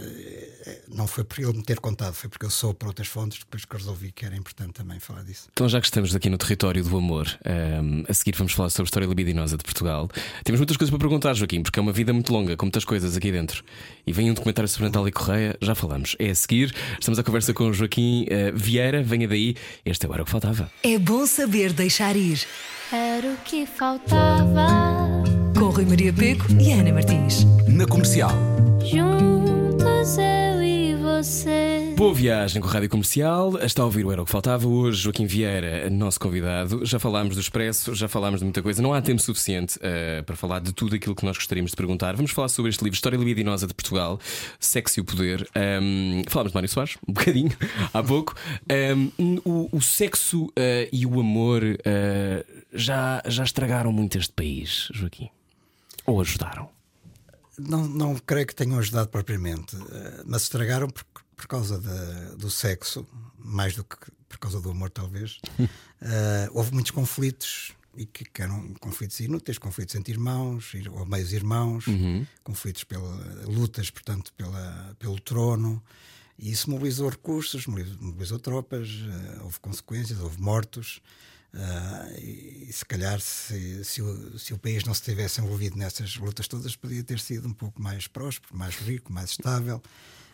não 0.89 1.07
foi 1.07 1.23
por 1.23 1.39
ele 1.39 1.53
me 1.53 1.63
ter 1.63 1.79
contado, 1.79 2.13
foi 2.13 2.29
porque 2.29 2.45
eu 2.45 2.49
sou 2.49 2.73
por 2.73 2.87
outras 2.87 3.07
fontes 3.07 3.39
depois 3.39 3.63
que 3.63 3.75
resolvi 3.75 4.11
que 4.11 4.25
era 4.25 4.35
importante 4.35 4.73
também 4.73 4.99
falar 4.99 5.23
disso. 5.23 5.47
Então, 5.53 5.69
já 5.69 5.79
que 5.79 5.87
estamos 5.87 6.13
aqui 6.13 6.29
no 6.29 6.37
território 6.37 6.83
do 6.83 6.97
amor, 6.97 7.27
um, 7.81 8.03
a 8.07 8.13
seguir 8.13 8.35
vamos 8.35 8.51
falar 8.51 8.69
sobre 8.69 8.83
a 8.83 8.89
história 8.89 9.05
libidinosa 9.05 9.57
de 9.57 9.63
Portugal. 9.63 10.09
Temos 10.43 10.59
muitas 10.59 10.75
coisas 10.75 10.89
para 10.89 10.99
perguntar, 10.99 11.33
Joaquim, 11.33 11.63
porque 11.63 11.79
é 11.79 11.81
uma 11.81 11.93
vida 11.93 12.11
muito 12.11 12.33
longa, 12.33 12.57
com 12.57 12.65
muitas 12.65 12.83
coisas 12.83 13.15
aqui 13.15 13.31
dentro. 13.31 13.63
E 14.05 14.11
vem 14.11 14.29
um 14.29 14.33
documentário 14.33 14.67
sobre 14.67 14.85
Natália 14.85 15.11
Correia, 15.11 15.57
já 15.61 15.73
falamos. 15.73 16.15
É 16.19 16.29
a 16.29 16.35
seguir, 16.35 16.75
estamos 16.99 17.17
a 17.17 17.23
conversa 17.23 17.53
com 17.53 17.69
o 17.69 17.73
Joaquim 17.73 18.25
uh, 18.25 18.57
Vieira, 18.57 19.01
venha 19.01 19.27
daí, 19.27 19.55
este 19.85 20.05
é 20.05 20.09
o 20.09 20.13
Era 20.13 20.23
o 20.23 20.25
que 20.25 20.31
Faltava. 20.31 20.71
É 20.83 20.97
bom 20.97 21.25
saber 21.25 21.71
deixar 21.71 22.15
ir. 22.15 22.45
Era 22.91 23.27
o 23.27 23.37
que 23.37 23.65
faltava. 23.65 24.67
Com 25.57 25.69
Rui 25.69 25.85
Maria 25.85 26.11
Peco 26.11 26.45
e 26.59 26.71
Ana 26.73 26.91
Martins. 26.91 27.45
Na 27.67 27.85
comercial. 27.85 28.31
Juntos 28.83 29.32
eu 30.03 30.61
e 30.61 30.95
você. 30.95 31.93
Boa 31.95 32.13
viagem 32.13 32.61
com 32.61 32.67
a 32.67 32.71
Rádio 32.71 32.89
Comercial. 32.89 33.57
Está 33.59 33.83
a 33.83 33.85
ouvir 33.85 34.05
o 34.05 34.11
Era 34.11 34.21
o 34.21 34.25
que 34.25 34.31
Faltava. 34.31 34.67
Hoje, 34.67 35.01
Joaquim 35.01 35.25
Vieira, 35.25 35.89
nosso 35.89 36.19
convidado. 36.19 36.85
Já 36.85 36.99
falámos 36.99 37.35
do 37.35 37.39
Expresso, 37.39 37.95
já 37.95 38.09
falámos 38.09 38.41
de 38.41 38.43
muita 38.43 38.61
coisa. 38.61 38.81
Não 38.81 38.93
há 38.93 39.01
tempo 39.01 39.21
suficiente 39.21 39.77
uh, 39.77 40.21
para 40.25 40.35
falar 40.35 40.59
de 40.59 40.73
tudo 40.73 40.93
aquilo 40.93 41.15
que 41.15 41.23
nós 41.23 41.37
gostaríamos 41.37 41.71
de 41.71 41.77
perguntar. 41.77 42.17
Vamos 42.17 42.31
falar 42.31 42.49
sobre 42.49 42.69
este 42.69 42.83
livro, 42.83 42.95
História 42.95 43.15
Libidinosa 43.15 43.65
de 43.65 43.73
Portugal, 43.73 44.19
Sexo 44.59 44.99
e 44.99 45.01
o 45.01 45.05
Poder. 45.05 45.47
Um, 45.55 46.23
falámos 46.27 46.51
de 46.51 46.55
Mário 46.55 46.69
Soares, 46.69 46.97
um 47.07 47.13
bocadinho, 47.13 47.51
há 47.93 48.03
pouco. 48.03 48.35
Um, 49.17 49.39
o, 49.45 49.69
o, 49.71 49.81
sexo 49.81 50.47
uh, 50.47 50.51
e 50.91 51.05
o 51.05 51.17
amor 51.17 51.63
uh, 51.63 52.45
já, 52.73 53.23
já 53.25 53.45
estragaram 53.45 53.93
muito 53.93 54.17
este 54.17 54.33
país, 54.33 54.89
Joaquim. 54.91 55.29
Ou 56.05 56.19
ajudaram? 56.19 56.72
Não, 57.57 57.87
não 57.87 58.15
creio 58.17 58.47
que 58.47 58.55
tenham 58.55 58.79
ajudado 58.79 59.09
propriamente, 59.09 59.75
eh, 59.75 60.23
mas 60.25 60.43
estragaram 60.43 60.89
por, 60.89 61.05
por 61.35 61.47
causa 61.47 61.77
de, 61.77 62.35
do 62.37 62.49
sexo, 62.49 63.05
mais 63.37 63.75
do 63.75 63.83
que 63.83 63.97
por 64.33 64.39
causa 64.39 64.59
do 64.59 64.71
amor, 64.71 64.89
talvez. 64.89 65.39
uh, 65.59 66.49
houve 66.53 66.73
muitos 66.73 66.91
conflitos 66.91 67.73
e 67.95 68.05
que, 68.05 68.25
que, 68.25 68.41
eram 68.41 68.73
conflitos 68.79 69.19
inúteis, 69.19 69.59
conflitos 69.59 69.93
entre 69.93 70.13
irmãos 70.13 70.71
ou 70.91 71.05
meios 71.05 71.31
irmãos, 71.31 71.85
uhum. 71.85 72.25
conflitos 72.43 72.83
pela 72.83 73.15
lutas, 73.45 73.91
portanto, 73.91 74.33
pela, 74.35 74.95
pelo 74.97 75.19
trono. 75.19 75.81
E 76.39 76.51
isso 76.51 76.71
mobilizou 76.71 77.07
recursos, 77.09 77.67
mobilizou 77.67 78.39
tropas, 78.39 78.89
uh, 78.89 79.43
houve 79.43 79.59
consequências, 79.59 80.19
houve 80.19 80.41
mortos. 80.41 80.99
Uh, 81.53 82.19
e, 82.19 82.73
se 82.73 82.83
calhar, 82.83 83.19
se, 83.19 83.83
se, 83.83 84.01
o, 84.01 84.39
se 84.39 84.53
o 84.53 84.57
país 84.57 84.83
não 84.85 84.93
se 84.93 85.03
tivesse 85.03 85.39
envolvido 85.39 85.77
nessas 85.77 86.15
lutas 86.17 86.47
todas, 86.47 86.75
podia 86.75 87.03
ter 87.03 87.19
sido 87.19 87.47
um 87.47 87.53
pouco 87.53 87.81
mais 87.81 88.07
próspero, 88.07 88.57
mais 88.57 88.75
rico, 88.75 89.13
mais 89.13 89.31
estável. 89.31 89.81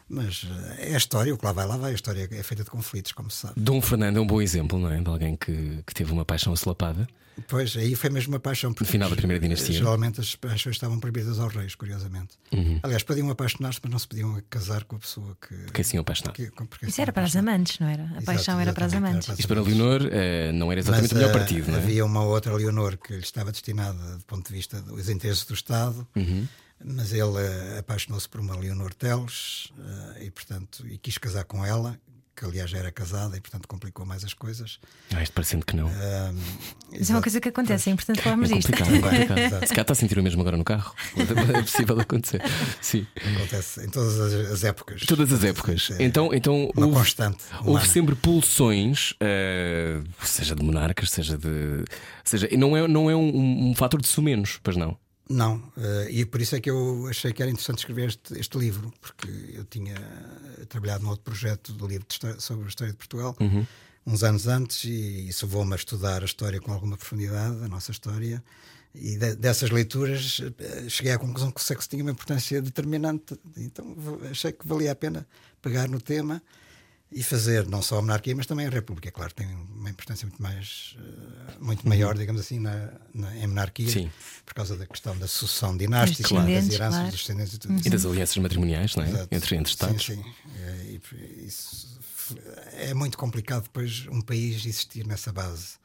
Mas 0.07 0.47
eh, 0.79 0.91
é 0.91 0.93
a 0.95 0.97
história, 0.97 1.31
o 1.33 1.37
que 1.37 1.45
lá 1.45 1.51
vai, 1.51 1.67
lá 1.67 1.77
vai. 1.77 1.91
A 1.91 1.93
história 1.93 2.27
é 2.31 2.43
feita 2.43 2.63
de 2.63 2.71
conflitos, 2.71 3.11
como 3.11 3.29
se 3.29 3.37
sabe. 3.37 3.53
Dom 3.57 3.79
Fernando 3.79 4.17
é 4.17 4.19
um 4.19 4.25
bom 4.25 4.41
exemplo, 4.41 4.79
não 4.79 4.89
é? 4.89 4.99
De 4.99 5.07
alguém 5.07 5.35
que, 5.35 5.83
que 5.85 5.93
teve 5.93 6.11
uma 6.11 6.25
paixão 6.25 6.51
assolapada. 6.51 7.07
Pois, 7.47 7.75
aí 7.77 7.95
foi 7.95 8.09
mesmo 8.09 8.33
uma 8.33 8.39
paixão. 8.39 8.73
No 8.77 8.85
final 8.85 9.09
da 9.09 9.15
primeira 9.15 9.41
dinastia. 9.41 9.75
Geralmente 9.75 10.19
as 10.19 10.35
paixões 10.35 10.75
estavam 10.75 10.99
proibidas 10.99 11.39
aos 11.39 11.53
reis, 11.53 11.75
curiosamente. 11.75 12.37
Uhum. 12.51 12.79
Aliás, 12.83 13.03
podiam 13.03 13.29
apaixonar-se, 13.29 13.79
mas 13.81 13.91
não 13.91 13.99
se 13.99 14.07
podiam 14.07 14.41
casar 14.49 14.83
com 14.83 14.95
a 14.95 14.99
pessoa 14.99 15.37
que. 15.39 15.55
Porque 15.55 15.81
assim 15.81 15.97
apaixonar. 15.97 16.33
Que, 16.33 16.51
Isso 16.83 17.01
era 17.01 17.11
para 17.11 17.23
as 17.23 17.35
amantes, 17.35 17.79
não 17.79 17.87
era? 17.87 18.11
A 18.17 18.21
paixão 18.21 18.59
era 18.59 18.73
para 18.73 18.85
as 18.85 18.93
amantes. 18.93 19.29
Isto 19.29 19.47
para 19.47 19.61
Leonor 19.61 20.01
uh, 20.01 20.53
não 20.53 20.71
era 20.71 20.79
exatamente 20.79 21.03
mas, 21.03 21.11
o 21.11 21.15
melhor 21.15 21.29
eh, 21.29 21.39
partido, 21.39 21.71
não 21.71 21.77
é? 21.77 21.81
Havia 21.81 22.05
uma 22.05 22.23
outra 22.23 22.53
Leonor 22.53 22.97
que 22.97 23.13
lhe 23.13 23.19
estava 23.19 23.51
destinada, 23.51 24.17
do 24.17 24.25
ponto 24.25 24.47
de 24.47 24.53
vista 24.53 24.81
dos 24.81 25.09
interesses 25.09 25.45
do 25.45 25.53
Estado. 25.53 26.07
Uhum 26.15 26.47
mas 26.81 27.11
ele 27.11 27.23
uh, 27.23 27.79
apaixonou-se 27.79 28.27
por 28.29 28.39
uma 28.39 28.55
Leonor 28.55 28.93
Teles 28.93 29.65
uh, 29.77 30.23
e, 30.23 30.31
portanto, 30.31 30.87
e 30.87 30.97
quis 30.97 31.17
casar 31.17 31.43
com 31.43 31.65
ela, 31.65 31.99
que 32.39 32.45
aliás 32.45 32.69
já 32.69 32.77
era 32.77 32.89
casada 32.91 33.35
e 33.35 33.41
portanto 33.41 33.67
complicou 33.67 34.05
mais 34.05 34.23
as 34.23 34.33
coisas. 34.33 34.79
Ah, 35.13 35.21
isto 35.21 35.33
parecendo 35.33 35.65
que 35.65 35.75
não. 35.75 35.89
Ah, 35.89 36.31
Mas 36.91 37.09
é 37.09 37.13
uma 37.13 37.21
coisa 37.21 37.41
que 37.41 37.49
acontece, 37.49 37.89
é 37.89 37.93
importante 37.93 38.19
É 38.19 38.23
falarmos 38.23 38.47
disto. 38.49 38.71
complicado. 38.71 38.95
é 39.13 39.25
complicado. 39.25 39.65
Se 39.67 39.73
cá 39.75 39.81
está 39.81 39.91
a 39.91 39.95
sentir 39.95 40.17
o 40.17 40.23
mesmo 40.23 40.39
agora 40.41 40.55
no 40.55 40.63
carro, 40.63 40.93
é 41.53 41.61
possível 41.61 41.99
acontecer. 41.99 42.41
Sim. 42.81 43.05
acontece 43.35 43.85
em 43.85 43.89
todas 43.89 44.17
as, 44.19 44.33
as 44.51 44.63
épocas. 44.63 45.01
Todas 45.05 45.33
as 45.33 45.43
épocas. 45.43 45.91
É 45.91 46.03
Então, 46.03 46.33
então 46.33 46.71
uma 46.75 46.85
houve, 46.85 46.97
constante. 46.99 47.43
houve 47.57 47.69
humana. 47.71 47.85
sempre 47.85 48.15
pulsões, 48.15 49.13
eh, 49.19 49.99
seja 50.23 50.55
de 50.55 50.63
monarcas, 50.63 51.11
seja 51.11 51.37
de. 51.37 51.83
Seja, 52.23 52.47
não 52.57 52.77
é, 52.77 52.87
não 52.87 53.09
é 53.09 53.15
um, 53.15 53.69
um 53.71 53.75
fator 53.75 54.01
de 54.01 54.07
sumenos, 54.07 54.59
pois 54.63 54.77
não? 54.77 54.97
Não, 55.29 55.61
eh, 55.77 56.07
e 56.09 56.25
por 56.25 56.41
isso 56.41 56.55
é 56.55 56.59
que 56.59 56.69
eu 56.71 57.05
achei 57.07 57.31
que 57.31 57.41
era 57.41 57.51
interessante 57.51 57.79
escrever 57.79 58.07
este, 58.09 58.39
este 58.39 58.57
livro, 58.57 58.91
porque 58.99 59.27
eu 59.53 59.63
tinha 59.65 59.95
trabalhado 60.67 61.03
num 61.03 61.09
outro 61.11 61.23
projeto 61.25 61.71
do 61.73 61.85
livro 61.87 62.07
história- 62.09 62.39
sobre 62.39 62.65
a 62.65 62.67
história 62.67 62.91
de 62.91 62.97
Portugal 62.97 63.35
uns 64.07 64.23
anos 64.23 64.47
antes, 64.47 64.85
e 64.85 65.27
isso 65.29 65.45
levou-me 65.45 65.73
a 65.73 65.75
estudar 65.75 66.23
a 66.23 66.25
história 66.25 66.59
com 66.59 66.71
alguma 66.73 66.97
profundidade, 66.97 67.63
a 67.63 67.67
nossa 67.67 67.91
história. 67.91 68.43
E 68.95 69.17
de- 69.17 69.35
dessas 69.35 69.69
leituras 69.69 70.41
eh, 70.57 70.89
cheguei 70.89 71.11
à 71.11 71.19
conclusão 71.19 71.51
que 71.51 71.61
o 71.61 71.63
sexo 71.63 71.87
tinha 71.87 72.01
uma 72.03 72.11
importância 72.11 72.59
determinante, 72.59 73.39
então 73.55 73.95
achei 74.31 74.51
que 74.51 74.67
valia 74.67 74.91
a 74.91 74.95
pena 74.95 75.27
pegar 75.61 75.87
no 75.87 76.01
tema 76.01 76.41
e 77.11 77.23
fazer 77.23 77.67
não 77.67 77.81
só 77.81 77.97
a 77.97 78.01
monarquia, 78.01 78.35
mas 78.35 78.45
também 78.45 78.67
a 78.67 78.69
república. 78.69 79.11
Claro, 79.11 79.33
tem 79.33 79.47
uma 79.75 79.89
importância 79.89 80.27
muito 80.27 80.41
mais 80.41 80.95
eh, 80.99 81.53
muito 81.59 81.87
maior, 81.89 82.15
digamos 82.17 82.39
assim, 82.41 82.59
na, 82.59 82.91
na- 83.13 83.35
em 83.37 83.47
monarquia, 83.47 83.87
Uhum. 83.87 83.91
Sim. 83.91 84.11
por 84.45 84.53
causa 84.53 84.75
da 84.77 84.85
questão 84.85 85.17
da 85.17 85.27
sucessão 85.27 85.75
dinástica, 85.75 86.29
descendentes, 86.29 86.67
das 86.67 86.75
heranças, 86.75 86.95
claro. 86.99 87.11
dos 87.11 87.19
descendentes 87.21 87.53
e 87.53 87.57
tudo 87.57 87.75
isso. 87.75 87.87
E 87.87 87.89
das 87.91 88.05
alianças 88.05 88.37
matrimoniais, 88.37 88.95
não 88.95 89.03
é? 89.03 89.09
Exato. 89.09 89.27
Entre, 89.35 89.55
entre 89.55 89.71
Estados. 89.71 90.05
Sim, 90.05 90.15
sim. 90.23 90.33
É, 90.61 90.85
e 90.85 91.45
isso 91.47 91.99
é 92.73 92.93
muito 92.93 93.17
complicado 93.17 93.63
depois 93.63 94.05
um 94.11 94.21
país 94.21 94.57
existir 94.63 95.05
nessa 95.07 95.31
base. 95.33 95.79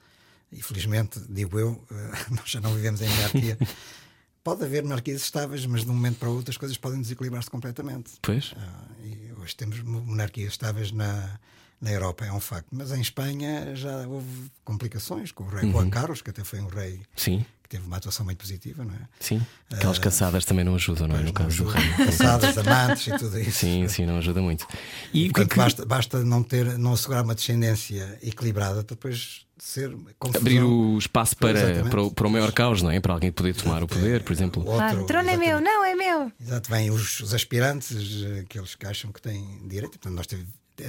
E 0.52 0.62
felizmente, 0.62 1.18
digo 1.28 1.58
eu, 1.58 1.82
eh, 1.90 2.12
nós 2.30 2.50
já 2.50 2.60
não 2.60 2.74
vivemos 2.74 3.00
em 3.00 3.08
monarquia. 3.08 3.58
Pode 4.44 4.62
haver 4.62 4.82
monarquias 4.82 5.22
estáveis, 5.22 5.64
mas 5.64 5.84
de 5.84 5.90
um 5.90 5.94
momento 5.94 6.18
para 6.18 6.28
o 6.28 6.34
outro 6.34 6.50
as 6.50 6.58
coisas 6.58 6.76
podem 6.76 7.00
desequilibrar-se 7.00 7.48
completamente. 7.48 8.10
Pois. 8.20 8.52
Ah, 8.58 8.84
e 9.02 9.23
hoje 9.44 9.54
temos 9.56 9.80
mo- 9.80 10.00
monarquias 10.02 10.52
estáveis 10.54 10.90
na, 10.90 11.38
na 11.80 11.92
Europa, 11.92 12.24
é 12.24 12.32
um 12.32 12.40
facto. 12.40 12.66
Mas 12.72 12.90
em 12.90 13.00
Espanha 13.00 13.74
já 13.76 14.06
houve 14.08 14.50
complicações 14.64 15.30
com 15.30 15.44
o 15.44 15.48
rei 15.48 15.64
Uhum. 15.64 15.72
Juan 15.72 15.90
Carlos, 15.90 16.20
que 16.22 16.30
até 16.30 16.42
foi 16.42 16.60
um 16.60 16.66
rei 16.66 17.00
Sim, 17.14 17.44
que 17.62 17.68
teve 17.68 17.86
uma 17.86 17.96
atuação 17.96 18.24
muito 18.24 18.38
positiva, 18.38 18.84
não 18.84 18.94
é? 18.94 18.98
sim. 19.20 19.40
Aquelas 19.72 19.98
caçadas 19.98 20.44
também 20.44 20.64
não 20.64 20.74
ajudam, 20.74 21.08
não 21.08 21.16
é? 21.16 21.20
No 21.22 21.32
caso 21.32 21.64
do 21.64 21.70
rei. 21.70 22.06
Passadas, 22.06 22.58
amantes 22.58 23.06
e 23.06 23.16
tudo 23.18 23.38
isso. 23.40 23.58
Sim, 23.60 23.88
sim, 23.88 24.06
não 24.06 24.18
ajuda 24.18 24.40
muito. 24.42 24.66
E 25.12 25.26
é 25.26 25.28
Portanto, 25.28 25.50
que. 25.50 25.56
basta, 25.56 25.86
basta 25.86 26.24
não, 26.24 26.42
ter, 26.42 26.78
não 26.78 26.92
assegurar 26.92 27.24
uma 27.24 27.34
descendência 27.34 28.18
equilibrada 28.22 28.84
para 28.84 28.94
depois 28.94 29.43
ser 29.58 29.90
confusão. 30.18 30.40
Abrir 30.40 30.62
o 30.62 30.98
espaço 30.98 31.36
para, 31.36 31.84
para, 31.88 32.02
o, 32.02 32.10
para 32.10 32.26
o 32.26 32.30
maior 32.30 32.52
caos, 32.52 32.82
não 32.82 32.90
é? 32.90 33.00
Para 33.00 33.12
alguém 33.14 33.30
poder 33.32 33.54
tomar 33.54 33.82
o 33.82 33.86
poder, 33.86 34.22
por 34.22 34.32
exemplo. 34.32 34.66
Outro, 34.66 35.02
o 35.02 35.06
trono 35.06 35.30
é 35.30 35.36
meu, 35.36 35.60
não 35.60 35.84
é 35.84 35.94
meu. 35.94 36.32
Exato, 36.40 36.70
vêm 36.70 36.90
os, 36.90 37.20
os 37.20 37.32
aspirantes, 37.34 37.92
eh, 38.24 38.40
aqueles 38.40 38.74
que 38.74 38.86
acham 38.86 39.12
que 39.12 39.20
têm 39.22 39.60
direito. 39.66 39.98
Portanto, 39.98 40.14
nós 40.14 40.26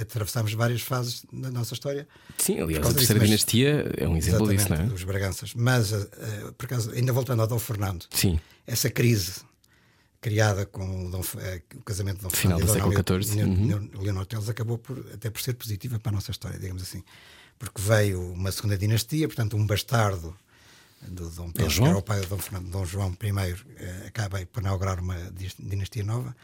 atravessámos 0.00 0.52
várias 0.52 0.80
fases 0.82 1.24
na 1.32 1.48
nossa 1.50 1.74
história. 1.74 2.08
Sim, 2.38 2.60
aliás, 2.60 2.84
a 2.86 2.92
terceira 2.92 3.20
disso, 3.20 3.26
dinastia 3.26 3.92
é 3.96 4.08
um 4.08 4.16
exemplo 4.16 4.48
disso, 4.48 4.68
não 4.68 4.76
é? 4.76 4.84
Os 4.86 5.04
Braganças. 5.04 5.54
Mas, 5.54 5.92
eh, 5.92 6.08
por 6.58 6.66
acaso, 6.66 6.90
ainda 6.90 7.12
voltando 7.12 7.40
ao 7.42 7.46
Dom 7.46 7.58
Fernando, 7.58 8.04
Sim, 8.10 8.40
essa 8.66 8.90
crise 8.90 9.42
criada 10.20 10.66
com 10.66 11.06
o, 11.06 11.10
Dom 11.10 11.22
eh, 11.38 11.62
o 11.76 11.82
casamento 11.82 12.16
de 12.16 12.22
Dom 12.24 12.30
Final 12.30 12.58
Fernando 12.58 12.90
do 12.90 13.00
século 13.00 13.22
XIV, 13.24 13.36
Leo- 13.36 13.78
uhum. 13.78 13.90
Leonor 14.02 14.26
Teles 14.26 14.48
acabou 14.48 14.76
por, 14.76 14.98
até 15.14 15.30
por 15.30 15.40
ser 15.40 15.52
positiva 15.54 16.00
para 16.00 16.10
a 16.10 16.14
nossa 16.16 16.32
história, 16.32 16.58
digamos 16.58 16.82
assim. 16.82 17.04
Porque 17.58 17.80
veio 17.80 18.32
uma 18.32 18.52
segunda 18.52 18.76
dinastia, 18.76 19.26
portanto, 19.26 19.56
um 19.56 19.66
bastardo 19.66 20.36
do 21.02 21.30
Dom 21.30 21.50
Pedro, 21.50 21.74
que 21.74 21.82
era 21.82 21.98
o 21.98 22.02
pai 22.02 22.20
do 22.20 22.26
Dom 22.26 22.38
Fernando, 22.38 22.70
Dom 22.70 22.84
João 22.84 23.16
I, 23.22 23.54
eh, 23.78 24.04
acaba 24.08 24.44
por 24.46 24.62
inaugurar 24.62 24.98
uma 25.00 25.16
dinastia 25.58 26.04
nova. 26.04 26.34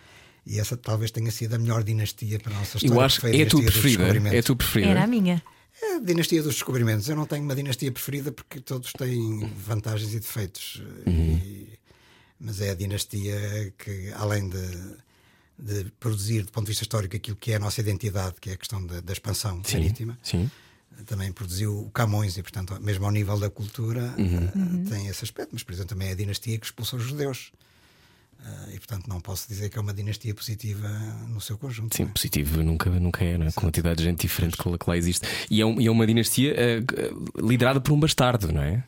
E 0.46 0.58
essa 0.58 0.76
talvez 0.76 1.10
tenha 1.10 1.30
sido 1.30 1.54
a 1.54 1.58
melhor 1.58 1.82
dinastia 1.84 2.38
para 2.38 2.52
a 2.54 2.58
nossa 2.58 2.76
história. 2.78 2.94
eu 2.94 2.98
que 2.98 3.04
acho 3.04 3.20
foi 3.20 3.30
que 3.30 3.42
é 3.42 3.42
a 3.42 3.48
tua 3.48 3.62
preferida. 3.62 4.28
É 4.34 4.38
a 4.38 4.42
tua 4.42 4.56
preferida. 4.56 4.90
Era 4.90 5.04
a 5.04 5.06
minha. 5.06 5.42
É 5.80 5.96
a 5.96 5.98
dinastia 6.00 6.42
dos 6.42 6.54
descobrimentos. 6.54 7.08
Eu 7.08 7.16
não 7.16 7.26
tenho 7.26 7.42
uma 7.42 7.54
dinastia 7.54 7.90
preferida 7.92 8.32
porque 8.32 8.60
todos 8.60 8.92
têm 8.92 9.48
vantagens 9.56 10.12
e 10.14 10.20
defeitos. 10.20 10.82
E- 11.06 11.78
mas 12.44 12.60
é 12.60 12.70
a 12.70 12.74
dinastia 12.74 13.72
que, 13.78 14.12
além 14.16 14.48
de, 14.48 14.96
de 15.56 15.90
produzir, 16.00 16.42
do 16.42 16.50
ponto 16.50 16.64
de 16.64 16.70
vista 16.72 16.82
histórico, 16.82 17.14
aquilo 17.14 17.36
que 17.36 17.52
é 17.52 17.54
a 17.54 17.58
nossa 17.60 17.80
identidade, 17.80 18.34
que 18.40 18.50
é 18.50 18.54
a 18.54 18.56
questão 18.56 18.84
da, 18.84 19.00
da 19.00 19.12
expansão 19.12 19.62
Sim, 19.64 19.78
marítima, 19.78 20.18
sim. 20.24 20.50
Também 21.06 21.32
produziu 21.32 21.78
o 21.80 21.90
Camões 21.90 22.36
e, 22.36 22.42
portanto, 22.42 22.78
mesmo 22.80 23.04
ao 23.04 23.10
nível 23.10 23.38
da 23.38 23.50
cultura, 23.50 24.14
eh, 24.18 24.88
tem 24.88 25.06
esse 25.08 25.24
aspecto. 25.24 25.50
Mas, 25.52 25.62
por 25.62 25.72
exemplo, 25.72 25.88
também 25.90 26.08
é 26.08 26.12
a 26.12 26.14
dinastia 26.14 26.58
que 26.58 26.66
expulsou 26.66 26.98
os 26.98 27.04
judeus. 27.04 27.52
Eh, 28.44 28.74
e, 28.74 28.78
portanto, 28.78 29.06
não 29.08 29.20
posso 29.20 29.46
dizer 29.48 29.68
que 29.68 29.78
é 29.78 29.80
uma 29.80 29.92
dinastia 29.94 30.34
positiva 30.34 30.88
no 31.28 31.40
seu 31.40 31.56
conjunto. 31.58 31.96
Sim, 31.96 32.04
é? 32.04 32.06
positivo 32.06 32.62
nunca, 32.62 32.90
nunca 32.90 33.24
é, 33.24 33.36
não 33.38 33.46
é? 33.46 33.52
Com 33.52 33.62
quantidade 33.62 33.98
de 33.98 34.04
gente 34.04 34.20
diferente 34.22 34.56
que 34.56 34.68
lá, 34.68 34.76
que 34.78 34.88
lá 34.88 34.96
existe. 34.96 35.26
E 35.50 35.60
é, 35.60 35.66
um- 35.66 35.80
e 35.80 35.86
é 35.86 35.90
uma 35.90 36.06
dinastia 36.06 36.54
eh, 36.56 36.80
liderada 37.40 37.80
por 37.80 37.92
um 37.92 38.00
bastardo, 38.00 38.52
não 38.52 38.62
é? 38.62 38.82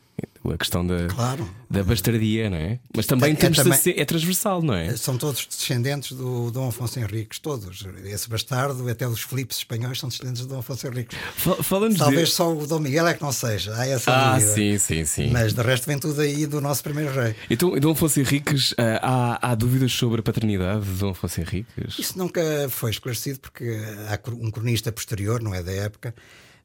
A 0.51 0.57
questão 0.57 0.85
da, 0.85 1.07
Claro. 1.07 1.49
da 1.69 1.83
bastardia, 1.83 2.49
não 2.49 2.57
é? 2.57 2.79
Mas 2.95 3.05
também, 3.05 3.29
É- 3.31 3.45
é 3.45 3.49
de 3.49 3.55
também- 3.55 3.77
ser- 3.79 3.99
é 3.99 4.05
transversal, 4.05 4.61
não 4.61 4.73
é? 4.73 4.95
São 4.95 5.17
todos 5.17 5.45
descendentes 5.45 6.11
do 6.15 6.51
Dom 6.51 6.67
Afonso 6.69 6.99
Henriques, 6.99 7.39
todos. 7.39 7.85
Esse 8.05 8.29
bastardo, 8.29 8.87
até 8.89 9.07
os 9.07 9.21
Filipes 9.21 9.57
espanhóis, 9.57 9.99
são 9.99 10.09
descendentes 10.09 10.41
do 10.43 10.47
Dom 10.47 10.59
Afonso 10.59 10.85
Henriques. 10.87 11.17
Fa- 11.35 11.63
Falando 11.63 11.97
Talvez 11.97 12.29
de... 12.29 12.35
só 12.35 12.53
o 12.55 12.65
Dom 12.67 12.79
Miguel 12.79 13.07
é 13.07 13.13
que 13.13 13.21
não 13.21 13.31
seja, 13.31 13.75
há 13.75 13.87
essa 13.87 14.11
Ah, 14.11 14.33
dúvida. 14.35 14.53
sim, 14.53 14.77
sim, 14.77 15.05
sim. 15.05 15.29
Mas 15.31 15.53
de 15.53 15.61
resto 15.61 15.85
vem 15.87 15.97
tudo 15.99 16.21
aí 16.21 16.45
do 16.45 16.61
nosso 16.61 16.83
primeiro 16.83 17.11
rei. 17.13 17.35
Então, 17.49 17.77
Dom 17.79 17.91
Afonso 17.91 18.19
Henriques, 18.19 18.73
ah, 18.77 19.39
há, 19.41 19.51
há 19.51 19.55
dúvidas 19.55 19.91
sobre 19.91 20.19
a 20.19 20.23
paternidade 20.23 20.85
de 20.85 20.91
Dom 20.99 21.09
Afonso 21.09 21.41
Henriques? 21.41 21.97
Isso 21.99 22.17
nunca 22.17 22.41
foi 22.69 22.91
esclarecido 22.91 23.39
porque 23.39 23.77
há 24.09 24.19
um 24.31 24.51
cronista 24.51 24.91
posterior, 24.91 25.41
não 25.41 25.53
é 25.53 25.61
da 25.63 25.71
época, 25.71 26.13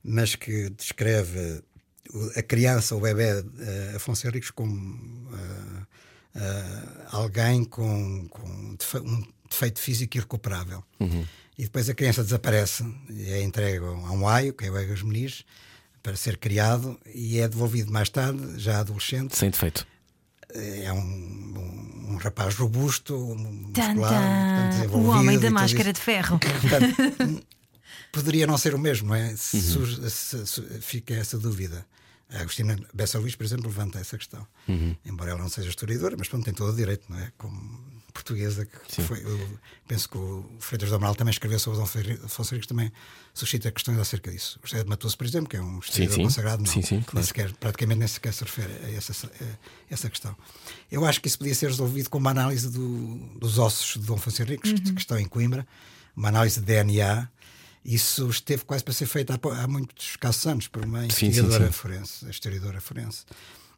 mas 0.04 0.34
que 0.34 0.70
descreve 0.70 1.62
a 2.36 2.42
criança, 2.42 2.94
o 2.96 3.00
bebê 3.00 3.44
eh, 3.58 3.92
Afonso 3.96 4.26
Henriques, 4.26 4.50
como 4.50 5.28
eh, 5.32 5.86
eh, 6.36 7.06
alguém 7.12 7.64
com, 7.64 8.26
com 8.28 8.74
defe- 8.76 8.98
um 8.98 9.22
defeito 9.50 9.80
físico 9.80 10.16
irrecuperável. 10.16 10.82
E 11.58 11.64
depois 11.64 11.88
a 11.90 11.94
criança 11.94 12.22
desaparece 12.24 12.84
e 13.10 13.30
é 13.30 13.42
entregue 13.42 13.84
a 13.84 13.90
um 14.12 14.26
aio, 14.26 14.52
que 14.54 14.64
é 14.64 14.70
o 14.70 14.78
Egas 14.78 15.02
Meniz, 15.02 15.44
para 16.02 16.16
ser 16.16 16.38
criado 16.38 16.98
e 17.14 17.38
é 17.38 17.46
devolvido 17.48 17.92
mais 17.92 18.08
tarde, 18.08 18.58
já 18.58 18.80
adolescente, 18.80 19.36
Sem 19.36 19.50
defeito. 19.50 19.86
é 20.54 20.90
um, 20.92 20.96
um, 20.98 22.12
um 22.12 22.16
rapaz 22.16 22.54
robusto, 22.54 23.14
um 23.14 23.36
muscular, 23.36 24.10
tan. 24.10 24.78
portanto, 24.78 24.96
O 24.96 25.06
homem 25.08 25.38
da 25.38 25.50
máscara 25.50 25.92
de 25.92 26.00
ferro. 26.00 26.38
Portanto, 26.38 27.46
poderia 28.12 28.46
não 28.46 28.56
ser 28.56 28.74
o 28.74 28.78
mesmo, 28.78 29.08
não 29.08 29.14
é? 29.14 29.36
Se 29.36 29.56
Uhum. 29.56 29.62
surge- 29.62 30.10
se- 30.10 30.46
se- 30.46 30.80
fica 30.80 31.14
essa 31.14 31.38
dúvida. 31.38 31.86
A 32.32 32.40
Agostina 32.42 32.78
Bessa 32.94 33.18
Luís, 33.18 33.34
por 33.34 33.44
exemplo, 33.44 33.66
levanta 33.66 33.98
essa 33.98 34.16
questão. 34.16 34.46
Uhum. 34.68 34.94
Embora 35.04 35.30
ela 35.32 35.40
não 35.40 35.48
seja 35.48 35.68
historiadora, 35.68 36.16
mas 36.18 36.28
pronto, 36.28 36.44
tem 36.44 36.54
todo 36.54 36.72
o 36.72 36.76
direito, 36.76 37.04
não 37.08 37.18
é? 37.18 37.32
Como 37.36 37.90
portuguesa, 38.12 38.66
que 38.66 39.02
foi. 39.02 39.22
Eu 39.22 39.58
penso 39.86 40.08
que 40.08 40.18
o 40.18 40.44
Freitas 40.58 40.88
do 40.90 40.96
Amaral 40.96 41.14
também 41.14 41.30
escreveu 41.30 41.58
sobre 41.60 41.78
o 41.80 42.24
Afonso 42.24 42.54
Henriques, 42.54 42.66
também 42.66 42.92
suscita 43.32 43.70
questões 43.70 43.98
acerca 43.98 44.30
disso. 44.32 44.58
O 44.62 44.66
José 44.66 44.82
de 44.82 44.88
Matoso, 44.88 45.16
por 45.16 45.24
exemplo, 45.26 45.48
que 45.48 45.56
é 45.56 45.62
um 45.62 45.78
historiador 45.78 46.16
sim. 46.16 46.22
consagrado, 46.24 46.62
não, 46.64 46.70
Sim, 46.72 46.82
sim, 46.82 46.94
nem 46.96 47.04
claro. 47.04 47.26
sequer, 47.26 47.52
praticamente 47.54 47.98
nem 48.00 48.08
sequer 48.08 48.32
se 48.34 48.42
refere 48.44 48.72
a 48.84 48.90
essa, 48.92 49.12
a 49.26 49.44
essa 49.88 50.10
questão. 50.10 50.36
Eu 50.90 51.04
acho 51.04 51.20
que 51.20 51.28
isso 51.28 51.38
podia 51.38 51.54
ser 51.54 51.66
resolvido 51.68 52.10
com 52.10 52.18
uma 52.18 52.30
análise 52.32 52.68
do- 52.68 53.16
dos 53.38 53.58
ossos 53.58 54.00
de 54.00 54.06
Dom 54.06 54.14
Afonso 54.14 54.42
Henriques, 54.42 54.72
que- 54.72 54.92
que 54.92 55.00
estão 55.00 55.18
em 55.18 55.26
Coimbra, 55.26 55.66
uma 56.16 56.28
análise 56.28 56.58
de 56.60 56.66
DNA. 56.66 57.28
Isso 57.84 58.28
esteve 58.28 58.64
quase 58.64 58.84
para 58.84 58.92
ser 58.92 59.06
feito 59.06 59.32
há, 59.32 59.62
há 59.62 59.66
muitos 59.66 60.10
escassos 60.10 60.46
anos 60.46 60.68
por 60.68 60.84
uma 60.84 61.02
Sim, 61.04 61.10
sim, 61.10 61.26
investigadora 61.26 61.66
sim. 61.66 61.72
forense, 61.72 62.30
historiadora 62.30 62.80
forense. 62.80 63.24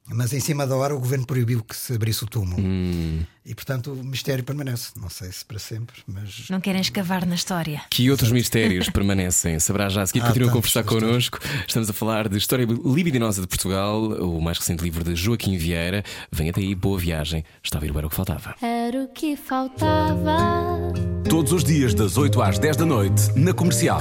Mas 0.07 0.33
em 0.33 0.41
cima 0.41 0.67
da 0.67 0.75
hora 0.77 0.95
o 0.95 0.99
governo 0.99 1.25
proibiu 1.25 1.62
que 1.62 1.77
se 1.77 1.95
abrisse 1.95 2.25
o 2.25 2.27
túmulo. 2.27 2.61
Hum. 2.61 3.25
E 3.45 3.55
portanto 3.55 3.93
o 3.93 4.05
mistério 4.05 4.43
permanece. 4.45 4.93
Não 5.01 5.09
sei 5.09 5.31
se 5.33 5.45
para 5.45 5.59
sempre, 5.59 5.97
mas. 6.07 6.49
Não 6.51 6.61
querem 6.61 6.81
escavar 6.81 7.27
na 7.27 7.35
história. 7.35 7.83
Que 7.91 8.11
outros 8.11 8.31
mistérios 8.31 8.88
permanecem? 8.91 9.59
Saberá 9.59 9.88
já 9.88 10.03
a 10.03 10.07
seguir. 10.07 10.23
Ah, 10.23 10.27
Continua 10.29 10.51
a 10.51 10.53
conversar 10.53 10.85
connosco. 10.85 11.41
Estamos 11.67 11.91
a 11.91 11.93
falar 11.93 12.29
de 12.29 12.38
História 12.38 12.65
Libidinosa 12.65 13.41
de 13.41 13.47
Portugal, 13.49 14.01
o 14.01 14.41
mais 14.41 14.57
recente 14.57 14.83
livro 14.85 15.03
de 15.03 15.17
Joaquim 15.17 15.57
Vieira. 15.57 16.05
Venha 16.31 16.51
até 16.51 16.61
aí, 16.61 16.75
boa 16.77 16.97
viagem. 16.97 17.45
Está 17.62 17.79
a 17.79 17.81
vir 17.81 17.91
o 17.91 17.99
Era 17.99 18.07
o 18.07 18.11
que 18.11 18.15
Faltava. 18.15 18.55
Era 18.62 19.03
o 19.03 19.09
que 19.09 19.37
faltava. 19.37 20.37
Todos 21.29 21.53
os 21.53 21.65
dias, 21.65 21.92
das 21.92 22.17
8 22.17 22.40
às 22.40 22.59
10 22.59 22.77
da 22.77 22.87
noite, 22.87 23.33
na 23.37 23.53
comercial. 23.53 24.00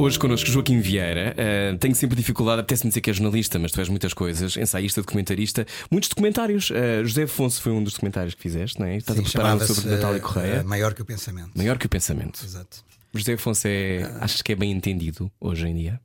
Hoje 0.00 0.16
connosco 0.16 0.48
Joaquim 0.48 0.78
Vieira. 0.78 1.34
Uh, 1.34 1.76
tenho 1.76 1.92
sempre 1.92 2.16
dificuldade, 2.16 2.60
apetece-me 2.60 2.88
dizer 2.88 3.00
que 3.00 3.10
é 3.10 3.12
jornalista, 3.12 3.58
mas 3.58 3.72
tu 3.72 3.80
és 3.80 3.88
muitas 3.88 4.14
coisas, 4.14 4.56
ensaísta, 4.56 5.00
documentarista, 5.00 5.66
muitos 5.90 6.08
documentários. 6.08 6.70
Uh, 6.70 7.04
José 7.04 7.24
Afonso 7.24 7.60
foi 7.60 7.72
um 7.72 7.82
dos 7.82 7.94
documentários 7.94 8.32
que 8.32 8.40
fizeste, 8.40 8.78
não 8.78 8.86
é? 8.86 8.96
Estás 8.96 9.18
Sim, 9.18 9.24
a 9.24 9.28
preparar 9.28 9.56
um 9.56 9.66
sobre 9.66 9.90
Natália 9.90 10.18
eh, 10.18 10.20
Correia. 10.20 10.62
Maior 10.62 10.94
que 10.94 11.02
o 11.02 11.04
pensamento. 11.04 11.50
Maior 11.52 11.76
que 11.78 11.86
o 11.86 11.88
pensamento. 11.88 12.44
Exato. 12.44 12.84
José 13.12 13.32
Afonso 13.32 13.66
é. 13.66 14.04
Achas 14.20 14.40
que 14.40 14.52
é 14.52 14.54
bem 14.54 14.70
entendido 14.70 15.32
hoje 15.40 15.66
em 15.66 15.74
dia? 15.74 16.00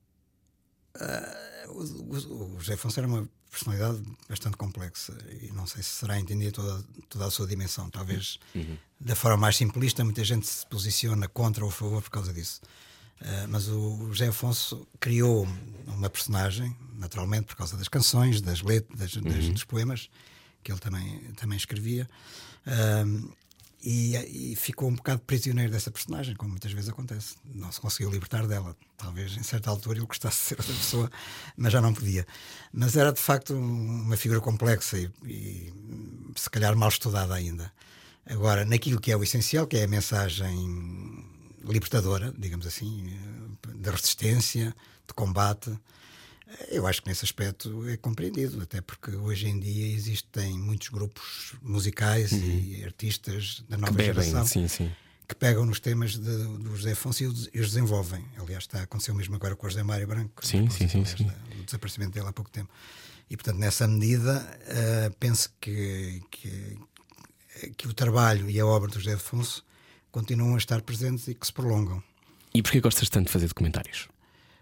O, 1.69 2.55
José 2.57 2.73
Afonso 2.73 2.99
era 2.99 3.07
uma 3.07 3.29
personalidade 3.51 4.01
bastante 4.27 4.57
complexa 4.57 5.15
e 5.39 5.51
não 5.51 5.67
sei 5.67 5.83
se 5.83 5.89
será 5.89 6.19
entendida 6.19 6.51
toda, 6.51 6.83
toda 7.07 7.25
a 7.27 7.29
sua 7.29 7.45
dimensão. 7.45 7.91
Talvez 7.91 8.39
da 8.99 9.15
forma 9.15 9.37
mais 9.37 9.55
simplista, 9.55 10.03
muita 10.03 10.23
gente 10.23 10.47
se 10.47 10.65
posiciona 10.65 11.27
contra 11.27 11.63
ou 11.63 11.69
a 11.69 11.71
favor 11.71 12.01
por 12.01 12.09
causa 12.09 12.33
disso. 12.33 12.59
Uh, 13.24 13.47
mas 13.47 13.69
o 13.69 14.09
José 14.11 14.28
Afonso 14.28 14.86
criou 14.99 15.47
uma 15.88 16.09
personagem, 16.09 16.76
naturalmente, 16.97 17.45
por 17.45 17.55
causa 17.55 17.78
das 17.78 17.88
canções, 17.88 18.41
das 18.41 18.61
letras, 18.61 18.99
das, 18.99 19.24
das, 19.24 19.49
dos 19.49 19.63
poemas 19.63 20.09
que 20.61 20.71
ele 20.71 20.80
também, 20.80 21.19
também 21.36 21.57
escrevia. 21.57 22.07
Uh, 22.67 23.34
e, 23.82 24.15
e, 24.51 24.55
ficou 24.55 24.88
um 24.88 24.95
bocado 24.95 25.21
prisioneiro 25.21 25.69
dessa 25.69 25.91
personagem, 25.91 26.36
como 26.36 26.51
muitas 26.51 26.71
vezes 26.71 26.89
acontece. 26.89 27.36
Não 27.53 27.69
se 27.69 27.82
conseguiu 27.82 28.09
libertar 28.09 28.47
dela. 28.47 28.78
Talvez 28.97 29.36
em 29.36 29.43
certa 29.43 29.69
altura 29.69 29.99
ele 29.99 30.05
gostasse 30.05 30.38
de 30.38 30.43
ser 30.45 30.55
outra 30.57 30.74
pessoa, 30.74 31.11
mas 31.57 31.74
já 31.74 31.82
não 31.82 31.93
podia. 31.93 32.26
Mas 32.71 32.95
era 32.95 33.11
de 33.11 33.19
facto 33.19 33.53
uma 33.53 34.15
figura 34.15 34.39
complexa 34.39 34.97
e, 34.97 35.11
e 35.26 35.74
se 36.36 36.49
calhar 36.49 36.76
mal 36.78 36.88
estudada 36.88 37.34
ainda. 37.34 37.71
Agora, 38.26 38.63
naquilo 38.63 39.01
que 39.01 39.11
é 39.11 39.17
o 39.17 39.24
essencial, 39.24 39.67
que 39.67 39.76
é 39.76 39.84
a 39.84 39.88
mensagem 39.88 41.26
libertadora, 41.64 42.34
digamos 42.38 42.68
assim, 42.68 43.18
da 43.76 43.91
resistência, 43.91 44.76
de 45.07 45.14
combate. 45.14 45.72
Eu 46.70 46.86
acho 46.86 47.01
que 47.01 47.09
nesse 47.09 47.26
aspecto 47.26 47.88
é 47.89 47.97
compreendido, 47.97 48.61
até 48.61 48.80
porque 48.82 49.11
hoje 49.16 49.47
em 49.47 49.59
dia 49.59 49.88
existem 49.88 50.57
muitos 50.57 50.89
grupos 50.89 51.55
musicais 51.61 52.32
uhum. 52.32 52.39
e 52.39 52.84
artistas 52.84 53.64
da 53.68 53.78
nova 53.78 53.91
que 53.91 53.97
bebem, 53.97 54.24
geração 54.24 54.45
sim, 54.45 54.68
sim. 54.68 54.91
que 55.28 55.34
pegam 55.34 55.66
nos 55.66 55.80
temas 55.80 56.11
de, 56.11 56.20
do 56.20 56.76
José 56.76 56.91
Afonso 56.91 57.24
e 57.24 57.28
os 57.28 57.49
desenvolvem. 57.49 58.24
Aliás, 58.38 58.66
está 58.66 58.80
a 58.80 58.84
acontecer 58.84 59.11
o 59.11 59.16
mesmo 59.16 59.36
agora 59.36 59.55
com 59.55 59.66
o 59.66 59.70
José 59.70 59.82
Mário 59.82 60.05
Branco, 60.05 60.45
sim, 60.45 60.70
sim, 60.70 60.88
sim, 60.88 61.03
sim. 61.05 61.32
o 61.59 61.64
desaparecimento 61.64 62.11
dele 62.11 62.28
há 62.28 62.34
pouco 62.34 62.51
tempo. 62.51 62.70
E, 63.30 63.36
portanto, 63.36 63.57
nessa 63.57 63.88
medida, 63.88 64.45
uh, 64.68 65.16
penso 65.20 65.51
que, 65.59 66.22
que, 66.30 66.78
que 67.76 67.88
o 67.88 67.93
trabalho 67.93 68.47
e 68.47 68.59
a 68.59 68.66
obra 68.66 68.89
do 68.91 68.99
José 68.99 69.14
Afonso 69.14 69.66
continuam 70.14 70.53
a 70.53 70.57
estar 70.57 70.82
presentes 70.82 71.28
e 71.28 71.34
que 71.34 71.45
se 71.45 71.51
prolongam. 71.51 72.01
E 72.53 72.61
porquê 72.61 72.80
gostas 72.80 73.09
tanto 73.09 73.26
de 73.26 73.34
fazer 73.34 73.47
documentários? 73.47 74.07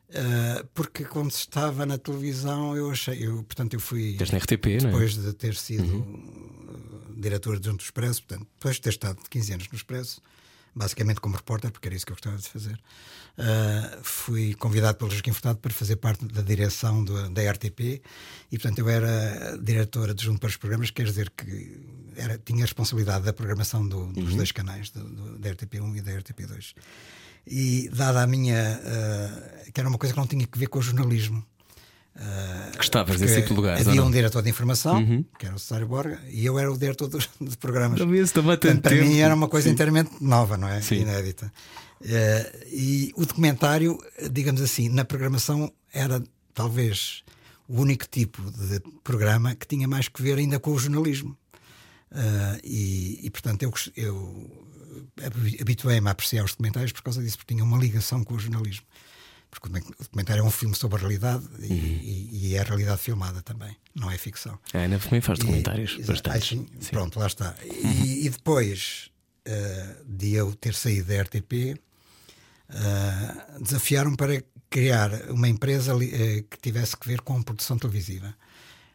Uh, 0.09 0.65
porque 0.73 1.03
quando 1.03 1.29
estava 1.29 1.85
na 1.85 1.97
televisão 1.97 2.75
eu 2.75 2.89
achei, 2.89 3.25
eu, 3.25 3.43
portanto 3.43 3.73
eu 3.75 3.79
fui 3.79 4.17
na 4.31 4.37
RTP, 4.39 4.79
depois 4.81 5.15
não 5.15 5.23
é? 5.23 5.27
de 5.27 5.33
ter 5.33 5.55
sido 5.55 5.83
uhum. 5.83 7.15
diretor 7.17 7.57
adjunto 7.57 7.77
do 7.77 7.83
Expresso, 7.83 8.23
portanto, 8.23 8.47
depois 8.55 8.75
de 8.75 8.81
ter 8.81 8.89
estado 8.89 9.19
15 9.29 9.53
anos 9.53 9.67
no 9.69 9.75
Expresso, 9.75 10.21
basicamente 10.75 11.19
como 11.19 11.35
repórter, 11.35 11.71
porque 11.71 11.87
era 11.87 11.95
isso 11.95 12.05
que 12.05 12.11
eu 12.11 12.15
gostava 12.15 12.37
de 12.37 12.47
fazer, 12.47 12.73
uh, 12.73 14.03
fui 14.03 14.53
convidado 14.55 14.97
pelo 14.97 15.11
Joaquim 15.11 15.33
Furtado 15.33 15.59
para 15.59 15.73
fazer 15.73 15.97
parte 15.97 16.25
da 16.25 16.41
direção 16.41 17.03
do, 17.03 17.29
da 17.29 17.51
RTP 17.51 18.01
e, 18.51 18.57
portanto, 18.57 18.79
eu 18.79 18.89
era 18.89 19.57
diretor 19.57 20.09
adjunto 20.09 20.39
para 20.39 20.49
os 20.49 20.57
programas, 20.57 20.91
quer 20.91 21.05
dizer 21.05 21.29
que 21.29 21.79
era, 22.15 22.37
tinha 22.37 22.59
a 22.59 22.65
responsabilidade 22.65 23.25
da 23.25 23.33
programação 23.33 23.87
do, 23.87 24.07
dos 24.07 24.31
uhum. 24.31 24.37
dois 24.37 24.51
canais, 24.51 24.89
do, 24.89 25.03
do, 25.03 25.39
da 25.39 25.49
RTP1 25.49 25.97
e 25.97 26.01
da 26.01 26.11
RTP2. 26.11 26.73
E, 27.45 27.89
dada 27.89 28.21
a 28.21 28.27
minha. 28.27 28.79
Uh, 28.79 29.71
que 29.71 29.79
era 29.79 29.89
uma 29.89 29.97
coisa 29.97 30.13
que 30.13 30.19
não 30.19 30.27
tinha 30.27 30.45
que 30.45 30.57
ver 30.57 30.67
com 30.67 30.79
o 30.79 30.81
jornalismo. 30.81 31.45
Uh, 32.15 32.77
Gostavas 32.77 33.19
desse 33.19 33.35
tipo 33.35 33.49
de 33.49 33.53
lugar? 33.53 33.79
Havia 33.79 34.03
um 34.03 34.11
diretor 34.11 34.41
de 34.41 34.49
informação, 34.49 34.97
uhum. 34.97 35.23
que 35.39 35.45
era 35.45 35.55
o 35.55 35.59
Cessário 35.59 35.87
Borga, 35.87 36.19
e 36.29 36.45
eu 36.45 36.59
era 36.59 36.71
o 36.71 36.77
diretor 36.77 37.07
dos, 37.07 37.29
de 37.39 37.57
programas. 37.57 37.99
Portanto, 37.99 38.81
para 38.81 38.95
mim 38.95 39.19
era 39.19 39.33
uma 39.33 39.47
coisa 39.47 39.67
Sim. 39.67 39.73
inteiramente 39.73 40.11
nova, 40.19 40.57
não 40.57 40.67
é? 40.67 40.81
Sim. 40.81 41.01
Inédita. 41.01 41.51
Uh, 42.01 42.67
e 42.67 43.13
o 43.15 43.25
documentário, 43.25 43.97
digamos 44.29 44.61
assim, 44.61 44.89
na 44.89 45.05
programação 45.05 45.71
era 45.93 46.21
talvez 46.53 47.23
o 47.67 47.79
único 47.79 48.05
tipo 48.07 48.41
de 48.51 48.81
programa 49.03 49.55
que 49.55 49.65
tinha 49.65 49.87
mais 49.87 50.09
que 50.09 50.21
ver 50.21 50.37
ainda 50.37 50.59
com 50.59 50.71
o 50.71 50.79
jornalismo. 50.79 51.37
Uh, 52.11 52.59
e, 52.61 53.19
e, 53.23 53.29
portanto, 53.29 53.63
eu, 53.63 53.71
eu 53.95 54.67
habituei-me 55.59 56.09
a 56.09 56.11
apreciar 56.11 56.43
os 56.43 56.51
documentários 56.51 56.91
por 56.91 57.03
causa 57.03 57.21
disso, 57.21 57.37
porque 57.37 57.53
tinha 57.53 57.63
uma 57.63 57.77
ligação 57.77 58.23
com 58.23 58.33
o 58.33 58.39
jornalismo. 58.39 58.85
Porque 59.51 59.67
o 59.67 60.03
documentário 60.03 60.41
é 60.41 60.43
um 60.43 60.49
filme 60.49 60.73
sobre 60.75 60.97
a 60.97 61.01
realidade 61.01 61.43
e, 61.59 61.67
Uhum. 61.73 61.99
e, 62.01 62.47
e 62.51 62.55
é 62.55 62.61
a 62.61 62.63
realidade 62.63 63.01
filmada 63.01 63.41
também, 63.41 63.75
não 63.93 64.09
é 64.09 64.17
ficção. 64.17 64.57
A 64.73 64.77
Ana 64.77 64.97
também 64.97 65.19
faz 65.19 65.37
documentários 65.39 65.97
E- 65.99 66.03
sim, 66.79 66.91
Pronto, 66.91 67.19
lá 67.19 67.27
está. 67.27 67.53
E, 67.65 68.25
e 68.25 68.29
depois 68.29 69.11
uh, 69.47 70.05
de 70.07 70.33
eu 70.33 70.55
ter 70.55 70.73
saído 70.73 71.07
da 71.09 71.21
RTP, 71.21 71.75
uh, 72.69 73.61
desafiaram 73.63 74.15
para 74.15 74.43
criar 74.69 75.11
uma 75.31 75.49
empresa 75.49 75.93
eh, 76.01 76.43
que 76.49 76.57
tivesse 76.61 76.95
que 76.95 77.05
ver 77.07 77.19
com 77.21 77.41
produção 77.43 77.77
televisiva. 77.77 78.33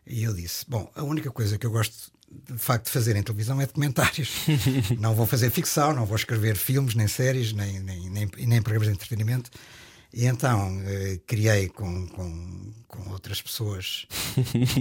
E 0.06 0.22
eu 0.22 0.32
disse: 0.34 0.64
Bom, 0.68 0.90
a 0.94 1.02
única 1.02 1.30
coisa 1.30 1.58
que 1.58 1.66
eu 1.66 1.70
gosto 1.70 2.12
de 2.50 2.58
facto 2.58 2.86
de 2.86 2.90
fazer 2.92 3.14
em 3.16 3.22
televisão 3.22 3.60
é 3.60 3.66
documentários. 3.66 4.30
não 4.98 5.14
vou 5.14 5.26
fazer 5.26 5.50
ficção, 5.50 5.92
não 5.92 6.06
vou 6.06 6.16
escrever 6.16 6.56
filmes, 6.56 6.94
nem 6.94 7.06
séries, 7.06 7.52
nem, 7.52 7.78
nem, 7.80 8.08
nem, 8.10 8.28
nem 8.46 8.62
programas 8.62 8.88
de 8.88 8.94
entretenimento. 8.94 9.50
E 10.16 10.24
então 10.24 10.80
eh, 10.86 11.20
criei 11.26 11.68
com, 11.68 12.06
com, 12.06 12.72
com 12.88 13.10
outras 13.10 13.42
pessoas, 13.42 14.06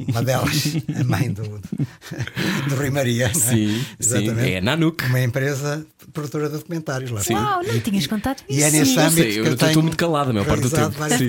uma 0.08 0.24
delas, 0.24 0.78
a 0.98 1.04
mãe 1.04 1.30
do, 1.30 1.44
do, 1.44 2.70
do 2.70 2.76
Rui 2.78 2.90
Maria, 2.90 3.26
é? 3.26 3.34
Sim, 3.34 3.86
sim, 4.00 4.30
é 4.30 4.60
a 4.60 4.62
Nanuk. 4.62 5.04
uma 5.04 5.20
empresa 5.20 5.86
produtora 6.14 6.48
de 6.48 6.56
documentários 6.56 7.12
lá. 7.12 7.20
está. 7.20 7.34
Uau, 7.34 7.64
não 7.64 7.80
tinhas 7.82 8.08
contado 8.08 8.44
E 8.48 8.64
é 8.64 8.68
isso. 8.70 8.78
nesse 8.78 8.98
âmbito 8.98 9.16
sei, 9.16 9.34
que 9.34 9.40
eu 9.40 9.54
estou 9.56 9.84
muito 9.84 9.98
calado 9.98 10.30
a 10.30 10.34
maior 10.34 10.46
parte 10.46 10.62
do 10.62 10.70
tempo. 10.70 10.96
Sim. 11.18 11.28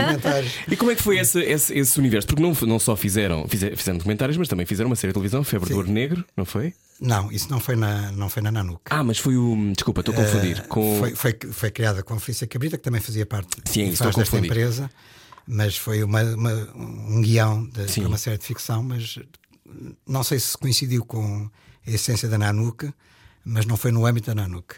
E 0.71 0.77
como 0.77 0.93
é 0.93 0.95
que 0.95 1.03
foi 1.03 1.19
esse, 1.19 1.41
esse, 1.41 1.77
esse 1.77 1.99
universo? 1.99 2.29
Porque 2.29 2.41
não, 2.41 2.53
não 2.63 2.79
só 2.79 2.95
fizeram, 2.95 3.49
fizeram, 3.49 3.77
fizeram 3.77 3.99
documentários, 3.99 4.37
mas 4.37 4.47
também 4.47 4.65
fizeram 4.67 4.89
uma 4.89 4.95
série 4.95 5.11
de 5.11 5.15
televisão, 5.15 5.43
Febre 5.43 5.71
do 5.71 5.77
Ouro 5.77 5.91
Negro, 5.91 6.25
não 6.37 6.45
foi? 6.45 6.73
Não, 7.01 7.31
isso 7.31 7.51
não 7.51 7.61
foi 7.61 7.77
na, 7.77 8.11
não 8.13 8.29
foi 8.29 8.43
na 8.43 8.51
Nanuc. 8.51 8.81
Ah, 8.91 9.05
mas 9.05 9.19
foi 9.19 9.37
o. 9.37 9.73
Desculpa, 9.75 10.01
estou 10.01 10.15
a 10.15 10.17
confundir. 10.19 10.67
Com... 10.69 10.81
Eh, 10.95 10.99
Foi, 10.99 11.15
foi, 11.15 11.39
foi 11.53 11.71
criada 11.71 12.03
com 12.03 12.15
a 12.15 12.21
Felícia 12.21 12.47
Cabrita, 12.47 12.79
que 12.79 12.83
também 12.85 13.01
fazia 13.01 13.27
parte 13.27 13.57
Sim, 13.67 13.87
faz 13.95 13.99
desta 13.99 14.13
confundir. 14.31 14.47
empresa, 14.51 14.91
mas 15.47 15.77
foi 15.77 16.03
uma, 16.03 16.23
uma- 16.23 16.73
um 16.75 17.21
guião 17.23 17.65
de, 17.67 17.85
para 17.93 18.09
uma 18.09 18.17
série 18.19 18.39
de 18.39 18.45
ficção, 18.45 18.83
mas 18.83 19.19
não 20.07 20.23
sei 20.25 20.39
se 20.41 20.57
coincidiu 20.57 21.05
com 21.05 21.51
a 21.87 21.91
essência 21.91 22.29
da 22.29 22.39
Nanuc, 22.39 22.91
mas 23.45 23.67
não 23.67 23.77
foi 23.77 23.93
no 23.93 24.07
âmbito 24.07 24.29
da 24.29 24.35
Nanuc. 24.35 24.77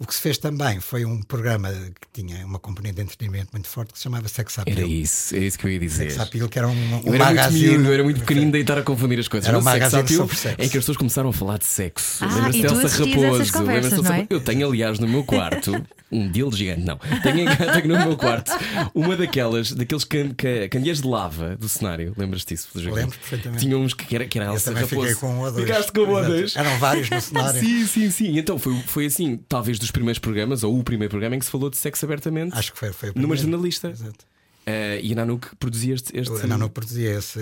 O 0.00 0.06
que 0.06 0.14
se 0.14 0.20
fez 0.20 0.38
também 0.38 0.78
foi 0.78 1.04
um 1.04 1.20
programa 1.22 1.72
que 1.72 2.22
tinha 2.22 2.46
uma 2.46 2.60
componente 2.60 2.94
de 2.96 3.02
entretenimento 3.02 3.48
muito 3.52 3.66
forte 3.68 3.92
que 3.92 3.98
se 3.98 4.04
chamava 4.04 4.28
Sex 4.28 4.58
Appeal. 4.60 4.78
Era 4.78 4.86
isso, 4.86 5.34
é 5.34 5.40
isso 5.40 5.58
que 5.58 5.66
eu 5.66 5.70
ia 5.72 5.78
dizer. 5.80 6.10
Sex 6.10 6.20
Appeal, 6.20 6.48
que 6.48 6.56
era 6.56 6.68
um, 6.68 6.70
um 6.72 6.74
Eu 7.04 7.14
era 7.14 7.24
muito 7.24 7.36
magazine. 7.36 7.68
miúdo, 7.68 7.88
eu 7.88 7.92
era 7.94 8.04
muito 8.04 8.20
pequenino 8.20 8.52
de 8.52 8.58
estar 8.60 8.78
a 8.78 8.82
confundir 8.84 9.18
as 9.18 9.26
coisas. 9.26 9.48
Era 9.48 9.58
um 9.58 9.62
magazine 9.62 10.02
Appeal 10.02 10.18
sobre 10.20 10.36
sexo. 10.36 10.54
É 10.60 10.68
que 10.68 10.78
as 10.78 10.82
pessoas 10.84 10.96
começaram 10.96 11.30
a 11.30 11.32
falar 11.32 11.58
de 11.58 11.66
sexo. 11.66 12.24
Ah, 12.24 12.32
Lembras-te 12.32 12.58
e 12.58 12.62
tu 12.66 12.74
Elsa 12.74 12.88
Raposo? 13.04 13.26
essas 13.26 13.50
conversas, 13.50 14.02
não 14.02 14.12
é? 14.14 14.26
Eu 14.30 14.40
tenho, 14.40 14.68
aliás, 14.68 14.98
no 15.00 15.08
meu 15.08 15.24
quarto 15.24 15.72
um 16.10 16.26
deal 16.30 16.50
gigante. 16.52 16.82
Não, 16.82 16.96
tenho, 17.22 17.44
tenho 17.72 17.88
no 17.88 17.98
meu 18.06 18.16
quarto 18.16 18.50
uma 18.94 19.16
daquelas, 19.16 19.72
daqueles 19.72 20.04
can, 20.04 20.28
ca- 20.34 20.68
candeeiros 20.70 21.02
de 21.02 21.06
lava 21.08 21.56
do 21.56 21.68
cenário. 21.68 22.14
Lembras-te 22.16 22.54
disso? 22.54 22.68
Lembro 22.74 23.18
perfeitamente. 23.18 23.62
Tinha 23.64 23.76
uns 23.76 23.92
que 23.94 24.14
era, 24.14 24.26
que 24.26 24.38
era 24.38 24.52
Eu 24.54 24.60
também 24.60 24.82
Raposo. 24.84 25.00
fiquei 25.02 25.14
com 25.16 25.28
um 25.34 25.40
ou 25.40 25.52
dois. 25.52 25.66
Ficaste 25.66 25.92
com 25.92 26.00
um 26.00 26.10
ou 26.10 26.24
dois. 26.24 26.56
Eram 26.56 26.78
vários 26.78 27.10
no 27.10 27.20
cenário. 27.22 27.60
Sim, 27.60 27.86
sim, 27.86 28.10
sim. 28.10 28.38
Então 28.38 28.58
foi, 28.58 28.74
foi 28.86 29.06
assim, 29.06 29.38
talvez 29.48 29.78
dos 29.78 29.90
primeiros 29.90 30.18
programas, 30.18 30.62
ou 30.64 30.78
o 30.78 30.82
primeiro 30.82 31.10
programa 31.10 31.36
em 31.36 31.38
que 31.38 31.44
se 31.44 31.50
falou 31.50 31.68
de 31.68 31.76
sexo 31.76 32.04
abertamente. 32.04 32.56
Acho 32.56 32.72
que 32.72 32.78
foi, 32.78 32.92
foi 32.92 33.10
o 33.10 33.12
Numa 33.14 33.34
primeiro. 33.34 33.42
jornalista. 33.42 33.88
Exato. 33.90 34.26
Eh, 34.66 35.00
e 35.02 35.12
a 35.12 35.16
Nanuk 35.16 35.56
produzia 35.56 35.94
este. 35.94 36.14
este... 36.18 36.42
A 36.42 36.46
Nanuc 36.46 36.72
produzia 36.74 37.16
esse, 37.18 37.40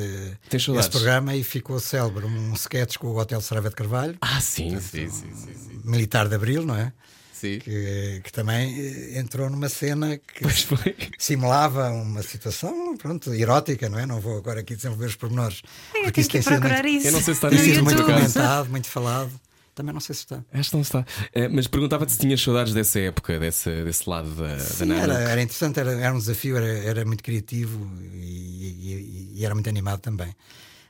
esse 0.52 0.90
programa 0.90 1.34
e 1.34 1.42
ficou 1.42 1.78
célebre 1.80 2.24
um 2.24 2.52
sketch 2.54 2.98
com 2.98 3.08
o 3.08 3.18
Hotel 3.18 3.40
Sarava 3.40 3.68
de 3.68 3.74
Carvalho, 3.74 4.16
Ah, 4.20 4.40
sim, 4.40 4.78
sim, 4.78 5.08
sim, 5.08 5.34
sim, 5.34 5.54
sim. 5.54 5.80
militar 5.84 6.28
de 6.28 6.36
Abril, 6.36 6.64
não 6.64 6.76
é? 6.76 6.92
Sim. 7.38 7.58
Que, 7.58 8.20
que 8.24 8.32
também 8.32 8.74
eh, 8.80 9.18
entrou 9.18 9.50
numa 9.50 9.68
cena 9.68 10.16
que 10.16 10.40
Pois 10.42 10.62
foi. 10.62 10.96
simulava 11.18 11.90
uma 11.90 12.22
situação 12.22 12.96
pronto, 12.96 13.34
erótica, 13.34 13.88
não 13.90 13.98
é? 13.98 14.06
Não 14.06 14.20
vou 14.20 14.38
agora 14.38 14.60
aqui 14.60 14.74
desenvolver 14.74 15.06
os 15.06 15.16
pormenores. 15.16 15.60
Eu 15.94 16.04
Porque 16.04 16.12
tenho 16.12 16.20
isso 16.22 16.30
que 16.30 16.32
tem 16.32 16.42
sido 16.42 16.62
muito, 16.68 16.86
isso. 16.86 17.06
Eu 17.08 17.12
não 17.12 17.20
sei 17.20 17.34
se 17.34 17.38
está 17.38 17.48
tem 17.50 17.58
sido 17.58 17.84
muito 17.84 18.02
comentado, 18.04 18.70
muito 18.70 18.88
falado. 18.88 19.30
Também 19.74 19.92
não 19.92 20.00
sei 20.00 20.14
se 20.14 20.22
está. 20.22 20.42
Acho 20.54 20.70
que 20.70 20.76
não 20.76 20.80
está. 20.82 21.04
Eh, 21.34 21.48
mas 21.48 21.66
perguntava-te 21.66 22.10
se 22.12 22.18
tinhas 22.18 22.40
saudades 22.40 22.72
dessa 22.72 22.98
época, 22.98 23.38
desse, 23.38 23.84
desse 23.84 24.08
lado 24.08 24.30
da, 24.30 24.54
da 24.54 24.58
Sim, 24.58 24.90
era, 24.92 25.12
era 25.20 25.42
interessante, 25.42 25.78
era, 25.78 25.92
era 25.92 26.14
um 26.14 26.18
desafio, 26.18 26.56
era, 26.56 26.66
era 26.66 27.04
muito 27.04 27.22
criativo 27.22 27.86
e, 28.14 28.16
e- 28.16 29.32
e 29.40 29.44
era 29.44 29.54
muito 29.54 29.68
animado 29.68 30.00
também. 30.00 30.34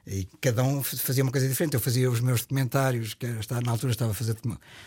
E 0.06 0.28
cada 0.40 0.62
um 0.62 0.82
fazia 0.82 1.24
uma 1.24 1.32
coisa 1.32 1.48
diferente. 1.48 1.74
Eu 1.74 1.80
fazia 1.80 2.08
os 2.08 2.20
meus 2.20 2.42
documentários, 2.42 3.14
que 3.14 3.26
na 3.26 3.70
altura 3.72 3.92
estava 3.92 4.12
a 4.12 4.14
fazer 4.14 4.36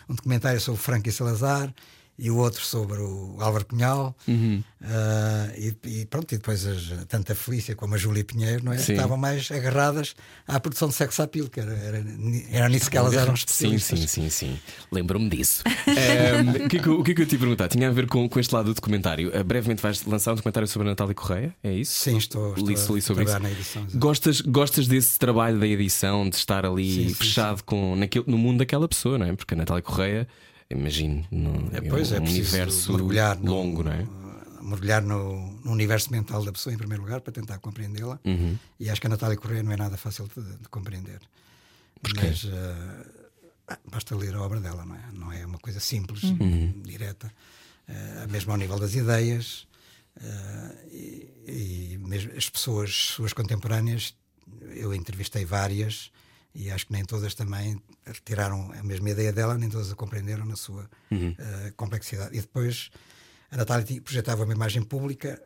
um 0.07 0.15
documentário 0.15 0.61
sobre 0.61 0.81
Franco 0.81 1.09
e 1.09 1.11
Salazar, 1.11 1.73
e 2.19 2.29
o 2.29 2.37
outro 2.37 2.63
sobre 2.63 2.99
o 2.99 3.37
Álvaro 3.39 3.65
Cunhal. 3.65 4.15
Uhum. 4.27 4.61
Uh, 4.81 5.51
e, 5.57 5.75
e, 6.01 6.05
pronto, 6.05 6.31
e 6.33 6.37
depois 6.37 6.65
as, 6.65 7.05
tanto 7.07 7.31
a 7.31 7.35
Felícia 7.35 7.75
como 7.75 7.95
a 7.95 7.97
Júlia 7.97 8.23
Pinheiro 8.23 8.63
não 8.63 8.71
é? 8.71 8.77
Sim. 8.77 8.93
estavam 8.93 9.17
mais 9.17 9.51
agarradas 9.51 10.15
à 10.47 10.57
produção 10.59 10.87
de 10.87 10.93
sex 10.95 11.19
appeal, 11.19 11.49
que 11.49 11.59
era, 11.59 11.73
era, 11.73 12.03
era 12.49 12.69
nisso 12.69 12.89
que 12.89 12.97
elas 12.97 13.13
eram 13.13 13.35
Sim, 13.35 13.43
especialistas. 13.75 13.99
sim, 13.99 14.07
sim, 14.07 14.29
sim. 14.29 14.59
Lembro-me 14.91 15.29
disso. 15.29 15.63
Ehm, 15.87 16.65
o, 16.65 16.67
que 16.69 16.77
é 16.77 16.79
que, 16.81 16.87
eu- 16.87 16.99
o 16.99 17.03
que 17.03 17.11
é 17.11 17.13
que 17.15 17.21
eu 17.21 17.25
te 17.25 17.33
ia 17.33 17.39
perguntar? 17.39 17.67
Tinha 17.67 17.89
a 17.89 17.91
ver 17.91 18.07
com, 18.07 18.27
com 18.29 18.39
este 18.39 18.53
lado 18.53 18.65
do 18.67 18.73
documentário. 18.73 19.31
Eh, 19.33 19.43
brevemente 19.43 19.81
vais 19.81 20.03
lançar 20.05 20.31
um 20.31 20.35
documentário 20.35 20.67
sobre 20.67 20.87
a 20.87 20.91
Natália 20.91 21.13
Correia? 21.13 21.53
É 21.63 21.73
isso? 21.73 21.91
Sim, 22.03 22.17
estou, 22.17 22.53
estou 22.53 22.67
Li, 22.67 22.73
a 22.75 22.77
li 22.77 22.81
sobre 22.81 22.99
isso. 22.99 23.13
trabalhar 23.13 23.39
na 23.39 23.51
edição. 23.51 23.81
exato. 23.83 23.97
Gostas, 23.97 24.41
gostas 24.41 24.87
desse 24.87 25.19
trabalho 25.19 25.59
da 25.59 25.67
edição, 25.67 26.29
de 26.29 26.35
estar 26.37 26.65
ali 26.65 26.89
Sim, 26.93 27.07
sim, 27.09 27.13
fechado 27.15 27.63
Com, 27.63 27.95
naquele, 27.97 28.25
no 28.27 28.37
mundo 28.37 28.59
daquela 28.59 28.87
pessoa, 28.87 29.17
não 29.17 29.25
é? 29.25 29.33
Porque 29.35 29.53
a 29.53 29.57
Natália 29.57 29.81
Correia, 29.83 30.27
imagino, 30.69 31.25
no, 31.31 31.69
É, 31.75 31.81
pois, 31.81 32.11
um 32.11 32.15
é 32.15 32.19
preciso 32.21 32.55
universo 32.55 32.91
mergulhar 32.93 33.37
no- 33.39 33.51
longo, 33.51 33.83
não 33.83 33.91
é? 33.91 34.07
mergulhar 34.61 35.01
no, 35.01 35.51
no 35.63 35.71
universo 35.71 36.11
mental 36.11 36.43
da 36.45 36.51
pessoa 36.51 36.73
em 36.73 36.77
primeiro 36.77 37.01
lugar 37.01 37.21
para 37.21 37.33
tentar 37.33 37.57
compreendê-la 37.59 38.19
Uhum. 38.23 38.55
e 38.79 38.87
acho 38.89 39.01
que 39.01 39.07
a 39.07 39.09
Natália 39.09 39.35
Correia 39.35 39.63
não 39.63 39.71
é 39.71 39.77
nada 39.77 39.97
fácil 39.97 40.29
de, 40.35 40.57
de 40.57 40.69
compreender 40.69 41.19
mas 42.15 42.45
eh, 42.45 43.05
basta 43.91 44.15
ler 44.15 44.35
a 44.35 44.41
obra 44.41 44.59
dela 44.59 44.85
não 44.85 44.95
é, 44.95 45.01
não 45.13 45.31
é 45.33 45.45
uma 45.45 45.57
coisa 45.57 45.79
simples 45.79 46.23
Uhum. 46.23 46.81
direta 46.85 47.31
Eh, 47.91 48.27
mesmo 48.29 48.51
ao 48.51 48.57
nível 48.59 48.77
das 48.77 48.93
ideias 48.93 49.67
eh, 50.21 50.75
e, 50.91 51.93
e 51.93 51.97
mesmo 51.97 52.31
as 52.37 52.47
pessoas 52.47 52.93
suas 52.93 53.33
contemporâneas 53.33 54.13
eu 54.75 54.93
entrevistei 54.93 55.43
várias 55.45 56.11
e 56.53 56.69
acho 56.71 56.87
que 56.87 56.93
nem 56.93 57.05
todas 57.05 57.33
também 57.35 57.81
retiraram 58.05 58.71
a 58.73 58.83
mesma 58.83 59.09
ideia 59.11 59.31
dela, 59.31 59.57
nem 59.57 59.69
todas 59.69 59.91
a 59.91 59.95
compreenderam 59.95 60.45
na 60.45 60.55
sua 60.55 60.89
eh, 61.37 61.73
complexidade. 61.77 62.35
E 62.35 62.41
depois 62.41 62.89
a 63.51 63.57
Natália 63.57 64.01
projetava 64.01 64.43
uma 64.43 64.53
imagem 64.53 64.81
pública 64.83 65.41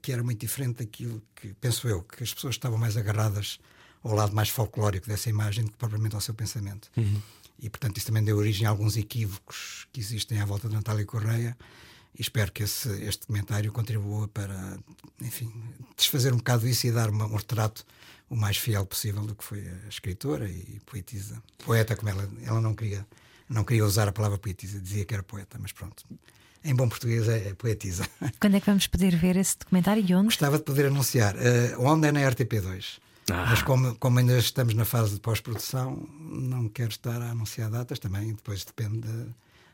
que 0.00 0.12
era 0.12 0.22
muito 0.22 0.40
diferente 0.40 0.78
daquilo 0.78 1.20
que, 1.34 1.52
penso 1.54 1.86
eu, 1.88 2.02
que 2.02 2.22
as 2.22 2.32
pessoas 2.32 2.54
estavam 2.54 2.78
mais 2.78 2.96
agarradas 2.96 3.58
ao 4.02 4.14
lado 4.14 4.34
mais 4.34 4.48
folclórico 4.48 5.06
dessa 5.06 5.28
imagem 5.28 5.64
do 5.64 5.70
que 5.72 5.76
propriamente 5.76 6.14
ao 6.14 6.20
seu 6.20 6.34
pensamento. 6.34 6.90
E, 7.58 7.68
portanto, 7.70 7.96
isso 7.98 8.06
também 8.06 8.22
deu 8.24 8.36
origem 8.36 8.66
a 8.66 8.70
alguns 8.70 8.96
equívocos 8.96 9.86
que 9.92 10.00
existem 10.00 10.40
à 10.40 10.44
volta 10.44 10.68
de 10.68 10.74
Natália 10.74 11.04
Correia. 11.06 11.56
E 12.16 12.20
espero 12.22 12.50
que 12.52 12.62
esse, 12.62 12.88
este 13.02 13.20
documentário 13.22 13.72
contribua 13.72 14.28
para, 14.28 14.78
enfim, 15.20 15.52
desfazer 15.96 16.32
um 16.32 16.36
bocado 16.38 16.66
isso 16.68 16.86
e 16.86 16.92
dar 16.92 17.10
uma- 17.10 17.26
um 17.26 17.36
retrato 17.36 17.84
o 18.28 18.36
mais 18.36 18.56
fiel 18.56 18.84
possível 18.86 19.22
do 19.22 19.34
que 19.34 19.44
foi 19.44 19.66
a 19.68 19.88
escritora 19.88 20.48
e 20.48 20.80
poetisa. 20.86 21.42
Poeta, 21.64 21.94
como 21.96 22.08
ela, 22.10 22.28
ela 22.44 22.60
não 22.60 22.74
queria 22.74 23.06
não 23.48 23.64
queria 23.64 23.84
usar 23.84 24.08
a 24.08 24.12
palavra 24.12 24.38
poetisa, 24.38 24.80
dizia 24.80 25.04
que 25.04 25.12
era 25.14 25.22
poeta, 25.22 25.58
mas 25.60 25.72
pronto. 25.72 26.04
Em 26.64 26.74
bom 26.74 26.88
português 26.88 27.28
é, 27.28 27.48
é 27.48 27.54
poetisa. 27.54 28.08
Quando 28.40 28.56
é 28.56 28.60
que 28.60 28.66
vamos 28.66 28.86
poder 28.86 29.14
ver 29.16 29.36
esse 29.36 29.58
documentário 29.58 30.02
e 30.06 30.14
onde? 30.14 30.26
Gostava 30.26 30.56
de 30.56 30.64
poder 30.64 30.86
anunciar. 30.86 31.36
eh, 31.36 31.76
onde 31.78 32.08
é 32.08 32.12
na 32.12 32.20
RTP2. 32.20 32.98
Ah. 33.30 33.46
Mas 33.50 33.62
como, 33.62 33.94
como 33.96 34.18
ainda 34.18 34.38
estamos 34.38 34.74
na 34.74 34.84
fase 34.84 35.14
de 35.14 35.20
pós-produção, 35.20 36.08
não 36.20 36.68
quero 36.68 36.90
estar 36.90 37.20
a 37.20 37.30
anunciar 37.30 37.70
datas 37.70 37.98
também, 37.98 38.28
depois 38.34 38.64
depende 38.64 39.00
de, 39.00 39.26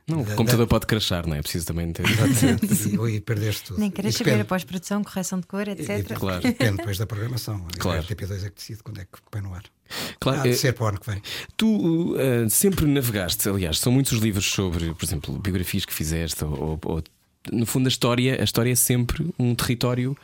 Não, 0.06 0.22
da- 0.22 0.32
o 0.32 0.36
computador 0.36 0.66
pode 0.66 0.86
crashar, 0.86 1.26
não 1.26 1.36
é? 1.36 1.42
Preciso 1.42 1.66
também 1.66 1.92
ter. 1.92 2.04
e, 3.10 3.16
e 3.16 3.20
perder-se 3.20 3.64
tudo. 3.64 3.78
Nem 3.80 3.90
queres 3.90 4.14
E 4.14 4.18
saber 4.18 4.40
a 4.40 4.44
pós-produção, 4.44 5.02
correção 5.04 5.40
de 5.40 5.46
cor, 5.46 5.68
e- 5.68 5.72
etc. 5.72 6.10
e- 6.10 6.14
Claro. 6.14 6.42
Depende 6.42 6.76
depois 6.78 6.98
da 6.98 7.06
programação. 7.06 7.66
Claro. 7.78 8.00
A 8.00 8.02
RTP2 8.02 8.44
é 8.44 8.48
que 8.50 8.56
decide 8.56 8.82
quando 8.82 9.00
é 9.00 9.04
que 9.04 9.18
põe 9.30 9.40
no 9.40 9.54
ar. 9.54 9.62
Claro, 10.20 10.40
Há 10.40 10.42
de 10.44 10.50
eh, 10.50 10.54
ser 10.54 10.72
para 10.72 10.84
o 10.84 10.88
ano 10.88 11.00
que 11.00 11.10
vem. 11.10 11.22
Tu 11.56 11.66
uh, 12.14 12.48
sempre 12.50 12.86
navegaste, 12.86 13.48
aliás, 13.48 13.78
são 13.78 13.92
muitos 13.92 14.12
os 14.12 14.20
livros 14.20 14.46
sobre, 14.46 14.92
por 14.94 15.04
exemplo, 15.04 15.38
biografias 15.38 15.84
que 15.84 15.92
fizeste, 15.92 16.44
ou, 16.44 16.78
ou- 16.84 17.02
no 17.52 17.64
fundo 17.66 17.86
a 17.86 17.88
história, 17.88 18.40
a 18.40 18.44
história 18.44 18.70
é 18.70 18.74
sempre 18.74 19.32
um 19.38 19.54
território 19.54 20.16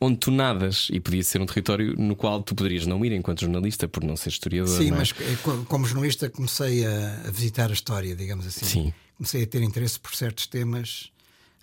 onde 0.00 0.18
tu 0.18 0.30
nadas 0.30 0.88
e 0.92 0.98
podia 1.00 1.22
ser 1.22 1.40
um 1.40 1.46
território 1.46 1.94
no 1.96 2.14
qual 2.16 2.42
tu 2.42 2.54
poderias 2.54 2.84
não 2.84 3.02
ir 3.04 3.12
enquanto 3.12 3.40
jornalista 3.42 3.86
por 3.88 4.02
não 4.04 4.16
ser 4.16 4.28
historiador. 4.30 4.76
Sim, 4.76 4.90
não 4.90 4.96
é? 4.96 4.98
mas 4.98 5.14
eh, 5.18 5.36
co- 5.42 5.64
como 5.66 5.86
jornalista 5.86 6.28
comecei 6.28 6.84
a, 6.84 7.22
a 7.26 7.30
visitar 7.30 7.70
a 7.70 7.72
história, 7.72 8.14
digamos 8.14 8.44
assim. 8.46 8.66
Sim. 8.66 8.94
Comecei 9.16 9.42
a 9.42 9.46
ter 9.46 9.62
interesse 9.62 9.98
por 9.98 10.14
certos 10.14 10.46
temas 10.46 11.10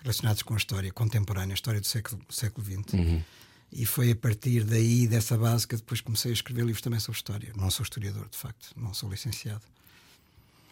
relacionados 0.01 0.41
com 0.41 0.53
a 0.53 0.57
história 0.57 0.91
contemporânea, 0.91 1.53
a 1.53 1.55
história 1.55 1.79
do 1.79 1.87
século, 1.87 2.21
século 2.29 2.65
XX. 2.65 2.93
Uhum. 2.93 3.21
E 3.73 3.85
foi 3.85 4.11
a 4.11 4.15
partir 4.15 4.63
daí, 4.63 5.07
dessa 5.07 5.37
base, 5.37 5.67
que 5.67 5.75
depois 5.75 6.01
comecei 6.01 6.31
a 6.31 6.33
escrever 6.33 6.65
livros 6.65 6.81
também 6.81 6.99
sobre 6.99 7.17
história. 7.17 7.53
Não 7.55 7.71
sou 7.71 7.83
historiador, 7.83 8.27
de 8.29 8.37
facto, 8.37 8.69
não 8.75 8.93
sou 8.93 9.09
licenciado. 9.09 9.61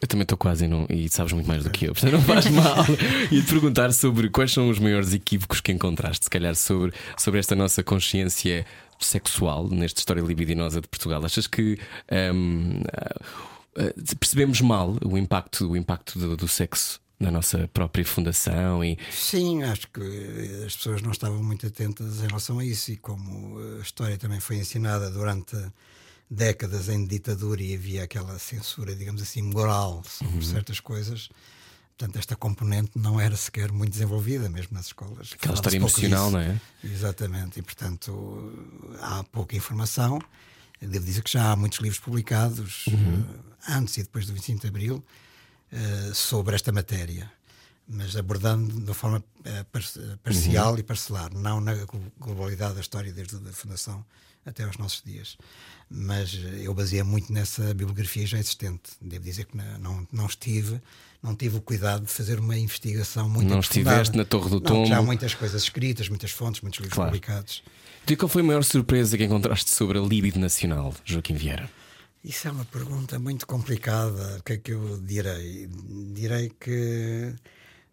Eu 0.02 0.08
também 0.08 0.24
estou 0.24 0.38
quase 0.38 0.66
e, 0.66 0.68
não, 0.68 0.86
e 0.90 1.10
sabes 1.10 1.34
muito 1.34 1.48
mais 1.48 1.64
do 1.64 1.70
que 1.70 1.86
eu, 1.86 1.94
portanto 1.94 2.14
não 2.14 2.22
faz 2.22 2.48
mal. 2.50 2.86
E 3.32 3.42
te 3.42 3.50
perguntar 3.50 3.92
sobre 3.92 4.30
quais 4.30 4.52
são 4.52 4.70
os 4.70 4.80
maiores 4.80 5.14
equívocos 5.14 5.60
que 5.60 5.72
encontraste, 5.72 6.26
se 6.26 6.30
calhar 6.30 6.56
sobre, 6.56 6.94
sobre 7.18 7.40
esta 7.40 7.56
nossa 7.56 7.84
consciência 7.84 8.66
sexual 8.98 9.68
nesta 9.70 10.00
história 10.00 10.22
libidinosa 10.22 10.80
de 10.80 10.88
Portugal. 10.88 11.24
Achas 11.26 11.48
que 11.48 11.78
hum, 12.34 12.82
ah, 13.78 13.94
percebemos 14.20 14.62
mal 14.62 14.98
o 15.06 15.18
impacto, 15.18 15.70
o 15.70 15.78
impacto 15.78 16.18
do, 16.20 16.36
do 16.38 16.48
sexo 16.48 17.00
na 17.20 17.30
nossa 17.30 17.68
própria 17.74 18.06
fundação 18.06 18.82
e 18.84 18.98
Sim, 19.12 19.64
acho 19.64 19.88
que 19.92 20.00
eh, 20.02 20.64
as 20.66 20.76
pessoas 20.78 21.02
não 21.02 21.12
estavam 21.12 21.44
muito 21.44 21.68
atentas 21.68 22.20
em 22.24 22.28
relação 22.28 22.60
a 22.60 22.66
isso, 22.66 22.92
e 22.92 22.98
como 22.98 23.60
eh, 23.60 23.80
a 23.80 23.82
história 23.82 24.18
também 24.18 24.40
foi 24.40 24.56
ensinada 24.58 25.10
durante 25.12 25.56
décadas 26.30 26.88
em 26.90 27.06
ditadura 27.06 27.62
e 27.62 27.74
havia 27.76 28.04
aquela 28.04 28.38
censura, 28.40 28.96
digamos 28.96 29.22
assim, 29.22 29.42
moral 29.42 30.02
sobre 30.08 30.36
Uhum. 30.36 30.42
certas 30.42 30.80
coisas. 30.80 31.30
Portanto, 31.98 32.18
esta 32.18 32.36
componente 32.38 32.92
não 32.96 33.20
era 33.20 33.36
sequer 33.36 33.72
muito 33.74 33.92
desenvolvida, 33.92 34.48
mesmo 34.48 34.70
nas 34.72 34.86
escolas. 34.86 35.32
aquela 35.34 35.56
história 35.56 35.76
emocional, 35.76 36.32
não 36.32 36.40
é? 36.40 36.62
Exatamente, 36.82 37.60
e 37.60 37.62
portanto 37.62 38.54
há 39.02 39.22
pouca 39.26 39.56
informação. 39.58 40.22
Devo 40.82 41.04
dizer 41.04 41.22
que 41.24 41.32
já 41.32 41.52
há 41.52 41.56
muitos 41.58 41.80
livros 41.80 42.00
publicados 42.00 42.86
Uhum. 42.88 43.26
Antes 43.68 43.98
e 43.98 44.04
depois 44.04 44.26
do 44.26 44.34
25 44.34 44.62
de 44.62 44.68
Abril 44.68 45.04
eh, 45.72 46.12
sobre 46.14 46.56
esta 46.56 46.72
matéria, 46.72 47.32
mas 47.88 48.16
abordando 48.16 48.68
de 48.74 48.84
uma 48.86 48.94
forma 48.94 49.24
par- 49.72 49.82
eh, 49.98 50.18
parcial 50.24 50.74
Uhum. 50.74 50.80
e 50.80 50.84
parcelar, 50.84 51.34
não 51.34 51.60
na 51.60 51.74
glo- 51.74 52.12
globalidade 52.20 52.76
da 52.76 52.82
história 52.82 53.12
desde 53.12 53.36
a 53.36 53.54
fundação 53.54 54.06
até 54.46 54.64
aos 54.64 54.78
nossos 54.78 55.02
dias. 55.04 55.38
Mas 55.92 56.38
eu 56.62 56.74
baseei 56.74 57.02
muito 57.04 57.34
nessa 57.34 57.64
bibliografia 57.74 58.26
já 58.28 58.38
existente. 58.38 58.92
Devo 59.02 59.24
dizer 59.26 59.46
que 59.46 59.58
não, 59.58 60.08
não 60.12 60.26
estive, 60.28 60.80
não 61.22 61.36
tive 61.36 61.58
o 61.58 61.62
cuidado 61.62 62.06
de 62.06 62.12
fazer 62.12 62.40
uma 62.40 62.56
investigação 62.58 63.28
muito 63.28 63.50
Não 63.50 63.60
estiveste 63.60 64.16
na 64.16 64.24
Torre 64.24 64.50
do 64.52 64.60
Não, 64.60 64.86
Já 64.86 64.94
há 64.94 64.98
Tombo. 64.98 65.08
muitas 65.08 65.34
coisas 65.34 65.64
escritas, 65.64 66.08
muitas 66.08 66.30
fontes, 66.32 66.62
muitos 66.62 66.80
livros 66.80 66.94
Claro. 66.96 67.10
publicados. 67.12 67.64
E 68.08 68.16
qual 68.16 68.30
foi 68.30 68.42
a 68.44 68.46
maior 68.46 68.64
surpresa 68.64 69.18
que 69.18 69.24
encontraste 69.24 69.70
sobre 69.72 69.98
a 69.98 70.02
libido 70.02 70.40
nacional, 70.40 70.94
Joaquim 71.04 71.34
Vieira? 71.36 71.70
Isso 72.24 72.48
é 72.48 72.52
uma 72.52 72.66
pergunta 72.66 73.18
muito 73.18 73.48
complicada. 73.48 74.38
O 74.40 74.44
que 74.44 74.54
é 74.54 74.58
que 74.58 74.72
eu 74.72 75.00
direi? 75.02 75.68
Direi 76.14 76.50
que 76.60 77.34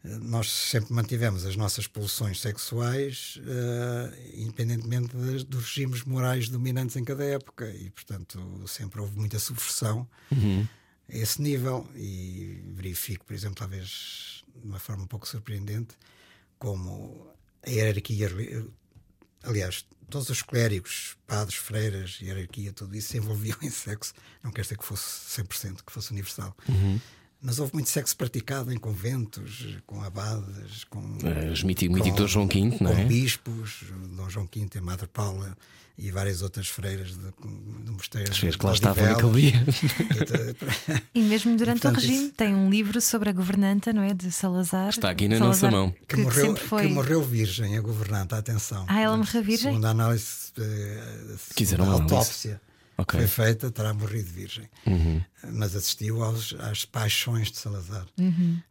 eh, 0.05 0.09
nós 0.21 0.51
sempre 0.51 0.93
mantivemos 0.93 1.45
as 1.47 1.55
nossas 1.57 1.87
pulsões 1.87 2.41
sexuais, 2.41 3.41
eh, 3.47 4.33
independentemente 4.35 5.17
das- 5.17 5.45
dos 5.45 5.65
regimes 5.67 6.03
morais 6.03 6.49
dominantes 6.49 6.97
em 6.97 7.05
cada 7.05 7.25
época, 7.25 7.71
e 7.71 7.89
portanto 7.91 8.65
sempre 8.67 9.01
houve 9.01 9.17
muita 9.17 9.39
subversão 9.39 10.09
a 11.09 11.17
esse 11.17 11.41
nível. 11.41 11.87
E 11.95 12.63
verifico, 12.75 13.25
por 13.25 13.35
exemplo, 13.35 13.57
talvez 13.57 14.43
de 14.61 14.67
uma 14.67 14.81
forma 14.81 15.05
um 15.05 15.09
pouco 15.09 15.29
surpreendente, 15.29 15.95
como 16.59 17.31
a 17.65 17.71
hierarquia 17.71 18.29
aliás, 19.47 19.87
todos 20.11 20.29
os 20.29 20.43
clérigos, 20.43 21.17
padres, 21.27 21.57
freiras, 21.57 22.19
hierarquia, 22.21 22.73
tudo 22.73 22.97
isso 22.97 23.09
se 23.09 23.19
envolviam 23.19 23.57
em 23.63 23.71
sexo. 23.71 24.13
Não 24.43 24.51
quer 24.51 24.63
dizer 24.63 24.77
que 24.77 24.85
fosse 24.85 25.43
100%, 25.43 25.83
que 25.85 25.93
fosse 25.93 26.11
universal. 26.13 26.55
Mas 27.47 27.61
houve 27.61 27.75
muito 27.75 27.89
sexo 27.89 28.17
praticado 28.17 28.73
em 28.73 28.77
conventos, 28.77 29.79
com 29.87 30.03
abades, 30.03 30.83
com. 30.91 31.17
Eh, 31.23 31.53
os 31.53 31.63
mítico- 31.63 31.95
mítico 31.95 32.17
Dom 32.17 32.27
João 32.27 32.49
V, 32.49 32.61
não 32.81 32.93
com 32.93 32.99
é? 33.01 33.05
bispos, 33.05 33.85
Dom 34.17 34.29
João 34.29 34.49
V 34.53 34.67
e 34.75 34.79
a 34.79 34.83
Madre 34.83 35.07
Paula 35.07 35.57
e 35.97 36.11
várias 36.11 36.43
outras 36.43 36.67
freiras 36.67 37.11
de, 37.11 37.15
do 37.85 37.93
mosteiro. 37.93 38.33
As 38.33 38.37
freiras 38.37 38.57
que 38.57 38.67
lá 38.67 38.73
estavam 38.73 39.05
naquele 39.05 39.53
dia. 39.53 39.65
E 41.15 41.23
mesmo 41.23 41.57
durante 41.57 41.83
Portanto, 41.83 42.03
o 42.03 42.07
regime 42.07 42.31
tem 42.31 42.53
um 42.53 42.69
livro 42.69 43.01
sobre 43.01 43.31
a 43.31 43.33
governanta, 43.33 43.93
não 43.93 44.03
é? 44.03 44.13
De 44.13 44.33
Salazar. 44.33 44.89
Está 44.89 45.11
aqui 45.11 45.29
na 45.29 45.39
nossa 45.39 45.71
mão. 45.71 45.93
Que, 46.09 46.17
que, 46.17 46.23
morreu, 46.23 46.47
sempre 46.47 46.65
foi. 46.65 46.89
que 46.89 46.93
morreu 46.93 47.23
virgem, 47.23 47.79
a 47.79 47.81
governante, 47.81 48.35
atenção. 48.35 48.85
Ah, 48.89 49.01
ela 49.01 49.17
morreu 49.17 49.43
virgem? 49.43 49.71
Segundo 49.71 49.85
a 49.85 49.91
análise, 49.91 50.53
eh, 50.59 51.37
segundo 51.55 51.85
a 51.85 51.93
autópsia 51.93 52.61
Ok. 52.99 53.21
foi 53.21 53.29
feita, 53.29 53.71
terá 53.71 53.93
morrido 53.93 54.31
virgem. 54.31 54.69
Uhum. 54.87 55.23
Mas 55.53 55.77
assistiu 55.77 56.23
aos, 56.23 56.55
às 56.59 56.85
paixões 56.85 57.51
de 57.51 57.59
Salazar. 57.59 58.07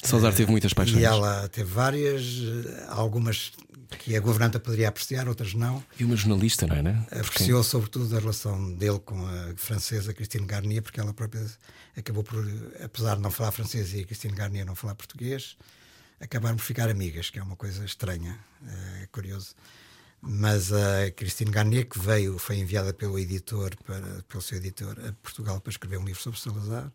Salazar 0.01 0.33
teve 0.33 0.49
muitas 0.49 0.73
paixões. 0.73 0.99
E 0.99 1.05
ela 1.05 1.47
teve 1.47 1.69
várias, 1.71 2.23
eh, 2.23 2.85
algumas 2.89 3.51
que 3.99 4.15
a 4.15 4.19
governanta 4.19 4.59
poderia 4.59 4.89
apreciar, 4.89 5.27
outras 5.27 5.53
não. 5.53 5.83
E 5.99 6.03
uma 6.03 6.15
jornalista, 6.15 6.65
não 6.65 6.75
é? 6.75 6.81
Né? 6.81 7.05
Apreciou 7.11 7.63
sobretudo 7.63 8.15
a 8.15 8.19
relação 8.19 8.73
dele 8.73 8.99
com 8.99 9.25
a 9.25 9.53
francesa 9.55 10.13
Christine 10.13 10.45
Garnier, 10.45 10.81
porque 10.81 10.99
ela 10.99 11.13
própria 11.13 11.45
acabou 11.95 12.23
por, 12.23 12.43
apesar 12.83 13.15
de 13.15 13.21
não 13.21 13.31
falar 13.31 13.51
francês 13.51 13.93
e 13.93 14.01
a 14.01 14.05
Christine 14.05 14.33
Garnier 14.33 14.65
não 14.65 14.75
falar 14.75 14.95
português, 14.95 15.55
acabaram 16.19 16.55
por 16.55 16.63
ficar 16.63 16.89
amigas, 16.89 17.29
que 17.29 17.39
é 17.39 17.43
uma 17.43 17.55
coisa 17.55 17.85
estranha, 17.85 18.37
é 19.01 19.07
curioso. 19.11 19.55
Mas 20.21 20.73
a 20.73 21.11
Christine 21.11 21.51
Garnier, 21.51 21.87
que 21.87 21.99
veio, 21.99 22.39
foi 22.39 22.57
enviada 22.57 22.93
pelo 22.93 23.19
editor, 23.19 23.75
para, 23.85 24.23
pelo 24.27 24.41
seu 24.41 24.57
editor, 24.57 24.97
a 25.07 25.11
Portugal 25.21 25.59
para 25.59 25.71
escrever 25.71 25.97
um 25.97 26.05
livro 26.05 26.21
sobre 26.21 26.39
Salazar, 26.39 26.91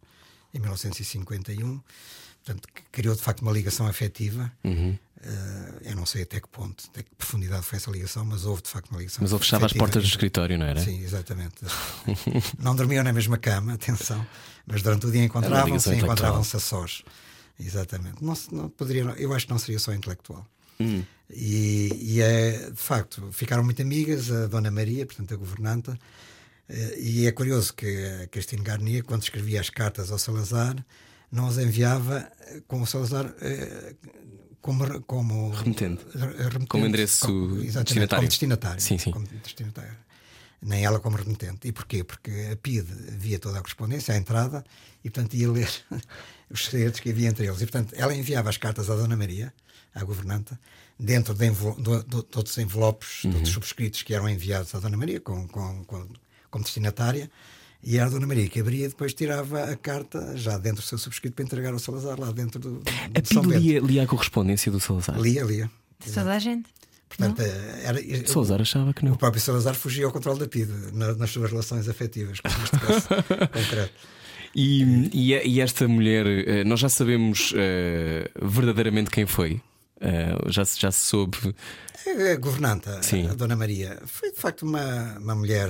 em 0.53 0.59
1951. 0.59 1.81
Portanto, 2.45 2.69
criou 2.91 3.15
de 3.15 3.23
facto 3.23 3.43
uma 3.43 3.53
ligação 3.53 3.87
afetiva. 3.87 4.51
Uhum. 4.65 4.99
Uh, 5.21 5.79
eu 5.83 5.95
não 5.95 6.07
sei 6.07 6.23
até 6.23 6.41
que 6.41 6.49
ponto, 6.49 6.83
até 6.89 7.03
que 7.03 7.11
profundidade 7.15 7.63
foi 7.63 7.77
essa 7.77 7.91
ligação, 7.91 8.25
mas 8.25 8.47
houve 8.47 8.63
de 8.63 8.71
facto 8.71 8.91
uma 8.91 8.99
ligação. 8.99 9.19
Mas 9.21 9.31
ele 9.31 9.41
fechava 9.41 9.67
as 9.67 9.73
portas 9.75 10.03
do 10.03 10.09
escritório, 10.09 10.59
não 10.59 10.65
era? 10.65 10.81
Sim, 10.81 11.03
exatamente. 11.03 11.57
não 12.59 12.75
dormiam 12.75 13.05
na 13.05 13.13
mesma 13.13 13.37
cama, 13.37 13.75
atenção, 13.75 14.27
mas 14.67 14.81
durante 14.81 15.07
o 15.07 15.11
dia 15.11 15.23
encontravam-se 15.23 15.95
encontravam-se 15.95 16.57
a 16.57 16.61
sós. 16.61 17.03
Exatamente. 17.59 18.25
Não, 18.25 18.35
não 18.51 18.71
poderia, 18.71 19.03
eu 19.19 19.35
acho 19.35 19.47
que 19.47 19.53
não 19.53 19.59
seria 19.59 19.79
só 19.79 19.93
intelectual. 19.93 20.47
Hum. 20.81 21.05
E, 21.33 22.17
e, 22.17 22.21
é, 22.21 22.71
de 22.71 22.81
facto, 22.81 23.31
ficaram 23.33 23.63
muito 23.63 23.81
amigas, 23.81 24.31
a 24.31 24.47
Dona 24.47 24.71
Maria, 24.71 25.07
portanto, 25.07 25.33
a 25.33 25.37
governanta, 25.37 25.99
eh, 26.69 26.97
e 26.99 27.27
é 27.27 27.33
curioso 27.33 27.75
que 27.75 27.87
a 28.23 28.27
Cristina 28.29 28.63
Garnier, 28.63 29.05
quando 29.05 29.23
escrevia 29.23 29.61
as 29.61 29.71
cartas 29.71 30.11
ao 30.11 30.19
Salazar, 30.19 30.77
não 31.31 31.47
as 31.47 31.59
enviava 31.59 32.31
com 32.67 32.83
o 32.83 32.87
Salazar 32.87 33.33
eh, 33.41 33.95
como, 34.61 35.01
como 35.03 35.51
remetente. 35.51 36.05
remetente. 36.15 36.67
como 36.67 36.87
endereço 36.87 37.27
como, 37.27 37.57
destinatário. 37.57 38.09
Como 38.09 38.29
destinatário. 38.29 38.81
Sim, 38.81 38.99
sim. 38.99 39.11
Como 39.11 39.27
destinatário. 39.27 39.97
Nem 40.63 40.85
ela 40.85 41.01
como 41.01 41.17
remetente. 41.17 41.67
E 41.69 41.73
porquê? 41.73 42.05
Porque 42.05 42.51
a 42.53 42.57
PID 42.57 42.87
via 43.17 43.39
toda 43.39 43.59
a 43.59 43.61
correspondência, 43.61 44.15
a 44.15 44.17
entrada, 44.17 44.65
e 45.03 45.11
portanto 45.11 45.35
ia 45.35 45.51
ler 45.51 45.71
os 46.51 46.67
segredos 46.67 47.01
que 47.01 47.11
havia 47.11 47.29
entre 47.29 47.47
eles. 47.47 47.61
E 47.61 47.67
portanto 47.67 47.95
ela 47.97 48.15
enviava 48.15 48.51
as 48.51 48.59
cartas 48.59 48.91
à 48.91 48.97
Dona 48.97 49.17
Maria, 49.17 49.53
à 49.95 50.05
governanta, 50.05 50.61
dentro 51.01 51.35
de, 51.35 51.49
de, 51.49 51.55
de, 51.55 52.05
de 52.05 52.37
outros 52.37 52.59
envelopes, 52.59 53.25
uhum. 53.25 53.31
de 53.31 53.37
outros 53.37 53.55
subscritos 53.55 54.03
que 54.03 54.15
eram 54.15 54.29
enviados 54.29 54.75
à 54.75 54.79
Dona 54.79 54.97
Maria 54.97 55.21
com, 55.21 55.49
com, 55.49 55.85
com, 55.85 56.07
como 56.51 56.65
destinatária. 56.65 57.31
E 57.83 57.97
era 57.97 58.07
a 58.07 58.11
Dona 58.11 58.27
Maria 58.27 58.47
que 58.47 58.61
abria 58.61 58.85
e 58.85 58.89
depois 58.89 59.15
tirava 59.15 59.65
a 59.65 59.75
carta 59.75 60.37
já 60.37 60.59
dentro 60.59 60.83
do 60.83 60.87
seu 60.87 60.99
subscrito 60.99 61.35
para 61.35 61.45
entregar 61.47 61.73
ao 61.73 61.79
Salazar, 61.79 62.21
lá 62.21 62.31
dentro 62.31 62.61
do. 62.61 62.79
do 62.81 62.83
a 62.87 63.25
São 63.25 63.43
lia, 63.43 63.81
lia 63.81 64.03
a 64.03 64.07
correspondência 64.07 64.71
do 64.71 64.79
Salazar? 64.79 65.19
Lia, 65.19 65.43
lia. 65.43 65.71
De 66.05 66.13
toda 66.13 66.33
a 66.35 66.39
gente? 66.39 66.69
Portanto, 67.09 67.41
eh, 67.41 67.81
era, 67.83 68.27
Salazar 68.27 68.61
achava 68.61 68.93
que 68.93 69.05
não. 69.05 69.13
O 69.13 69.19
próprio 69.19 69.41
Salazar 69.41 69.75
fugia 69.75 70.05
ao 70.05 70.13
controle 70.13 70.39
da 70.39 70.47
PIDE 70.47 70.73
na, 70.93 71.15
nas 71.15 71.31
suas 71.31 71.51
relações 71.51 71.89
afetivas, 71.89 72.39
neste 72.45 72.79
caso 72.79 73.09
concreto. 73.51 73.93
E, 74.55 74.83
e, 75.13 75.33
e, 75.33 75.61
esta 75.61 75.89
mulher, 75.89 76.27
eh, 76.27 76.65
nós 76.65 76.81
já 76.81 76.89
sabemos 76.89 77.53
uh, 77.53 78.47
verdadeiramente 78.47 79.11
quem 79.11 79.25
foi? 79.25 79.61
Uh, 80.01 80.51
já, 80.51 80.65
já 80.65 80.91
se 80.91 81.01
soube. 81.01 81.37
A 82.33 82.37
governanta, 82.37 83.03
Sim. 83.03 83.29
a 83.29 83.35
Dona 83.35 83.55
Maria, 83.55 84.01
foi 84.07 84.33
de 84.33 84.39
facto 84.39 84.63
uma, 84.63 85.19
uma 85.19 85.35
mulher 85.35 85.69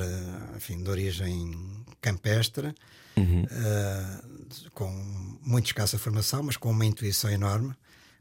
enfim, 0.56 0.80
de 0.82 0.88
origem 0.88 1.84
campestre, 2.00 2.72
uhum. 3.16 3.42
uh, 3.42 4.70
com 4.72 4.88
muito 5.42 5.66
escassa 5.66 5.98
formação, 5.98 6.44
mas 6.44 6.56
com 6.56 6.70
uma 6.70 6.86
intuição 6.86 7.28
enorme, 7.28 7.74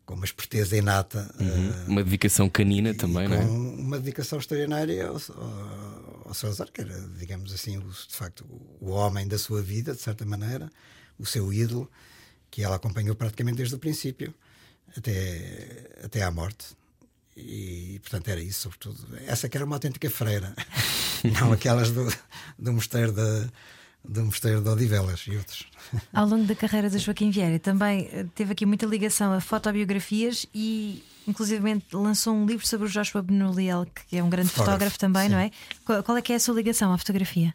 com 0.06 0.16
uma 0.16 0.26
esperteza 0.26 0.76
inata. 0.76 1.30
Uhum. 1.40 1.70
Uh, 1.70 1.90
uma 1.90 2.04
dedicação 2.04 2.50
canina 2.50 2.94
também, 2.96 3.28
não 3.28 3.38
é? 3.38 3.42
Uma 3.42 4.00
dedicação 4.00 4.40
extraordinária 4.40 5.08
ao, 5.08 5.16
ao, 5.16 6.24
ao 6.26 6.34
Salazar, 6.34 6.72
que 6.72 6.82
era, 6.82 7.00
digamos 7.20 7.54
assim, 7.54 7.78
o, 7.78 7.84
de 7.84 8.16
facto, 8.16 8.44
o 8.82 8.90
homem 8.90 9.28
da 9.28 9.38
sua 9.38 9.62
vida, 9.62 9.94
de 9.94 10.02
certa 10.02 10.26
maneira, 10.26 10.72
o 11.20 11.26
seu 11.26 11.54
ídolo, 11.54 11.90
que 12.50 12.64
ela 12.64 12.78
acompanhou 12.78 13.16
praticamente 13.16 13.58
desde 13.58 13.76
o 13.76 13.80
princípio 13.80 14.34
até, 14.98 15.90
até 16.04 16.22
à 16.24 16.32
morte. 16.32 16.78
E, 17.36 18.00
portanto, 18.02 18.28
era 18.28 18.42
isso, 18.42 18.64
sobretudo. 18.64 18.98
Essa 19.26 19.48
que 19.48 19.56
era 19.56 19.66
uma 19.66 19.76
autêntica 19.76 20.10
freira, 20.10 20.54
não 21.40 21.54
aquelas 21.54 21.92
do, 21.92 22.12
do 22.58 22.74
mosteiro 22.74 23.14
de, 23.14 23.50
do 24.04 24.26
mosteiro 24.26 24.62
de 24.62 24.70
Odivelas 24.70 25.26
e 25.28 25.38
outros. 25.38 25.66
Ao 26.14 26.28
longo 26.28 26.46
da 26.46 26.56
carreira 26.56 26.90
de 26.90 26.98
Joaquim 26.98 27.32
Vieira, 27.32 27.58
também 27.60 28.10
eh, 28.12 28.26
teve 28.36 28.52
aqui 28.52 28.66
muita 28.66 28.86
ligação 28.86 29.32
a 29.32 29.40
fotobiografias 29.40 30.46
e, 30.54 31.04
inclusive, 31.26 31.82
lançou 31.94 32.36
um 32.36 32.46
livro 32.46 32.68
sobre 32.68 32.88
o 32.88 32.90
Joshua 32.90 33.22
Benoliel, 33.22 33.88
que 34.08 34.18
é 34.18 34.24
um 34.24 34.30
grande 34.30 34.50
fotógrafo, 34.50 34.96
fotógrafo 34.96 35.00
também, 35.00 35.28
sim. 35.28 35.34
não 35.34 35.40
é? 35.40 35.52
Qual, 35.86 36.04
qual 36.04 36.18
é 36.18 36.22
que 36.22 36.34
é 36.34 36.36
a 36.36 36.40
sua 36.40 36.56
ligação 36.56 36.92
à 36.92 36.98
fotografia? 36.98 37.54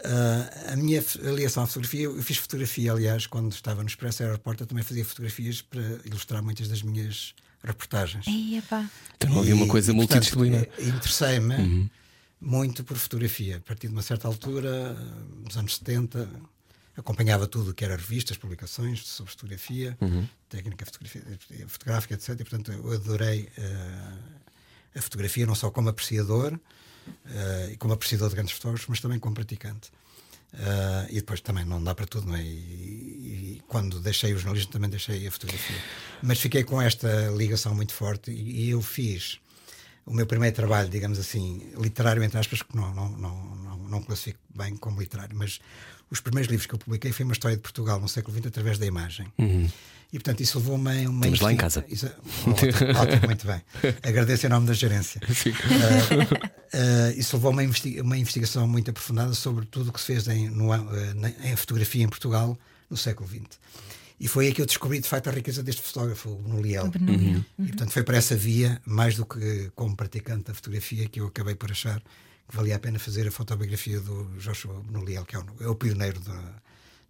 Uh, 0.00 0.72
a 0.72 0.76
minha 0.76 1.02
ligação 1.34 1.62
à 1.62 1.66
fotografia, 1.66 2.04
eu 2.04 2.22
fiz 2.22 2.36
fotografia, 2.36 2.92
aliás, 2.92 3.26
quando 3.26 3.52
estava 3.52 3.82
no 3.82 3.88
Expresso 3.88 4.22
Aeroporto, 4.22 4.64
eu 4.64 4.66
também 4.66 4.82
fazia 4.82 5.04
fotografias 5.04 5.62
para 5.62 5.80
ilustrar 6.04 6.42
muitas 6.42 6.68
das 6.68 6.82
minhas 6.82 7.34
reportagens. 7.62 8.26
Ei, 8.26 8.62
então 9.16 9.38
havia 9.38 9.54
uma 9.54 9.66
coisa 9.66 9.92
multidisciplinar. 9.92 10.66
Interessei-me 10.78 11.54
uhum. 11.54 11.90
muito 12.40 12.84
por 12.84 12.96
fotografia. 12.96 13.56
A 13.56 13.60
partir 13.60 13.86
de 13.86 13.94
uma 13.94 14.02
certa 14.02 14.28
altura, 14.28 14.94
nos 15.42 15.56
anos 15.56 15.76
70, 15.76 16.28
acompanhava 16.96 17.46
tudo 17.46 17.70
o 17.70 17.74
que 17.74 17.84
era 17.84 17.96
revistas, 17.96 18.36
publicações 18.36 19.06
sobre 19.06 19.32
fotografia, 19.32 19.96
uhum. 20.00 20.28
técnica 20.48 20.84
fotografia, 20.84 21.22
fotográfica, 21.66 22.14
etc. 22.14 22.30
E, 22.30 22.36
portanto, 22.44 22.72
eu 22.72 22.92
adorei 22.92 23.48
uh, 23.58 24.18
a 24.94 25.00
fotografia, 25.00 25.46
não 25.46 25.54
só 25.54 25.70
como 25.70 25.88
apreciador 25.88 26.58
e 27.70 27.76
como 27.76 27.94
apreciador 27.94 28.28
de 28.28 28.34
grandes 28.34 28.54
fotógrafos, 28.54 28.86
mas 28.88 29.00
também 29.00 29.18
como 29.18 29.34
praticante. 29.34 29.90
Uh, 30.54 31.10
e 31.10 31.14
depois 31.14 31.40
também 31.40 31.64
não 31.64 31.82
dá 31.82 31.96
para 31.96 32.06
tudo, 32.06 32.28
não 32.28 32.36
é? 32.36 32.42
E, 32.42 33.56
e, 33.56 33.62
quando 33.66 33.98
deixei 33.98 34.32
o 34.32 34.38
jornalismo 34.38 34.70
também 34.70 34.88
deixei 34.88 35.26
a 35.26 35.30
fotografia. 35.30 35.76
Mas 36.22 36.38
fiquei 36.38 36.62
com 36.62 36.80
esta 36.80 37.08
ligação 37.36 37.74
muito 37.74 37.92
forte 37.92 38.30
e, 38.30 38.66
e 38.66 38.70
eu 38.70 38.80
fiz 38.80 39.40
o 40.06 40.14
meu 40.14 40.26
primeiro 40.26 40.54
trabalho, 40.54 40.88
digamos 40.88 41.18
assim, 41.18 41.72
literário, 41.76 42.22
entre 42.22 42.38
aspas, 42.38 42.62
que 42.62 42.76
não, 42.76 42.94
não, 42.94 43.08
não, 43.08 43.56
não, 43.56 43.78
não 43.78 44.02
classifico 44.02 44.38
bem 44.54 44.76
como 44.76 45.00
literário, 45.00 45.36
mas 45.36 45.60
os 46.10 46.20
primeiros 46.20 46.50
livros 46.50 46.66
que 46.66 46.74
eu 46.74 46.78
publiquei 46.78 47.12
foi 47.12 47.24
uma 47.24 47.32
história 47.32 47.56
de 47.56 47.62
Portugal 47.62 48.00
no 48.00 48.08
século 48.08 48.36
XX 48.36 48.46
através 48.46 48.78
da 48.78 48.86
imagem. 48.86 49.26
Uhum. 49.38 49.68
E 50.12 50.18
portanto 50.18 50.40
isso 50.42 50.58
levou-me 50.58 51.04
a 51.04 51.10
uma. 51.10 51.26
Estamos 51.26 51.40
lá 51.40 51.52
em 51.52 51.56
casa. 51.56 51.84
Isso, 51.88 52.06
ótimo, 52.46 52.98
ótimo, 53.00 53.26
muito 53.26 53.46
bem. 53.46 53.60
Agradeço 54.00 54.46
em 54.46 54.48
nome 54.48 54.66
da 54.66 54.72
gerência. 54.72 55.20
Uh, 56.74 57.14
uh, 57.14 57.18
isso 57.18 57.36
levou-me 57.36 57.62
a 57.62 57.64
investi 57.64 58.00
uma 58.00 58.16
investigação 58.18 58.66
muito 58.66 58.90
aprofundada 58.90 59.32
sobre 59.32 59.64
tudo 59.66 59.90
o 59.90 59.92
que 59.92 60.00
se 60.00 60.06
fez 60.06 60.28
em, 60.28 60.48
no, 60.48 60.72
uh, 60.72 61.34
em 61.44 61.54
fotografia 61.56 62.02
em 62.02 62.08
Portugal 62.08 62.58
no 62.90 62.96
século 62.96 63.28
XX. 63.28 63.58
E 64.18 64.28
foi 64.28 64.46
aí 64.46 64.52
que 64.52 64.60
eu 64.60 64.66
descobri 64.66 65.00
de 65.00 65.08
facto 65.08 65.28
a 65.28 65.32
riqueza 65.32 65.62
deste 65.62 65.82
fotógrafo, 65.82 66.30
o 66.30 66.60
Liel. 66.60 66.90
Uhum. 67.00 67.44
E 67.58 67.66
portanto 67.68 67.90
foi 67.90 68.02
para 68.02 68.16
essa 68.16 68.36
via, 68.36 68.80
mais 68.84 69.16
do 69.16 69.26
que 69.26 69.70
como 69.74 69.96
praticante 69.96 70.44
da 70.44 70.54
fotografia, 70.54 71.08
que 71.08 71.20
eu 71.20 71.26
acabei 71.26 71.54
por 71.54 71.70
achar 71.70 72.02
que 72.48 72.56
valia 72.56 72.76
a 72.76 72.78
pena 72.78 72.98
fazer 72.98 73.26
a 73.26 73.30
fotobiografia 73.30 74.00
do 74.00 74.24
Joshua 74.38 74.82
Benoliel, 74.82 75.24
que 75.24 75.36
é 75.36 75.38
o, 75.38 75.46
é 75.60 75.68
o 75.68 75.74
pioneiro 75.74 76.20
da 76.20 76.62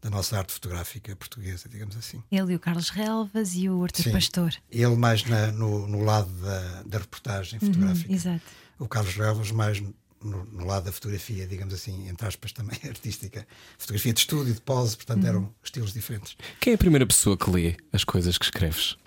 da 0.04 0.10
nossa 0.10 0.36
arte 0.36 0.52
fotográfica 0.52 1.16
portuguesa, 1.16 1.66
digamos 1.66 1.96
assim. 1.96 2.22
Ele 2.30 2.52
e 2.52 2.56
o 2.56 2.60
Carlos 2.60 2.90
Relvas 2.90 3.54
e 3.54 3.70
o 3.70 3.82
Artur 3.82 4.12
Pastor. 4.12 4.54
Ele 4.70 4.96
mais 4.96 5.24
na, 5.24 5.50
no, 5.50 5.88
no, 5.88 6.04
lado 6.04 6.30
da, 6.42 6.82
da 6.82 6.98
reportagem 6.98 7.58
uhum, 7.58 7.68
fotográfica. 7.68 8.10
Uhum, 8.10 8.14
exato. 8.14 8.42
O 8.78 8.86
Carlos 8.86 9.14
Relvas 9.14 9.50
mais 9.50 9.80
no, 9.80 10.44
no, 10.44 10.66
lado 10.66 10.84
da 10.84 10.92
fotografia, 10.92 11.46
digamos 11.46 11.72
assim, 11.72 12.06
entre 12.06 12.26
aspas, 12.26 12.52
também 12.52 12.78
artística. 12.84 13.46
Fotografia 13.78 14.12
de 14.12 14.20
estúdio, 14.20 14.52
de 14.52 14.60
pose, 14.60 14.94
portanto 14.94 15.22
uhum. 15.22 15.28
eram 15.28 15.54
estilos 15.64 15.94
diferentes. 15.94 16.36
Quem 16.60 16.72
é 16.72 16.74
a 16.74 16.78
primeira 16.78 17.06
pessoa 17.06 17.34
que 17.34 17.48
lê 17.48 17.74
as 17.90 18.04
coisas 18.04 18.36
que 18.36 18.44
escreves? 18.44 18.98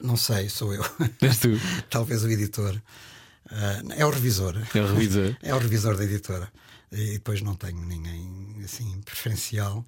Não 0.00 0.16
sei, 0.16 0.48
sou 0.48 0.72
eu. 0.72 0.84
És 1.20 1.38
tu? 1.38 1.48
Talvez 1.90 2.22
o 2.22 2.30
editor. 2.30 2.80
Uh, 3.50 3.92
é 3.96 4.04
o 4.04 4.10
revisor. 4.10 4.54
É 4.74 4.80
o 4.80 4.86
revisor. 4.86 5.36
é 5.42 5.54
o 5.54 5.58
revisor 5.58 5.96
da 5.96 6.04
editora. 6.04 6.48
E 6.90 7.12
depois 7.12 7.42
não 7.42 7.54
tenho 7.54 7.80
ninguém 7.84 8.56
assim 8.64 9.00
preferencial 9.04 9.84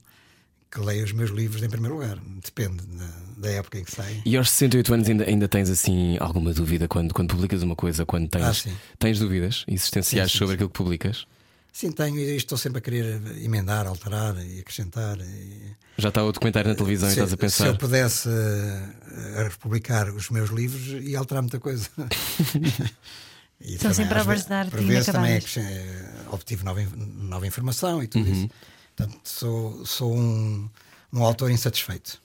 que 0.70 0.78
leia 0.78 1.02
os 1.02 1.12
meus 1.12 1.30
livros 1.30 1.62
em 1.62 1.68
primeiro 1.68 1.96
lugar. 1.96 2.18
Depende 2.44 2.82
da, 2.86 3.10
da 3.38 3.50
época 3.50 3.78
em 3.78 3.84
que 3.84 3.90
sai. 3.90 4.22
E 4.24 4.36
aos 4.36 4.50
68 4.50 4.94
anos 4.94 5.08
ainda, 5.08 5.24
ainda 5.24 5.48
tens 5.48 5.68
assim 5.68 6.16
alguma 6.20 6.52
dúvida 6.52 6.86
quando, 6.86 7.12
quando 7.12 7.28
publicas 7.28 7.62
uma 7.62 7.74
coisa? 7.74 8.06
Quando 8.06 8.28
tens, 8.28 8.66
ah, 8.66 8.70
tens 8.98 9.18
dúvidas 9.18 9.64
existenciais 9.66 10.30
sim, 10.30 10.32
sim, 10.32 10.38
sobre 10.38 10.52
sim. 10.52 10.54
aquilo 10.56 10.70
que 10.70 10.76
publicas? 10.76 11.26
Sim, 11.72 11.92
tenho 11.92 12.18
e 12.18 12.36
estou 12.36 12.58
sempre 12.58 12.78
a 12.78 12.80
querer 12.80 13.20
emendar, 13.42 13.86
alterar 13.86 14.36
e 14.44 14.60
acrescentar. 14.60 15.18
E... 15.20 15.76
Já 15.98 16.08
está 16.08 16.22
o 16.22 16.32
documentário 16.32 16.68
na 16.68 16.74
televisão 16.74 17.08
se, 17.08 17.14
e 17.14 17.18
estás 17.18 17.32
a 17.32 17.36
pensar. 17.36 17.64
Se 17.64 17.70
eu 17.70 17.76
pudesse 17.76 18.28
uh, 18.28 19.42
republicar 19.44 20.08
os 20.10 20.30
meus 20.30 20.50
livros 20.50 21.02
e 21.02 21.14
alterar 21.16 21.42
muita 21.42 21.60
coisa. 21.60 21.88
E 23.60 23.78
São 23.78 23.92
sempre 23.92 24.18
obras 24.18 24.46
de 24.46 24.52
arte 24.52 24.76
vezes 24.76 25.06
também 25.06 25.32
é, 25.32 26.14
obtive 26.32 26.64
nova, 26.64 26.82
nova 26.96 27.46
informação 27.46 28.02
e 28.02 28.06
tudo 28.06 28.26
uhum. 28.26 28.32
isso. 28.32 28.48
Portanto, 28.96 29.20
sou, 29.24 29.86
sou 29.86 30.16
um, 30.16 30.68
um 31.12 31.22
autor 31.22 31.50
insatisfeito. 31.50 32.20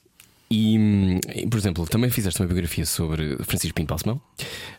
E, 0.50 1.18
por 1.50 1.58
exemplo, 1.58 1.86
também 1.86 2.08
fizeste 2.10 2.40
uma 2.40 2.46
biografia 2.46 2.86
sobre 2.86 3.36
Francisco 3.44 3.74
Pinto 3.74 3.88
Balsemão. 3.88 4.20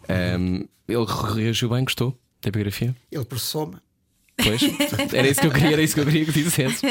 Uhum. 0.10 0.66
Um, 0.66 0.68
ele 0.88 1.06
reagiu 1.36 1.70
bem, 1.70 1.84
gostou 1.84 2.18
da 2.42 2.50
biografia? 2.50 2.96
Ele 3.12 3.26
processou-me. 3.26 3.78
Pois, 4.38 4.62
era 5.14 5.28
isso 5.28 5.42
que 5.42 5.48
eu 5.48 5.52
queria, 5.52 5.74
era 5.74 5.82
isso 5.82 5.96
que 5.96 6.00
eu 6.00 6.06
queria 6.06 6.26
que 6.26 6.32
dissesse. 6.32 6.82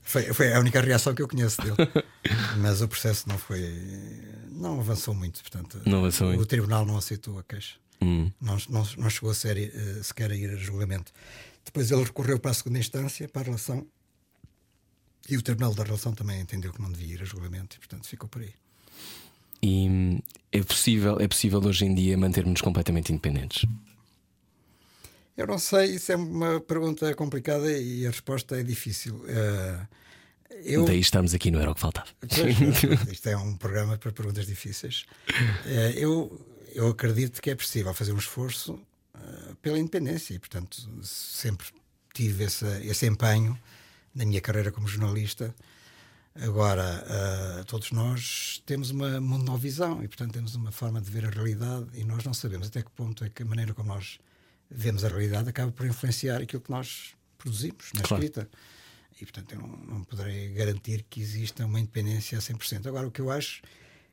Foi, 0.00 0.22
foi 0.32 0.54
a 0.54 0.60
única 0.60 0.80
reação 0.80 1.14
que 1.14 1.20
eu 1.20 1.28
conheço 1.28 1.60
dele. 1.60 1.76
Mas 2.58 2.80
o 2.80 2.88
processo 2.88 3.28
não 3.28 3.36
foi 3.36 3.60
Não 4.50 4.80
avançou 4.80 5.12
muito, 5.12 5.40
portanto. 5.40 5.80
Não 5.84 5.98
avançou 5.98 6.28
o 6.28 6.30
muito. 6.30 6.46
tribunal 6.46 6.86
não 6.86 6.96
aceitou 6.96 7.38
a 7.38 7.42
queixa. 7.42 7.74
Hum. 8.00 8.30
Não, 8.40 8.56
não, 8.68 8.86
não 8.96 9.10
chegou 9.10 9.30
a 9.30 9.34
série, 9.34 9.72
eh, 9.74 10.02
sequer 10.02 10.30
a 10.30 10.36
ir 10.36 10.50
a 10.50 10.56
julgamento. 10.56 11.12
Depois 11.64 11.90
ele 11.90 12.04
recorreu 12.04 12.38
para 12.38 12.50
a 12.50 12.54
segunda 12.54 12.78
instância, 12.78 13.28
para 13.28 13.42
a 13.42 13.44
relação, 13.44 13.86
e 15.28 15.36
o 15.36 15.42
Tribunal 15.42 15.74
da 15.74 15.84
Relação 15.84 16.14
também 16.14 16.40
entendeu 16.40 16.72
que 16.72 16.80
não 16.80 16.90
devia 16.90 17.14
ir 17.14 17.22
a 17.22 17.24
julgamento 17.24 17.76
e, 17.76 17.78
portanto, 17.78 18.08
ficou 18.08 18.28
por 18.28 18.40
aí. 18.40 18.54
E 19.60 19.88
hum, 19.88 20.20
é 20.50 20.62
possível, 20.62 21.18
é 21.20 21.28
possível 21.28 21.60
hoje 21.60 21.84
em 21.84 21.94
dia 21.94 22.16
mantermos 22.16 22.60
completamente 22.60 23.12
independentes? 23.12 23.68
Eu 25.36 25.46
não 25.46 25.58
sei, 25.58 25.96
isso 25.96 26.10
é 26.10 26.16
uma 26.16 26.60
pergunta 26.60 27.14
complicada 27.14 27.70
e 27.70 28.06
a 28.06 28.10
resposta 28.10 28.58
é 28.58 28.62
difícil. 28.62 29.24
Eh, 29.28 29.86
eu, 30.64 30.84
Daí 30.84 30.98
estamos 30.98 31.34
aqui, 31.34 31.50
não 31.50 31.60
era 31.60 31.70
o 31.70 31.74
que 31.74 31.80
faltava. 31.80 32.08
Pois, 32.20 33.06
isto 33.12 33.28
é 33.28 33.36
um 33.36 33.56
programa 33.56 33.96
para 33.98 34.10
perguntas 34.10 34.46
difíceis. 34.46 35.04
Eh, 35.66 35.94
eu, 35.96 36.40
eu 36.74 36.88
acredito 36.88 37.40
que 37.40 37.50
é 37.50 37.54
possível 37.54 37.92
fazer 37.94 38.12
um 38.12 38.18
esforço 38.18 38.80
eh, 39.14 39.54
pela 39.62 39.78
independência 39.78 40.34
e, 40.34 40.38
portanto, 40.38 40.76
sempre 41.02 41.66
tive 42.14 42.44
esse, 42.44 42.66
esse 42.86 43.06
empenho 43.06 43.58
na 44.14 44.24
minha 44.24 44.40
carreira 44.40 44.70
como 44.72 44.88
jornalista. 44.88 45.54
Agora, 46.34 47.04
eh, 47.08 47.64
todos 47.64 47.90
nós 47.90 48.62
temos 48.64 48.90
uma 48.90 49.20
monovisão 49.20 50.02
e, 50.02 50.08
portanto, 50.08 50.32
temos 50.32 50.54
uma 50.54 50.70
forma 50.70 51.00
de 51.00 51.10
ver 51.10 51.24
a 51.24 51.30
realidade 51.30 51.86
e 51.94 52.04
nós 52.04 52.22
não 52.24 52.32
sabemos 52.34 52.68
até 52.68 52.82
que 52.82 52.90
ponto 52.90 53.24
é 53.24 53.28
que 53.28 53.42
a 53.42 53.46
maneira 53.46 53.74
como 53.74 53.88
nós 53.88 54.18
vemos 54.70 55.04
a 55.04 55.08
realidade 55.08 55.48
acaba 55.48 55.72
por 55.72 55.86
influenciar 55.86 56.40
aquilo 56.42 56.62
que 56.62 56.70
nós 56.70 57.14
produzimos 57.36 57.90
na 57.94 58.02
Claro. 58.02 58.22
escrita. 58.22 58.48
E, 59.20 59.24
portanto, 59.24 59.52
eu 59.52 59.58
não, 59.60 59.68
não 59.78 60.04
poderei 60.04 60.52
garantir 60.52 61.04
que 61.10 61.20
exista 61.20 61.66
uma 61.66 61.80
independência 61.80 62.38
a 62.38 62.40
100%. 62.40 62.86
Agora, 62.86 63.08
o 63.08 63.10
que 63.10 63.20
eu 63.20 63.32
acho 63.32 63.62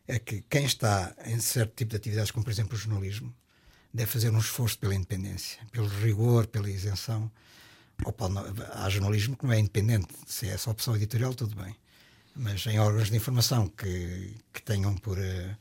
é 0.07 0.19
que 0.19 0.43
quem 0.49 0.65
está 0.65 1.15
em 1.25 1.39
certo 1.39 1.73
tipo 1.75 1.91
de 1.91 1.97
atividades, 1.97 2.31
como 2.31 2.43
por 2.43 2.51
exemplo 2.51 2.75
o 2.75 2.77
jornalismo, 2.79 3.33
deve 3.93 4.11
fazer 4.11 4.29
um 4.29 4.37
esforço 4.39 4.77
pela 4.77 4.93
independência, 4.93 5.59
pelo 5.71 5.87
rigor, 5.87 6.47
pela 6.47 6.69
isenção. 6.69 7.31
Ou 8.03 8.11
pode 8.11 8.33
não- 8.33 8.43
há 8.73 8.89
jornalismo 8.89 9.37
que 9.37 9.45
não 9.45 9.53
é 9.53 9.59
independente, 9.59 10.07
se 10.27 10.47
é 10.49 10.57
só 10.57 10.71
opção 10.71 10.95
editorial, 10.95 11.33
tudo 11.33 11.55
bem. 11.55 11.75
Mas 12.35 12.65
em 12.67 12.77
órgãos 12.79 13.09
de 13.09 13.15
informação 13.15 13.67
que, 13.69 14.35
que 14.53 14.61
tenham 14.61 14.93
por, 14.95 15.17
eh, 15.17 15.55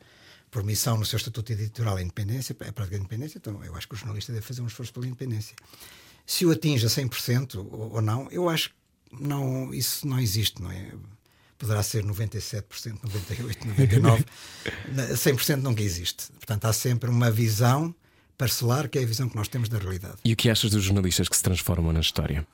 por 0.51 0.65
missão 0.65 0.99
no 0.99 1.07
seu 1.07 1.17
estatuto 1.17 1.53
editorial 1.53 1.97
a 1.97 2.03
independência, 2.03 2.53
a 2.55 2.73
prática 2.73 2.97
da 2.97 2.97
independência, 2.99 3.39
então 3.39 3.65
eu 3.65 3.75
acho 3.77 3.87
que 3.87 3.95
o 3.95 3.97
jornalista 3.97 4.33
deve 4.33 4.45
fazer 4.45 4.63
um 4.63 4.67
esforço 4.67 4.93
pela 4.93 5.07
independência. 5.07 5.55
Se 6.27 6.45
o 6.45 6.51
atinge 6.51 6.85
a 6.85 6.89
100% 6.89 7.55
ou, 7.57 7.93
ou 7.95 8.03
não, 8.03 8.29
eu 8.33 8.49
acho 8.49 8.71
que 8.71 8.77
não, 9.13 9.73
isso 9.73 10.07
não 10.09 10.19
existe, 10.19 10.61
não 10.61 10.71
é? 10.73 10.93
Poderá 11.59 11.83
ser 11.83 12.05
97%, 12.05 12.99
98%, 13.03 13.65
99%, 13.77 14.27
na- 14.93 15.07
100% 15.17 15.57
nunca 15.63 15.83
existe. 15.83 16.27
Portanto, 16.33 16.65
há 16.67 16.73
sempre 16.73 17.09
uma 17.09 17.31
visão 17.31 17.95
parcelar, 18.37 18.89
que 18.89 18.99
é 18.99 19.03
a 19.03 19.07
visão 19.07 19.29
que 19.29 19.37
nós 19.37 19.47
temos 19.49 19.69
da 19.69 19.79
realidade, 19.79 20.17
E 20.25 20.33
o 20.33 20.37
que 20.37 20.51
achas 20.51 20.71
dos 20.71 20.83
jornalistas 20.83 21.29
que 21.29 21.37
se 21.37 21.43
transformam 21.43 21.93
na 21.93 22.01
história? 22.01 22.47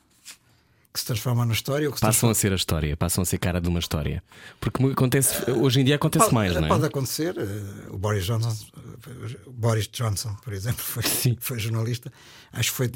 que 0.93 0.99
se 0.99 1.07
transforma 1.07 1.47
na 1.47 1.53
história 1.53 1.87
ou 1.87 1.93
que 1.93 2.01
se 2.01 2.05
Passam 2.05 2.29
a 2.31 2.35
ser 2.35 2.53
a 2.53 2.57
história, 2.57 2.97
passam 2.97 3.23
a 3.23 3.25
ser 3.25 3.39
cara 3.39 3.61
de 3.61 3.69
uma 3.69 3.79
história. 3.79 4.21
Porque 4.61 4.85
acontece, 4.85 5.49
hoje 5.49 5.81
em 5.81 5.85
dia 5.85 5.95
acontece 5.95 6.25
Pode, 6.25 6.35
mais, 6.35 6.53
não 6.57 6.65
é? 6.65 6.69
pode 6.69 6.85
acontecer. 6.85 7.33
eh, 7.39 7.91
o 7.91 7.97
Boris 7.97 8.25
Johnson, 8.27 8.57
eh, 9.07 9.37
o 9.47 9.53
Boris 9.53 9.87
Johnson, 9.87 10.35
por 10.43 10.53
exemplo, 10.53 10.83
foi, 10.83 11.39
foi 11.41 11.59
jornalista. 11.61 12.13
Acho 12.53 12.71
que 12.73 12.77
foi, 12.77 12.91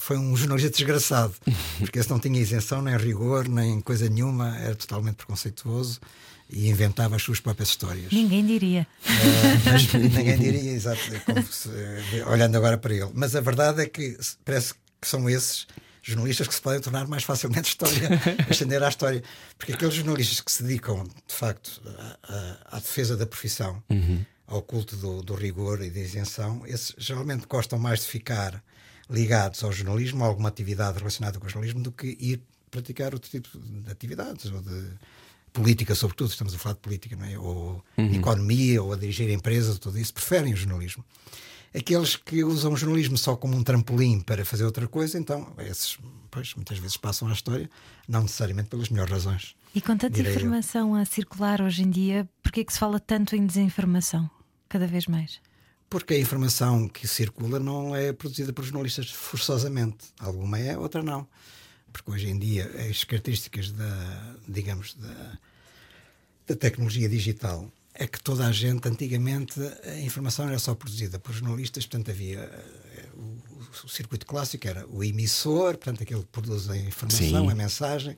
foi 0.00 0.16
um 0.18 0.36
jornalista 0.36 0.70
desgraçado, 0.70 1.34
porque 1.78 1.98
esse 1.98 2.08
não 2.10 2.18
tinha 2.18 2.40
isenção, 2.40 2.80
nem 2.82 2.96
rigor, 2.96 3.48
nem 3.48 3.80
coisa 3.80 4.08
nenhuma, 4.08 4.56
era 4.58 4.74
totalmente 4.74 5.16
preconceituoso 5.16 6.00
e 6.48 6.68
inventava 6.68 7.14
as 7.16 7.22
suas 7.22 7.38
próprias 7.38 7.68
histórias. 7.68 8.10
Ninguém 8.12 8.44
diria. 8.44 8.86
Eh, 9.06 9.70
mas 9.70 9.92
ninguém 9.92 10.36
diria, 10.38 10.72
exato, 10.72 11.00
como 11.24 11.42
se, 11.46 11.68
eh, 11.68 12.24
olhando 12.26 12.56
agora 12.56 12.76
para 12.78 12.92
ele. 12.94 13.10
Mas 13.14 13.36
a 13.36 13.40
verdade 13.40 13.82
é 13.82 13.86
que 13.86 14.16
parece 14.44 14.74
que 15.00 15.06
são 15.06 15.28
esses 15.30 15.66
jornalistas 16.02 16.48
que 16.48 16.54
se 16.54 16.60
podem 16.60 16.80
tornar 16.80 17.06
mais 17.06 17.22
facilmente 17.22 17.68
história, 17.68 18.08
ascender 18.50 18.82
à 18.82 18.88
história. 18.88 19.22
Porque 19.58 19.72
aqueles 19.74 19.94
jornalistas 19.94 20.40
que 20.40 20.50
se 20.50 20.62
dedicam, 20.62 21.04
de 21.04 21.34
facto, 21.34 21.80
à, 21.86 22.18
à- 22.34 22.56
à 22.72 22.80
defesa 22.80 23.16
da 23.16 23.26
profissão, 23.26 23.80
ao 24.46 24.62
culto 24.62 24.96
do, 24.96 25.22
do 25.22 25.34
rigor 25.34 25.80
e 25.82 25.90
da 25.90 26.00
isenção, 26.00 26.62
esses 26.66 26.94
geralmente 26.98 27.46
gostam 27.46 27.78
mais 27.78 28.00
de 28.00 28.06
ficar 28.06 28.60
ligados 29.10 29.62
ao 29.64 29.72
jornalismo, 29.72 30.24
a 30.24 30.28
alguma 30.28 30.48
atividade 30.48 30.98
relacionada 30.98 31.38
com 31.38 31.46
o 31.46 31.50
jornalismo, 31.50 31.82
do 31.82 31.90
que 31.90 32.16
ir 32.20 32.42
praticar 32.70 33.12
outro 33.12 33.28
tipo 33.30 33.48
de 33.58 33.90
atividades 33.90 34.46
ou 34.46 34.62
de 34.62 34.86
política, 35.52 35.94
sobretudo, 35.94 36.30
estamos 36.30 36.54
a 36.54 36.58
falar 36.58 36.74
de 36.74 36.80
política, 36.80 37.16
não 37.16 37.24
é? 37.24 37.38
ou 37.38 37.84
de 37.96 38.16
economia, 38.16 38.82
ou 38.82 38.92
a 38.92 38.96
dirigir 38.96 39.28
empresas, 39.30 39.78
tudo 39.78 39.98
isso, 39.98 40.14
preferem 40.14 40.52
o 40.52 40.56
jornalismo. 40.56 41.04
Aqueles 41.74 42.16
que 42.16 42.42
usam 42.42 42.72
o 42.72 42.76
jornalismo 42.76 43.16
só 43.16 43.36
como 43.36 43.56
um 43.56 43.62
trampolim 43.62 44.20
para 44.20 44.44
fazer 44.44 44.64
outra 44.64 44.88
coisa, 44.88 45.18
então, 45.18 45.52
esses, 45.58 45.98
pois, 46.30 46.54
muitas 46.54 46.78
vezes 46.78 46.96
passam 46.96 47.28
à 47.28 47.32
história, 47.32 47.68
não 48.08 48.22
necessariamente 48.22 48.68
pelas 48.68 48.88
melhores 48.88 49.12
razões. 49.12 49.54
E 49.74 49.80
com 49.80 49.96
tanta 49.96 50.10
Direi 50.10 50.32
eu. 50.32 50.36
informação 50.36 50.94
a 50.94 51.04
circular 51.04 51.60
hoje 51.60 51.82
em 51.82 51.90
dia, 51.90 52.28
porquê 52.42 52.60
é 52.60 52.64
que 52.64 52.72
se 52.72 52.78
fala 52.78 52.98
tanto 52.98 53.36
em 53.36 53.46
desinformação? 53.46 54.28
Cada 54.68 54.86
vez 54.86 55.06
mais. 55.06 55.40
Porque 55.90 56.14
a 56.14 56.18
informação 56.18 56.88
que 56.88 57.06
circula 57.08 57.58
não 57.58 57.94
é 57.96 58.12
produzida 58.12 58.52
por 58.52 58.64
jornalistas 58.64 59.10
forçosamente. 59.10 60.06
Alguma 60.20 60.58
é, 60.58 60.78
outra 60.78 61.02
não. 61.02 61.26
Porque 61.92 62.12
hoje 62.12 62.28
em 62.28 62.38
dia 62.38 62.70
as 62.88 63.02
características 63.02 63.72
da, 63.72 64.36
digamos, 64.46 64.94
da, 64.94 65.38
da 66.46 66.54
tecnologia 66.54 67.08
digital 67.08 67.68
é 67.92 68.06
que 68.06 68.22
toda 68.22 68.46
a 68.46 68.52
gente, 68.52 68.88
antigamente, 68.88 69.60
a 69.84 69.98
informação 69.98 70.48
era 70.48 70.60
só 70.60 70.76
produzida 70.76 71.18
por 71.18 71.34
jornalistas, 71.34 71.84
portanto 71.86 72.12
havia 72.12 72.38
eh, 72.38 73.06
o, 73.14 73.84
o 73.84 73.88
circuito 73.88 74.24
clássico, 74.24 74.68
era 74.68 74.86
o 74.86 75.02
emissor, 75.02 75.76
portanto 75.76 76.04
aquele 76.04 76.20
que 76.20 76.28
produz 76.28 76.70
a 76.70 76.76
informação, 76.76 77.44
Sim. 77.44 77.50
a 77.50 77.54
mensagem. 77.54 78.16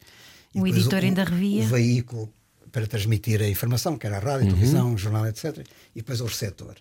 e 0.55 0.61
O 0.61 0.67
editor 0.67 1.03
ainda 1.03 1.25
revia. 1.25 1.65
O 1.65 1.67
veículo 1.69 2.33
para 2.71 2.87
transmitir 2.87 3.41
a 3.41 3.49
informação, 3.49 3.97
que 3.99 4.07
era 4.07 4.19
a 4.19 4.21
rádio, 4.21 4.49
a 4.49 4.51
televisão, 4.51 4.95
o 4.95 4.99
jornal, 4.99 5.27
etc. 5.27 5.67
E 5.95 6.01
depois 6.01 6.21
o 6.21 6.27
receptor. 6.27 6.77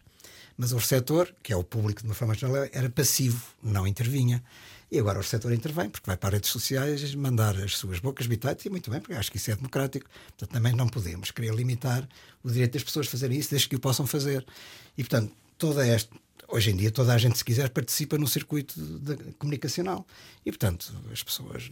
Mas 0.62 0.74
o 0.74 0.78
receptor, 0.78 1.34
que 1.42 1.52
é 1.52 1.56
o 1.56 1.64
público 1.64 2.02
de 2.04 2.08
uma 2.08 2.14
forma 2.14 2.36
geral, 2.36 2.56
era 2.72 2.88
passivo, 2.88 3.44
não 3.64 3.88
intervinha. 3.88 4.44
E 4.92 5.00
agora 5.00 5.18
o 5.18 5.22
receptor 5.24 5.52
intervém, 5.52 5.90
porque 5.90 6.06
vai 6.06 6.16
para 6.16 6.28
as 6.28 6.34
redes 6.36 6.52
sociais 6.52 7.16
mandar 7.16 7.58
as 7.58 7.78
suas 7.78 7.98
bocas 7.98 8.28
bitites, 8.28 8.68
e 8.68 8.70
muito 8.70 8.92
bem, 8.92 9.02
porque 9.02 9.16
acho 9.16 9.32
que 9.32 9.38
isso 9.38 9.50
é 9.50 9.56
democrático. 9.56 10.08
Portanto, 10.28 10.52
também 10.52 10.72
não 10.74 10.88
podemos 10.88 11.32
querer 11.32 11.56
limitar 11.56 12.08
o 12.44 12.52
direito 12.52 12.74
das 12.74 12.84
pessoas 12.84 13.08
a 13.08 13.10
fazerem 13.10 13.40
isso, 13.40 13.50
desde 13.50 13.68
que 13.68 13.76
o 13.76 13.80
possam 13.80 14.06
fazer. 14.06 14.46
E, 14.96 15.02
portanto, 15.02 15.34
toda 15.58 15.84
esta. 15.84 16.16
Hoje 16.52 16.72
em 16.72 16.76
dia, 16.76 16.92
toda 16.92 17.14
a 17.14 17.18
gente, 17.18 17.38
se 17.38 17.46
quiser, 17.46 17.70
participa 17.70 18.18
no 18.18 18.28
circuito 18.28 18.80
de- 18.80 19.16
comunicacional. 19.40 20.06
E, 20.46 20.52
portanto, 20.52 20.94
as 21.12 21.24
pessoas, 21.24 21.70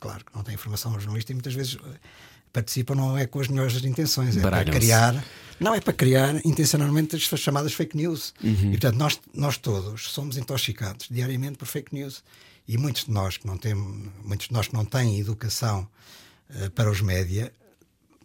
claro 0.00 0.24
que 0.24 0.34
não 0.34 0.42
têm 0.42 0.54
informação 0.54 0.92
ao 0.92 0.98
jornalista 1.00 1.32
e 1.32 1.34
muitas 1.34 1.52
vezes 1.54 1.76
eh, 1.84 1.88
participam 2.52 2.94
não 2.94 3.18
é 3.18 3.26
com 3.26 3.40
as 3.40 3.48
melhores 3.48 3.82
intenções, 3.84 4.36
é 4.36 4.40
para 4.40 4.64
criar 4.80 5.24
não, 5.60 5.74
é 5.74 5.80
para 5.80 5.92
criar 5.92 6.34
intencionalmente 6.46 7.14
as 7.16 7.22
chamadas 7.40 7.72
fake 7.74 7.96
news. 7.96 8.32
E 8.42 8.70
portanto, 8.70 8.96
nós, 8.96 9.20
nós 9.34 9.56
todos 9.58 10.10
somos 10.10 10.36
intoxicados 10.36 11.06
diariamente 11.10 11.58
por 11.58 11.66
fake 11.66 11.94
news. 11.94 12.22
E 12.66 12.78
muitos 12.78 13.04
de 13.04 13.10
nós 13.10 13.36
que 13.36 13.46
não 13.46 13.58
temos, 13.58 14.08
muitos 14.24 14.48
de 14.48 14.54
nós 14.54 14.68
que 14.68 14.74
não 14.74 14.84
têm 14.86 15.20
educação 15.20 15.86
eh, 16.48 16.70
para 16.70 16.90
os 16.90 17.00
média 17.02 17.52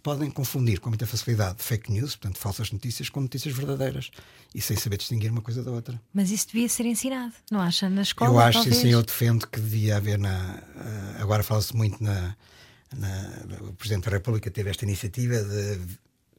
podem 0.09 0.31
confundir 0.31 0.79
com 0.79 0.89
muita 0.89 1.05
facilidade 1.05 1.61
fake 1.61 1.91
news, 1.91 2.15
portanto, 2.15 2.39
falsas 2.39 2.71
notícias, 2.71 3.09
com 3.09 3.21
notícias 3.21 3.53
verdadeiras 3.53 4.09
e 4.55 4.59
sem 4.59 4.75
saber 4.75 4.97
distinguir 4.97 5.29
uma 5.31 5.41
coisa 5.41 5.61
da 5.63 5.69
outra. 5.69 6.01
Mas 6.11 6.31
isso 6.31 6.47
devia 6.47 6.67
ser 6.67 6.85
ensinado, 6.87 7.33
não 7.51 7.59
acha? 7.61 7.87
Na 7.87 8.01
escola. 8.01 8.31
eu 8.31 8.39
acho, 8.39 8.57
talvez? 8.59 8.77
sim, 8.77 8.87
eu 8.89 9.03
defendo 9.03 9.45
que 9.47 9.59
devia 9.59 9.97
haver 9.97 10.17
na. 10.17 10.63
eh, 10.77 11.21
agora 11.21 11.43
fala-se 11.43 11.75
muito 11.75 12.03
na, 12.03 12.35
na- 12.95 13.29
O 13.69 13.73
Presidente 13.73 14.05
da 14.05 14.11
República 14.11 14.49
teve 14.49 14.71
esta 14.71 14.83
iniciativa 14.83 15.35
de 15.43 15.79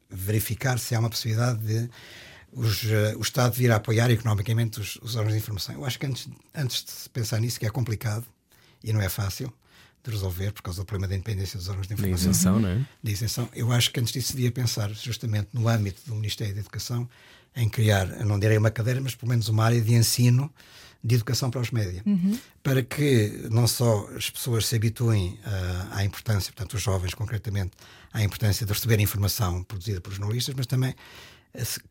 verificar 0.09 0.77
se 0.77 0.93
há 0.93 0.99
uma 0.99 1.09
possibilidade 1.09 1.59
de 1.65 1.89
os, 2.51 2.83
eh, 2.83 3.15
o 3.15 3.21
Estado 3.21 3.53
vir 3.53 3.71
a 3.71 3.77
apoiar 3.77 4.11
economicamente 4.11 4.81
os, 4.81 4.97
os 5.01 5.15
órgãos 5.15 5.31
de 5.33 5.39
informação. 5.39 5.75
Eu 5.75 5.85
acho 5.85 5.97
que 5.97 6.05
antes, 6.05 6.27
antes 6.53 6.83
de 6.83 6.91
se 6.91 7.09
pensar 7.09 7.39
nisso, 7.39 7.57
que 7.57 7.65
é 7.65 7.69
complicado 7.69 8.25
e 8.83 8.91
não 8.91 8.99
é 9.01 9.07
fácil 9.07 9.53
de 10.03 10.11
resolver 10.11 10.51
por 10.51 10.61
causa 10.61 10.81
do 10.81 10.85
problema 10.85 11.07
da 11.07 11.15
independência 11.15 11.57
dos 11.57 11.69
órgãos 11.69 11.87
de 11.87 11.95
Da 11.95 12.01
informação 12.01 12.31
isenção, 12.31 12.59
não 12.59 12.69
é? 12.69 12.85
de 13.03 13.11
isenção. 13.11 13.49
Eu 13.53 13.71
acho 13.71 13.91
que 13.91 13.99
antes 13.99 14.11
disso 14.11 14.33
devia 14.33 14.51
pensar 14.51 14.89
justamente 14.91 15.49
no 15.53 15.67
âmbito 15.67 16.01
do 16.07 16.15
Ministério 16.15 16.53
da 16.53 16.59
Educação 16.59 17.07
em 17.55 17.67
criar, 17.67 18.09
eu 18.19 18.25
não 18.25 18.39
direi 18.39 18.57
uma 18.57 18.71
cadeira, 18.71 19.01
mas 19.01 19.13
pelo 19.13 19.29
menos 19.29 19.49
uma 19.49 19.65
área 19.65 19.81
de 19.81 19.93
ensino 19.93 20.51
de 21.03 21.15
educação 21.15 21.49
para 21.49 21.59
os 21.59 21.71
média, 21.71 22.03
para 22.61 22.83
que 22.83 23.47
não 23.49 23.67
só 23.67 24.07
as 24.15 24.29
pessoas 24.29 24.67
se 24.67 24.75
habituem 24.75 25.37
ah, 25.43 25.87
à 25.93 26.05
importância, 26.05 26.53
portanto 26.53 26.75
os 26.75 26.81
jovens 26.81 27.15
concretamente, 27.15 27.71
à 28.13 28.23
importância 28.23 28.65
de 28.65 28.71
receber 28.71 28.99
informação 28.99 29.63
produzida 29.63 29.99
por 29.99 30.13
jornalistas, 30.13 30.53
mas 30.55 30.67
também 30.67 30.93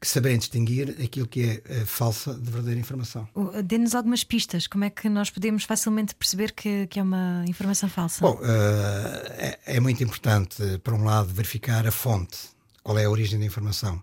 saberem 0.00 0.38
distinguir 0.38 0.96
aquilo 1.02 1.26
que 1.26 1.42
é 1.42 1.82
ah, 1.82 1.86
falsa 1.86 2.34
de 2.34 2.50
verdadeira 2.50 2.80
informação. 2.80 3.28
Dê-nos 3.64 3.94
algumas 3.94 4.24
pistas. 4.24 4.66
Como 4.66 4.84
é 4.84 4.90
que 4.90 5.08
nós 5.08 5.30
podemos 5.30 5.64
facilmente 5.64 6.14
perceber 6.14 6.52
que, 6.52 6.86
que 6.86 6.98
é 6.98 7.02
uma 7.02 7.44
informação 7.46 7.88
falsa? 7.88 8.20
Bom, 8.20 8.38
eh, 8.42 9.58
é, 9.66 9.76
é 9.76 9.80
muito 9.80 10.02
importante, 10.02 10.56
por 10.82 10.94
um 10.94 11.04
lado, 11.04 11.28
verificar 11.32 11.86
a 11.86 11.92
fonte, 11.92 12.38
qual 12.82 12.98
é 12.98 13.04
a 13.04 13.10
origem 13.10 13.38
da 13.38 13.44
informação. 13.44 14.02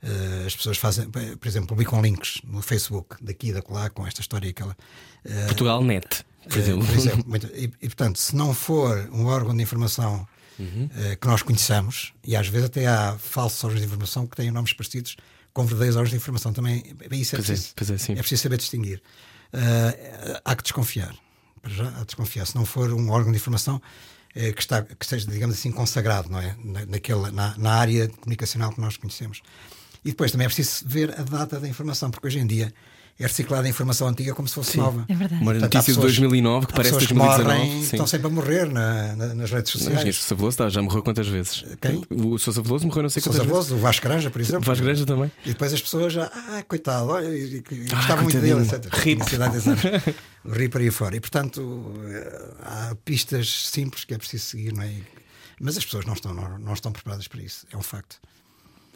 Uh, 0.00 0.46
as 0.46 0.54
pessoas 0.54 0.78
fazem, 0.78 1.10
por 1.10 1.48
exemplo, 1.48 1.68
publicam 1.68 2.00
links 2.00 2.40
no 2.44 2.62
Facebook 2.62 3.16
daqui 3.20 3.48
e 3.48 3.52
da 3.52 3.62
lá 3.68 3.90
com 3.90 4.06
esta 4.06 4.20
história 4.20 4.46
e 4.46 4.50
aquela. 4.50 4.76
Uh, 5.24 5.46
Portugal 5.46 5.82
Net, 5.82 6.24
por 6.48 6.56
exemplo. 6.56 6.86
por 6.86 6.94
exemplo 6.94 7.24
muito, 7.26 7.46
e, 7.48 7.64
e, 7.64 7.88
portanto, 7.88 8.16
se 8.16 8.36
não 8.36 8.54
for 8.54 9.08
um 9.12 9.26
órgão 9.26 9.56
de 9.56 9.60
informação 9.60 10.24
uhum. 10.58 10.88
que 11.20 11.26
nós 11.26 11.42
conheçamos, 11.42 12.12
e 12.24 12.36
às 12.36 12.48
vezes 12.48 12.66
até 12.66 12.86
há 12.86 13.16
falsos 13.18 13.62
órgãos 13.64 13.80
de 13.80 13.86
informação 13.86 14.26
que 14.26 14.36
têm 14.36 14.50
nomes 14.50 14.72
parecidos 14.72 15.16
com 15.52 15.64
verdadeiros 15.64 15.96
órgãos 15.96 16.10
de 16.10 16.16
informação, 16.16 16.52
também 16.52 16.82
isso 17.12 17.34
é, 17.34 17.38
preciso, 17.38 17.74
é, 17.76 18.12
é, 18.12 18.18
é 18.18 18.20
preciso 18.20 18.42
saber 18.42 18.58
distinguir. 18.58 19.02
há 20.44 20.54
que 20.54 20.62
desconfiar. 20.62 21.14
Para 21.60 21.72
já, 21.72 21.88
há 21.88 22.00
que 22.00 22.06
desconfiar. 22.06 22.46
Se 22.46 22.54
não 22.54 22.64
for 22.64 22.92
um 22.92 23.10
órgão 23.10 23.32
de 23.32 23.38
informação, 23.38 23.80
que, 24.32 24.60
está, 24.60 24.82
que 24.82 25.04
esteja, 25.04 25.26
digamos 25.28 25.56
assim, 25.56 25.72
consagrado 25.72 26.30
não 26.30 26.38
é? 26.38 26.56
na, 26.62 26.86
naquela, 26.86 27.30
na, 27.30 27.56
na 27.56 27.72
área 27.74 28.08
comunicacional 28.08 28.72
que 28.72 28.80
nós 28.80 28.96
conhecemos. 28.96 29.42
E 30.04 30.10
depois 30.10 30.30
também 30.30 30.44
é 30.44 30.48
preciso 30.48 30.86
ver 30.86 31.18
a 31.18 31.22
data 31.22 31.58
da 31.58 31.68
informação, 31.68 32.10
porque 32.10 32.26
hoje 32.26 32.38
em 32.38 32.46
dia 32.46 32.72
é 33.18 33.24
reciclada 33.24 33.66
a 33.66 33.70
informação 33.70 34.06
antiga 34.06 34.32
como 34.32 34.46
se 34.46 34.54
fosse 34.54 34.72
sim, 34.72 34.78
nova. 34.78 35.04
É 35.08 35.14
verdade. 35.14 35.42
Uma 35.42 35.52
notícia 35.54 35.92
pessoas, 35.92 36.12
de 36.14 36.20
2009 36.20 36.66
que 36.68 36.72
parece 36.72 36.92
2019. 36.92 37.42
Que 37.42 37.48
morrem, 37.48 37.82
estão 37.82 38.06
sempre 38.06 38.26
a 38.28 38.30
morrer 38.30 38.66
na, 38.66 39.16
na, 39.16 39.34
nas 39.34 39.50
redes 39.50 39.72
sociais. 39.72 40.04
Mas 40.04 40.16
Sousa 40.16 40.34
Veloso 40.36 40.70
já 40.70 40.82
morreu 40.82 41.02
quantas 41.02 41.26
vezes? 41.26 41.64
Quem? 41.80 42.04
O 42.10 42.38
Sousa 42.38 42.62
Veloso 42.62 42.86
morreu 42.86 43.02
não 43.02 43.10
sei 43.10 43.20
quantas 43.20 43.38
Sousa 43.38 43.48
Veloso, 43.48 43.68
vezes. 43.70 43.80
o 43.80 43.82
Vasco 43.82 44.06
Granja, 44.06 44.30
por 44.30 44.40
exemplo. 44.40 44.60
O 44.60 44.64
Vasco 44.64 44.84
Granja 44.84 45.04
também. 45.04 45.32
E 45.44 45.48
depois 45.48 45.72
as 45.72 45.82
pessoas 45.82 46.12
já, 46.12 46.26
ah, 46.26 46.62
coitado, 46.68 47.08
olha, 47.08 47.28
ah, 47.28 47.94
gostavam 47.94 48.22
muito 48.22 48.38
dele, 48.38 48.60
etc. 48.62 48.86
Rip. 48.94 49.22
o 50.44 50.52
Rip 50.52 50.78
aí 50.78 50.90
fora. 50.92 51.16
E 51.16 51.20
portanto 51.20 51.92
há 52.62 52.94
pistas 53.04 53.66
simples 53.66 54.04
que 54.04 54.14
é 54.14 54.18
preciso 54.18 54.44
seguir, 54.44 54.72
não 54.72 54.84
é? 54.84 54.92
Mas 55.60 55.76
as 55.76 55.84
pessoas 55.84 56.06
não 56.06 56.14
estão, 56.14 56.32
não, 56.32 56.56
não 56.56 56.72
estão 56.72 56.92
preparadas 56.92 57.26
para 57.26 57.42
isso, 57.42 57.66
é 57.72 57.76
um 57.76 57.82
facto. 57.82 58.20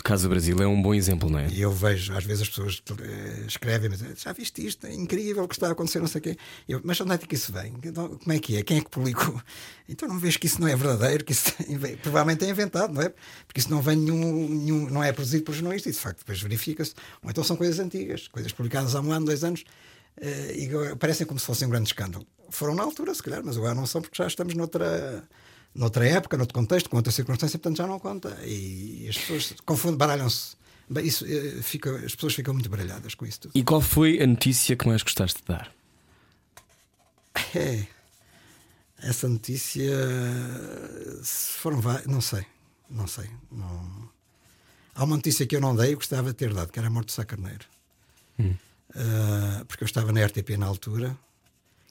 O 0.03 0.05
caso 0.05 0.24
do 0.24 0.30
Brasil 0.30 0.61
é 0.61 0.66
um 0.66 0.82
bom 0.82 0.92
exemplo, 0.92 1.30
não 1.30 1.38
é? 1.38 1.46
E 1.46 1.61
eu 1.61 1.70
vejo, 1.70 2.12
às 2.12 2.24
vezes 2.24 2.42
as 2.42 2.48
pessoas 2.48 2.82
uh, 2.90 3.46
escrevem, 3.46 3.88
mas 3.88 4.00
já 4.20 4.32
viste 4.32 4.66
isto? 4.66 4.84
É 4.84 4.92
incrível 4.92 5.44
o 5.44 5.48
que 5.48 5.55
está 5.55 5.68
a 5.68 5.70
acontecer, 5.70 6.00
não 6.00 6.09
sei 6.09 6.18
o 6.18 6.22
quê. 6.22 6.36
Eu, 6.68 6.80
mas 6.82 7.00
onde 7.00 7.14
é 7.14 7.18
que 7.18 7.32
isso 7.32 7.53
vem? 7.53 7.72
Então, 7.84 8.09
como 8.18 8.32
é 8.32 8.40
que 8.40 8.57
é? 8.57 8.64
Quem 8.64 8.78
é 8.78 8.80
que 8.80 8.90
publicou? 8.90 9.40
Então 9.88 10.09
não 10.09 10.18
vejo 10.18 10.38
que 10.38 10.46
isso 10.46 10.59
não 10.61 10.66
é 10.68 10.74
verdadeiro, 10.74 11.22
que 11.22 11.32
isso 11.32 11.53
é, 11.61 11.96
provavelmente 11.96 12.44
é 12.44 12.48
inventado, 12.48 12.94
não 12.94 13.03
é? 13.03 13.12
Porque 13.46 13.61
isso 13.61 13.70
não 13.70 13.82
vem 13.82 13.94
nenhum, 13.94 14.48
nenhum 14.48 14.90
não 14.90 15.05
é 15.05 15.12
produzido 15.12 15.44
por 15.44 15.55
jornalistas, 15.55 15.92
e 15.92 15.96
de 15.96 16.03
facto 16.03 16.18
depois 16.20 16.40
verifica-se. 16.40 16.94
Ou 17.22 17.30
então 17.30 17.44
são 17.44 17.57
coisas 17.57 17.78
antigas, 17.78 18.26
coisas 18.26 18.50
publicadas 18.53 18.94
há 18.94 19.00
um 19.00 19.12
ano, 19.12 19.26
dois 19.26 19.44
anos, 19.44 19.64
uh, 20.18 20.53
e 20.53 20.96
parecem 20.96 21.26
como 21.26 21.38
se 21.38 21.46
fossem 21.46 21.68
um 21.68 21.70
grande 21.70 21.88
escândalo. 21.88 22.26
Foram 22.50 22.74
na 22.74 22.82
altura, 22.82 23.14
se 23.14 23.22
calhar, 23.22 23.42
mas 23.44 23.57
agora 23.57 23.74
não 23.74 23.86
são 23.86 24.00
porque 24.00 24.16
já 24.16 24.26
estamos 24.26 24.55
noutra 24.55 25.22
noutra 25.75 26.07
época, 26.07 26.37
noutro 26.37 26.55
contexto, 26.55 26.91
com 26.91 26.97
outra 26.97 27.12
circunstância, 27.12 27.59
portanto 27.59 27.79
já 27.79 27.87
não 27.87 27.99
conta. 27.99 28.39
E 28.45 29.07
as 29.09 29.16
pessoas 29.16 29.55
confundem, 29.64 29.99
baralham-se. 29.99 30.57
Isso, 31.03 31.25
eh, 31.27 31.62
fica, 31.62 31.91
as 32.05 32.14
pessoas 32.14 32.35
ficam 32.35 32.53
muito 32.53 32.68
baralhadas 32.68 33.14
com 33.14 33.25
isso 33.25 33.41
tudo. 33.41 33.53
E 33.55 33.62
qual 33.62 33.81
foi 33.81 34.20
a 34.23 34.27
notícia 34.27 34.77
que 34.77 34.87
mais 34.87 35.03
gostaste 35.03 35.41
de 35.41 35.49
dar? 35.49 35.73
É, 37.55 37.87
essa 38.99 39.29
notícia 39.29 39.91
foram 41.25 41.81
várias, 41.81 42.07
não 42.07 42.20
sei, 42.20 42.47
não 42.89 43.07
sei. 43.07 43.29
Não... 43.51 44.11
Há 44.95 45.05
uma 45.05 45.16
notícia 45.16 45.47
que 45.47 45.57
eu 45.57 45.61
não 45.61 45.75
dei 45.75 45.93
e 45.93 45.95
gostava 45.95 46.29
de 46.29 46.35
ter 46.35 46.53
dado, 46.53 46.70
que 46.70 46.79
era 46.79 46.89
a 46.89 46.91
morte 46.91 47.09
de 47.09 47.12
Sá 47.12 47.25
Carneiro. 47.25 47.64
Hum. 48.39 48.55
Uh, 48.91 49.64
porque 49.66 49.83
eu 49.83 49.87
estava 49.87 50.12
na 50.12 50.25
RTP 50.25 50.51
na 50.59 50.66
altura 50.66 51.16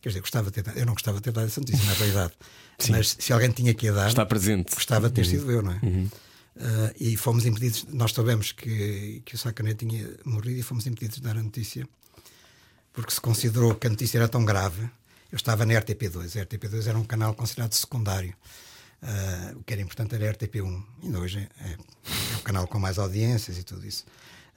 Quer 0.02 0.10
dizer, 0.10 0.22
gostava 0.22 0.50
de 0.50 0.56
ter 0.56 0.64
dado, 0.64 0.80
eu 0.80 0.86
não 0.86 0.94
gostava 0.94 1.18
de 1.18 1.24
ter 1.24 1.32
dado 1.32 1.46
essa 1.46 1.62
notícia, 1.62 1.86
na 1.86 1.94
realidade. 1.94 2.34
Mas 2.90 3.16
se 3.20 3.34
alguém 3.34 3.52
tinha 3.52 3.74
que 3.74 3.88
a 3.88 3.92
dar, 3.92 4.08
está 4.08 4.26
presente. 4.26 4.74
Gostava 4.74 5.10
de 5.10 5.16
ter 5.16 5.22
uhum. 5.22 5.30
sido 5.30 5.52
eu, 5.52 5.62
não 5.62 5.72
é? 5.72 5.80
Uhum. 5.84 6.10
Uh, 6.56 6.94
e 7.00 7.18
fomos 7.18 7.46
impedidos, 7.46 7.86
nós 7.92 8.12
soubemos 8.12 8.52
que, 8.52 9.22
que 9.26 9.36
o 9.36 9.38
Sacané 9.38 9.74
tinha 9.74 10.10
morrido 10.26 10.60
e 10.60 10.64
fomos 10.64 10.86
impedidos 10.86 11.18
de 11.18 11.24
dar 11.24 11.38
a 11.38 11.42
notícia 11.44 11.88
porque 12.94 13.12
se 13.14 13.22
considerou 13.22 13.76
que 13.76 13.88
a 13.88 13.90
notícia 13.90 14.18
era 14.18 14.28
tão 14.28 14.44
grave. 14.44 14.84
Eu 15.32 15.38
estava 15.38 15.66
na 15.66 15.74
RTP2, 15.76 16.40
a 16.40 16.46
RTP2 16.46 16.88
era 16.88 16.98
um 16.98 17.06
canal 17.06 17.34
considerado 17.34 17.74
secundário. 17.74 18.34
Uh, 19.02 19.60
o 19.60 19.64
que 19.64 19.74
era 19.74 19.82
importante 19.82 20.14
era 20.14 20.30
a 20.30 20.34
RTP1, 20.34 20.84
ainda 21.02 21.20
hoje 21.20 21.40
é, 21.40 21.66
é, 21.66 21.72
é 21.72 22.36
o 22.38 22.42
canal 22.42 22.68
com 22.68 22.78
mais 22.78 23.00
audiências 23.00 23.58
e 23.58 23.64
tudo 23.64 23.86
isso. 23.88 24.06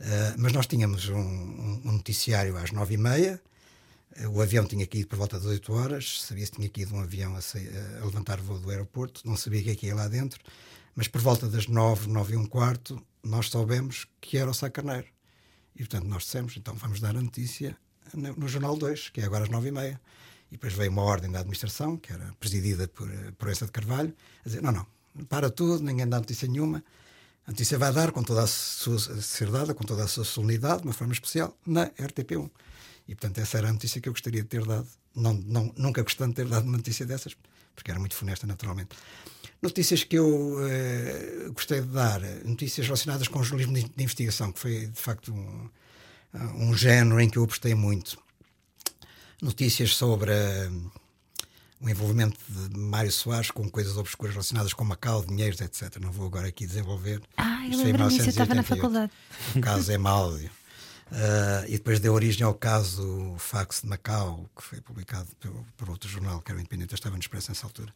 Uh, 0.01 0.35
mas 0.37 0.53
nós 0.53 0.67
tínhamos 0.67 1.09
um, 1.09 1.17
um, 1.17 1.83
um 1.85 1.93
noticiário 1.93 2.57
às 2.57 2.73
nove 2.73 2.95
e 2.95 2.99
meia 2.99 3.41
o 4.33 4.41
avião 4.41 4.65
tinha 4.67 4.87
caído 4.87 5.09
por 5.09 5.19
volta 5.19 5.39
das 5.39 5.47
8 5.47 5.73
horas, 5.73 6.23
sabia 6.23 6.47
se 6.47 6.53
tinha 6.53 6.69
caído 6.69 6.95
um 6.95 7.01
avião 7.01 7.35
a, 7.35 7.41
a 8.01 8.05
levantar 8.05 8.41
voo 8.41 8.59
do 8.59 8.71
aeroporto, 8.71 9.23
não 9.25 9.37
sabia 9.37 9.61
o 9.61 9.65
que 9.65 9.71
é 9.71 9.75
que 9.75 9.87
ia 9.87 9.95
lá 9.95 10.09
dentro, 10.09 10.41
mas 10.95 11.09
por 11.09 11.21
volta 11.21 11.49
das 11.49 11.67
9, 11.67 12.09
9 12.09 12.35
e 12.35 12.37
um 12.37 12.47
quarto, 12.47 13.01
nós 13.23 13.49
soubemos 13.49 14.07
que 14.21 14.39
era 14.39 14.51
o 14.51 14.55
Sacarneiro. 14.55 15.07
E 15.75 15.79
portanto 15.79 16.05
nós 16.05 16.23
dissemos, 16.23 16.57
então 16.57 16.75
vamos 16.75 17.01
dar 17.01 17.17
a 17.17 17.21
notícia 17.23 17.77
no, 18.13 18.35
no 18.37 18.49
Jornal 18.49 18.77
2, 18.77 19.11
que 19.11 19.21
é 19.21 19.25
agora 19.25 19.45
às 19.45 19.51
9 19.51 19.69
e 19.69 19.73
meia. 19.73 20.01
E 20.51 20.53
depois 20.53 20.73
veio 20.75 20.91
uma 20.91 21.03
ordem 21.03 21.31
da 21.31 21.41
administração, 21.41 21.97
que 21.97 22.13
era 22.13 22.33
presidida 22.39 22.87
por 22.87 23.09
Proença 23.39 23.67
de 23.67 23.73
Carvalho, 23.73 24.15
a 24.45 24.49
dizer: 24.49 24.63
não, 24.63 24.71
não, 24.71 24.87
para 25.29 25.51
tudo, 25.51 25.83
ninguém 25.83 26.09
dá 26.09 26.19
notícia 26.19 26.47
nenhuma. 26.47 26.85
A 27.47 27.51
notícia 27.51 27.77
vai 27.77 27.93
dar 27.93 28.13
com 28.13 28.23
toda 28.23 28.43
a 28.43 28.47
sua 28.47 28.99
seriedade, 28.99 29.75
com 29.75 29.85
toda 29.85 30.05
a 30.05 30.09
sua 30.09 30.25
solenidade, 30.25 30.83
de 30.83 30.89
uma 30.89 30.95
forma 30.95 31.13
especial, 31.13 31.57
na 31.67 31.91
RTP1. 31.91 32.51
E 33.07 33.15
portanto, 33.15 33.39
essa 33.39 33.59
era 33.59 33.69
a 33.69 33.73
notícia 33.73 34.01
que 34.01 34.09
eu 34.09 34.13
gostaria 34.13 34.43
de 34.43 34.49
ter 34.49 34.65
dado. 34.65 34.87
Não, 35.15 35.35
não, 35.35 35.73
nunca 35.77 36.03
gostando 36.03 36.31
de 36.31 36.37
ter 36.37 36.49
dado 36.49 36.65
uma 36.65 36.77
notícia 36.77 37.05
dessas, 37.07 37.37
porque 37.75 37.91
era 37.91 38.01
muito 38.01 38.15
funesta, 38.15 38.47
naturalmente. 38.47 38.97
Notícias 39.63 40.05
que 40.05 40.17
eu 40.17 40.57
eh, 40.69 41.49
gostei 41.55 41.81
de 41.81 41.87
dar, 41.87 42.21
notícias 42.45 42.87
relacionadas 42.87 43.29
com 43.29 43.39
o 43.39 43.45
jornalismo 43.45 43.75
de, 43.75 43.85
de 43.85 44.03
investigação, 44.03 44.53
que 44.53 44.61
foi 44.61 44.87
de 44.87 45.01
facto 45.01 45.33
um, 45.33 45.71
um 46.69 46.77
género 46.77 47.21
em 47.21 47.29
que 47.29 47.39
eu 47.39 47.45
apostei 47.45 47.75
muito. 47.75 48.19
Notícias 49.41 49.95
sobre 49.95 50.33
uh, 50.33 50.93
o 51.81 51.89
envolvimento 51.89 52.39
de 52.49 52.79
Mário 52.79 53.13
Soares 53.13 53.51
com 53.51 53.69
coisas 53.71 53.97
obscuras 53.97 54.35
relacionadas 54.35 54.73
com 54.73 54.85
Macau, 54.85 55.25
dinheiros, 55.25 55.61
etc. 55.61 55.97
Não 56.01 56.11
vou 56.11 56.27
agora 56.27 56.49
aqui 56.49 56.67
desenvolver. 56.67 57.21
Ah, 57.37 57.67
eu 57.71 57.79
lembro 57.79 58.09
disso, 58.09 58.23
eu 58.23 58.29
estava 58.29 58.55
na 58.55 58.63
faculdade. 58.63 59.13
O 59.55 59.61
caso 59.61 59.93
é 59.93 59.99
Máudio. 59.99 60.51
Uh, 61.13 61.67
e 61.69 61.73
depois 61.73 62.01
deu 62.01 62.15
origem 62.15 62.45
ao 62.45 62.55
caso 62.55 63.35
Fax 63.39 63.83
de 63.83 63.89
Macau, 63.89 64.49
que 64.57 64.63
foi 64.63 64.81
publicado 64.81 65.29
por, 65.39 65.53
por 65.77 65.91
outro 65.91 66.09
jornal, 66.09 66.41
que 66.41 66.51
era 66.51 66.59
o 66.59 66.61
Independente, 66.61 66.93
eu 66.93 66.97
estava 66.97 67.15
no 67.15 67.21
Expresso 67.21 67.51
nessa 67.51 67.67
altura. 67.67 67.93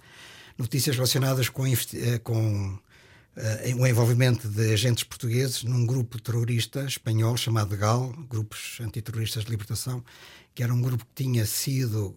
Notícias 0.56 0.94
relacionadas 0.94 1.48
com, 1.48 1.66
eh, 1.66 2.18
com 2.22 2.74
uh, 2.74 3.80
o 3.80 3.86
envolvimento 3.86 4.48
de 4.48 4.72
agentes 4.72 5.04
portugueses 5.04 5.64
num 5.64 5.86
grupo 5.86 6.20
terrorista 6.20 6.84
espanhol 6.84 7.36
chamado 7.36 7.76
GAL, 7.76 8.12
Grupos 8.28 8.78
Antiterroristas 8.80 9.44
de 9.44 9.50
Libertação, 9.50 10.04
que 10.54 10.62
era 10.62 10.74
um 10.74 10.82
grupo 10.82 11.04
que 11.06 11.24
tinha 11.24 11.46
sido 11.46 12.08
uh, 12.08 12.16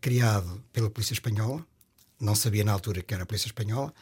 criado 0.00 0.62
pela 0.72 0.88
Polícia 0.88 1.14
Espanhola, 1.14 1.66
não 2.20 2.34
sabia 2.34 2.64
na 2.64 2.72
altura 2.72 3.02
que 3.02 3.12
era 3.12 3.24
a 3.24 3.26
Polícia 3.26 3.48
Espanhola, 3.48 3.92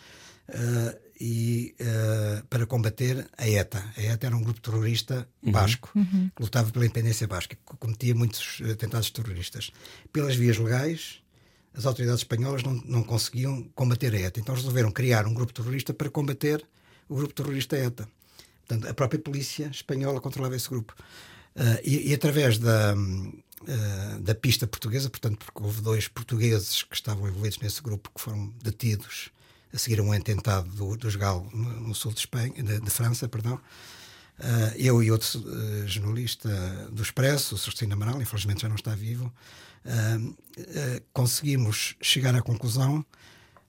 uh, 0.50 1.05
e 1.20 1.74
uh, 1.80 2.46
para 2.46 2.66
combater 2.66 3.26
a 3.36 3.48
ETA. 3.48 3.82
A 3.96 4.02
ETA 4.02 4.26
era 4.26 4.36
um 4.36 4.42
grupo 4.42 4.60
terrorista 4.60 5.26
uhum. 5.42 5.52
basco 5.52 5.90
uhum. 5.94 6.30
que 6.34 6.42
lutava 6.42 6.70
pela 6.70 6.84
independência 6.84 7.26
basca, 7.26 7.56
que 7.56 7.76
cometia 7.78 8.14
muitos 8.14 8.60
atentados 8.70 9.10
terroristas. 9.10 9.70
Pelas 10.12 10.36
vias 10.36 10.58
legais, 10.58 11.20
as 11.74 11.86
autoridades 11.86 12.20
espanholas 12.20 12.62
não, 12.62 12.74
não 12.84 13.02
conseguiam 13.02 13.62
combater 13.74 14.14
a 14.14 14.20
ETA, 14.20 14.40
então 14.40 14.54
resolveram 14.54 14.90
criar 14.90 15.26
um 15.26 15.34
grupo 15.34 15.52
terrorista 15.52 15.94
para 15.94 16.10
combater 16.10 16.64
o 17.08 17.16
grupo 17.16 17.32
terrorista 17.32 17.76
ETA. 17.76 18.08
Portanto, 18.66 18.88
a 18.88 18.94
própria 18.94 19.20
polícia 19.20 19.68
espanhola 19.68 20.20
controlava 20.20 20.56
esse 20.56 20.68
grupo. 20.68 20.94
Uh, 21.54 21.80
e, 21.82 22.10
e, 22.10 22.14
através 22.14 22.58
da, 22.58 22.94
uh, 22.94 24.20
da 24.20 24.34
pista 24.34 24.66
portuguesa, 24.66 25.08
portanto, 25.08 25.38
porque 25.38 25.62
houve 25.62 25.80
dois 25.80 26.08
portugueses 26.08 26.82
que 26.82 26.94
estavam 26.94 27.26
envolvidos 27.28 27.58
nesse 27.60 27.80
grupo 27.80 28.10
que 28.14 28.20
foram 28.20 28.52
detidos 28.62 29.30
a 29.76 29.78
seguir 29.78 30.00
a 30.00 30.02
um 30.02 30.10
atentado 30.10 30.68
do, 30.70 30.96
dos 30.96 31.16
Gal 31.16 31.46
no, 31.52 31.80
no, 31.88 31.94
sul 31.94 32.12
de, 32.12 32.20
Espanha, 32.20 32.50
de, 32.50 32.80
de 32.80 32.90
França, 32.90 33.28
perdão. 33.28 33.60
Uh, 34.38 34.72
eu 34.76 35.02
e 35.02 35.10
outro 35.10 35.38
uh, 35.38 35.86
jornalista 35.86 36.48
do 36.90 37.02
Expresso, 37.02 37.54
o 37.54 37.58
Celestino 37.58 37.92
Amaral, 37.92 38.20
infelizmente 38.20 38.62
já 38.62 38.68
não 38.68 38.76
está 38.76 38.94
vivo, 38.94 39.32
uh, 39.84 40.34
conseguimos 41.12 41.94
chegar 42.00 42.34
à 42.34 42.42
conclusão, 42.42 43.04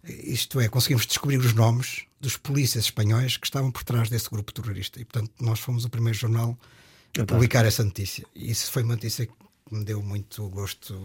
isto 0.04 0.62
é, 0.62 0.70
conseguimos 0.70 1.06
descobrir 1.06 1.38
os 1.38 1.54
nomes 1.54 2.06
dos 2.22 2.38
polícias 2.38 2.86
espanhóis 2.86 3.36
que 3.36 3.46
estavam 3.46 3.70
por 3.70 3.84
trás 3.84 4.10
desse 4.10 4.30
grupo 4.30 4.54
terrorista. 4.54 5.02
E, 5.02 5.06
portanto, 5.06 5.32
nós 5.42 5.60
fomos 5.60 5.84
o 5.84 5.90
primeiro 5.90 6.18
jornal 6.18 6.58
a 7.20 7.26
publicar 7.26 7.66
essa 7.66 7.84
notícia. 7.84 8.26
E 8.34 8.50
isso 8.50 8.72
foi 8.72 8.84
uma 8.84 8.96
notícia 8.96 9.26
que 9.26 9.34
me 9.70 9.84
deu 9.84 10.02
muito 10.02 10.48
gosto 10.50 10.96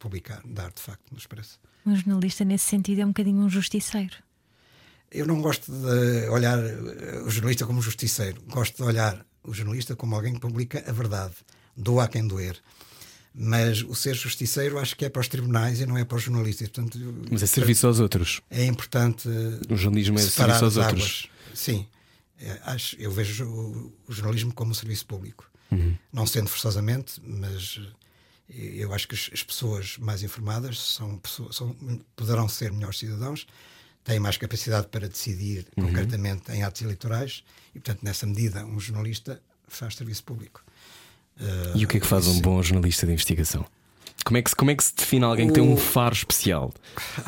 publicar, 0.00 0.42
dar 0.44 0.72
de 0.72 0.82
facto 0.82 1.12
no 1.12 1.18
Expresso. 1.18 1.60
Um 1.86 1.94
jornalista, 1.94 2.44
nesse 2.44 2.64
sentido, 2.64 3.02
é 3.02 3.04
um 3.04 3.08
bocadinho 3.08 3.38
um 3.38 3.48
justiceiro. 3.48 4.16
Eu 5.10 5.26
não 5.26 5.40
gosto 5.40 5.72
de 5.72 6.28
olhar 6.28 6.58
o 7.24 7.30
jornalista 7.30 7.66
como 7.66 7.82
justiceiro. 7.82 8.40
Gosto 8.48 8.76
de 8.76 8.82
olhar 8.82 9.24
o 9.42 9.52
jornalista 9.52 9.96
como 9.96 10.14
alguém 10.14 10.34
que 10.34 10.40
publica 10.40 10.84
a 10.86 10.92
verdade. 10.92 11.34
Doa 11.76 12.04
a 12.04 12.08
quem 12.08 12.26
doer. 12.26 12.56
Mas 13.34 13.82
o 13.82 13.94
ser 13.94 14.14
justiceiro 14.14 14.78
acho 14.78 14.96
que 14.96 15.04
é 15.04 15.08
para 15.08 15.20
os 15.20 15.28
tribunais 15.28 15.80
e 15.80 15.86
não 15.86 15.96
é 15.96 16.04
para 16.04 16.16
os 16.16 16.22
jornalistas. 16.22 16.68
Portanto, 16.68 16.98
Mas 17.30 17.42
é 17.42 17.46
serviço 17.46 17.86
aos 17.86 18.00
outros. 18.00 18.40
É 18.50 18.64
importante. 18.64 19.28
O 19.68 19.76
jornalismo 19.76 20.18
é 20.18 20.22
serviço 20.22 20.64
aos 20.64 20.76
outros. 20.76 21.28
Sim. 21.54 21.86
É, 22.40 22.58
acho, 22.64 22.96
eu 22.98 23.10
vejo 23.10 23.44
o, 23.44 23.92
o, 24.08 24.12
jornalismo 24.12 24.52
como 24.52 24.70
um 24.70 24.74
serviço 24.74 25.06
público. 25.06 25.50
Não 26.12 26.26
sendo 26.26 26.48
forçosamente, 26.48 27.20
mas 27.24 27.80
eh, 28.48 28.72
eu 28.74 28.92
acho 28.92 29.06
que 29.06 29.14
as 29.14 29.42
pessoas 29.44 29.96
mais 29.98 30.20
informadas 30.20 30.80
são, 30.80 31.20
são, 31.52 31.76
poderão 32.16 32.48
ser 32.48 32.72
melhores 32.72 32.98
cidadãos, 32.98 33.46
têm 34.04 34.18
mais 34.18 34.36
capacidade 34.36 34.88
para 34.88 35.08
decidir 35.08 35.66
uhum. 35.76 35.86
concretamente 35.86 36.50
em 36.52 36.62
atos 36.62 36.82
eleitorais 36.82 37.44
e, 37.74 37.80
portanto, 37.80 38.02
nessa 38.02 38.26
medida, 38.26 38.64
um 38.64 38.80
jornalista 38.80 39.40
faz 39.68 39.94
serviço 39.94 40.24
público. 40.24 40.62
Uh, 41.40 41.76
e 41.76 41.84
o 41.84 41.88
que 41.88 41.96
é 41.96 42.00
que 42.00 42.06
faz 42.06 42.26
um 42.26 42.40
bom 42.40 42.62
jornalista 42.62 43.06
de 43.06 43.12
investigação? 43.12 43.64
Como 44.24 44.36
é, 44.36 44.42
que, 44.42 44.54
como 44.54 44.70
é 44.70 44.74
que 44.74 44.84
se 44.84 44.94
define 44.94 45.24
alguém 45.24 45.46
que 45.46 45.54
tem 45.54 45.62
um 45.62 45.76
faro 45.76 46.14
especial? 46.14 46.74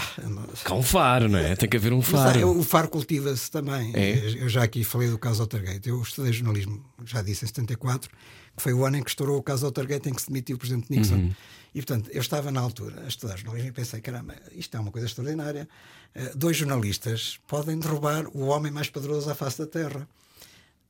Há 0.64 0.74
um 0.74 0.82
faro, 0.82 1.26
não 1.28 1.38
é? 1.38 1.56
Tem 1.56 1.66
que 1.66 1.76
haver 1.76 1.92
um 1.92 2.02
faro. 2.02 2.58
o 2.58 2.62
faro 2.62 2.88
cultiva-se 2.88 3.50
também. 3.50 3.92
É? 3.94 4.34
Eu 4.38 4.48
já 4.48 4.62
aqui 4.62 4.84
falei 4.84 5.08
do 5.08 5.18
caso 5.18 5.40
Watergate. 5.40 5.88
Eu 5.88 6.02
estudei 6.02 6.32
jornalismo, 6.32 6.84
já 7.06 7.22
disse, 7.22 7.44
em 7.44 7.48
74, 7.48 8.10
que 8.54 8.62
foi 8.62 8.74
o 8.74 8.84
ano 8.84 8.98
em 8.98 9.02
que 9.02 9.08
estourou 9.08 9.38
o 9.38 9.42
caso 9.42 9.64
Watergate, 9.64 10.10
em 10.10 10.12
que 10.12 10.20
se 10.20 10.28
demitiu 10.28 10.56
o 10.56 10.58
presidente 10.58 10.86
Nixon. 10.90 11.14
Uhum. 11.14 11.32
E, 11.74 11.80
portanto, 11.80 12.10
eu 12.12 12.20
estava 12.20 12.50
na 12.50 12.60
altura 12.60 13.02
a 13.04 13.08
estudar 13.08 13.36
jornalismo 13.36 13.70
e 13.70 13.72
pensei: 13.72 14.00
caramba, 14.00 14.34
isto 14.52 14.76
é 14.76 14.80
uma 14.80 14.90
coisa 14.90 15.06
extraordinária. 15.06 15.68
Uh, 16.14 16.36
dois 16.36 16.56
jornalistas 16.56 17.38
podem 17.46 17.78
derrubar 17.78 18.26
o 18.34 18.46
homem 18.46 18.70
mais 18.70 18.90
poderoso 18.90 19.30
à 19.30 19.34
face 19.34 19.58
da 19.58 19.66
Terra. 19.66 20.06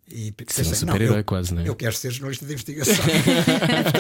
E 0.09 0.33
pensei, 0.33 0.64
um 0.64 0.74
super-herói 0.74 1.22
quase, 1.22 1.55
não 1.55 1.62
é? 1.62 1.68
Eu 1.68 1.76
quero 1.76 1.95
ser 1.95 2.11
jornalista 2.11 2.45
de 2.45 2.53
investigação. 2.53 3.05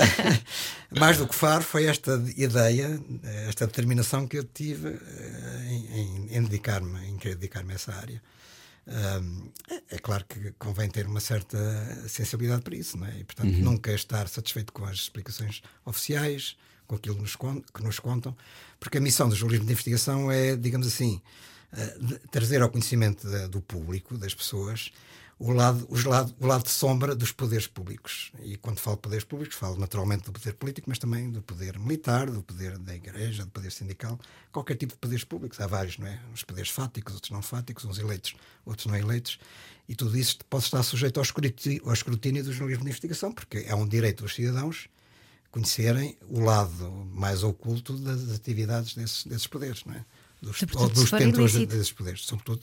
Mais 0.98 1.16
do 1.16 1.28
que 1.28 1.34
faro 1.34 1.62
foi 1.62 1.84
esta 1.84 2.22
ideia, 2.36 3.00
esta 3.48 3.66
determinação 3.66 4.26
que 4.26 4.36
eu 4.36 4.44
tive 4.44 4.88
eh, 4.88 5.66
em, 5.70 6.00
em, 6.00 6.36
em 6.36 6.42
dedicar-me, 6.42 7.08
em 7.08 7.16
querer 7.16 7.36
dedicar-me 7.36 7.72
a 7.72 7.74
essa 7.76 7.94
área. 7.94 8.20
Um, 8.86 9.48
é, 9.70 9.94
é 9.94 9.98
claro 9.98 10.24
que 10.28 10.52
convém 10.58 10.90
ter 10.90 11.06
uma 11.06 11.20
certa 11.20 11.56
sensibilidade 12.08 12.62
para 12.62 12.74
isso, 12.74 12.98
não 12.98 13.06
é? 13.06 13.20
E, 13.20 13.24
portanto, 13.24 13.54
uhum. 13.54 13.62
nunca 13.62 13.92
estar 13.92 14.28
satisfeito 14.28 14.72
com 14.72 14.84
as 14.84 14.96
explicações 14.96 15.62
oficiais, 15.84 16.56
com 16.92 16.96
aquilo 16.96 17.16
nos, 17.16 17.36
que 17.36 17.82
nos 17.82 17.98
contam, 17.98 18.36
porque 18.78 18.98
a 18.98 19.00
missão 19.00 19.26
do 19.26 19.34
jornalismo 19.34 19.66
de 19.66 19.72
investigação 19.72 20.30
é, 20.30 20.54
digamos 20.54 20.86
assim, 20.86 21.22
uh, 21.72 22.28
trazer 22.30 22.60
ao 22.60 22.68
conhecimento 22.68 23.26
do 23.48 23.62
público, 23.62 24.18
das 24.18 24.34
pessoas, 24.34 24.92
o 25.38 25.50
lado, 25.50 25.86
os 25.88 26.04
lado, 26.04 26.34
o 26.38 26.46
lado 26.46 26.64
de 26.64 26.70
sombra 26.70 27.16
dos 27.16 27.32
poderes 27.32 27.66
públicos. 27.66 28.30
E 28.44 28.56
quando 28.58 28.78
falo 28.78 28.96
de 28.96 29.02
poderes 29.02 29.24
públicos, 29.24 29.56
falo 29.56 29.76
naturalmente 29.76 30.24
do 30.24 30.32
poder 30.32 30.52
político, 30.52 30.88
mas 30.88 30.98
também 30.98 31.30
do 31.30 31.42
poder 31.42 31.78
militar, 31.80 32.30
do 32.30 32.42
poder 32.42 32.78
da 32.78 32.94
igreja, 32.94 33.44
do 33.44 33.50
poder 33.50 33.72
sindical, 33.72 34.20
qualquer 34.52 34.76
tipo 34.76 34.92
de 34.92 34.98
poderes 34.98 35.24
públicos. 35.24 35.58
Há 35.58 35.66
vários, 35.66 35.98
não 35.98 36.06
é? 36.06 36.20
Os 36.32 36.44
poderes 36.44 36.70
fáticos, 36.70 37.14
outros 37.14 37.32
não 37.32 37.42
fáticos, 37.42 37.84
uns 37.86 37.98
eleitos, 37.98 38.36
outros 38.64 38.86
não 38.86 38.94
eleitos. 38.94 39.40
E 39.88 39.96
tudo 39.96 40.16
isso 40.16 40.38
pode 40.48 40.64
estar 40.64 40.82
sujeito 40.82 41.18
ao 41.18 41.24
escrutínio, 41.24 41.82
ao 41.86 41.92
escrutínio 41.92 42.44
do 42.44 42.52
jornalismo 42.52 42.84
de 42.84 42.90
investigação, 42.90 43.32
porque 43.32 43.64
é 43.66 43.74
um 43.74 43.88
direito 43.88 44.22
dos 44.22 44.34
cidadãos 44.34 44.88
conhecerem 45.52 46.16
o 46.28 46.40
lado 46.40 46.90
mais 47.12 47.44
oculto 47.44 47.92
das 47.98 48.34
atividades 48.34 48.94
desses, 48.94 49.24
desses 49.24 49.46
poderes, 49.46 49.84
não 49.84 49.94
é? 49.94 50.04
Dos, 50.40 50.60
ou 50.74 50.88
dos 50.88 51.08
detentores 51.08 51.54
desses 51.54 51.92
poderes, 51.92 52.22
sobretudo 52.22 52.62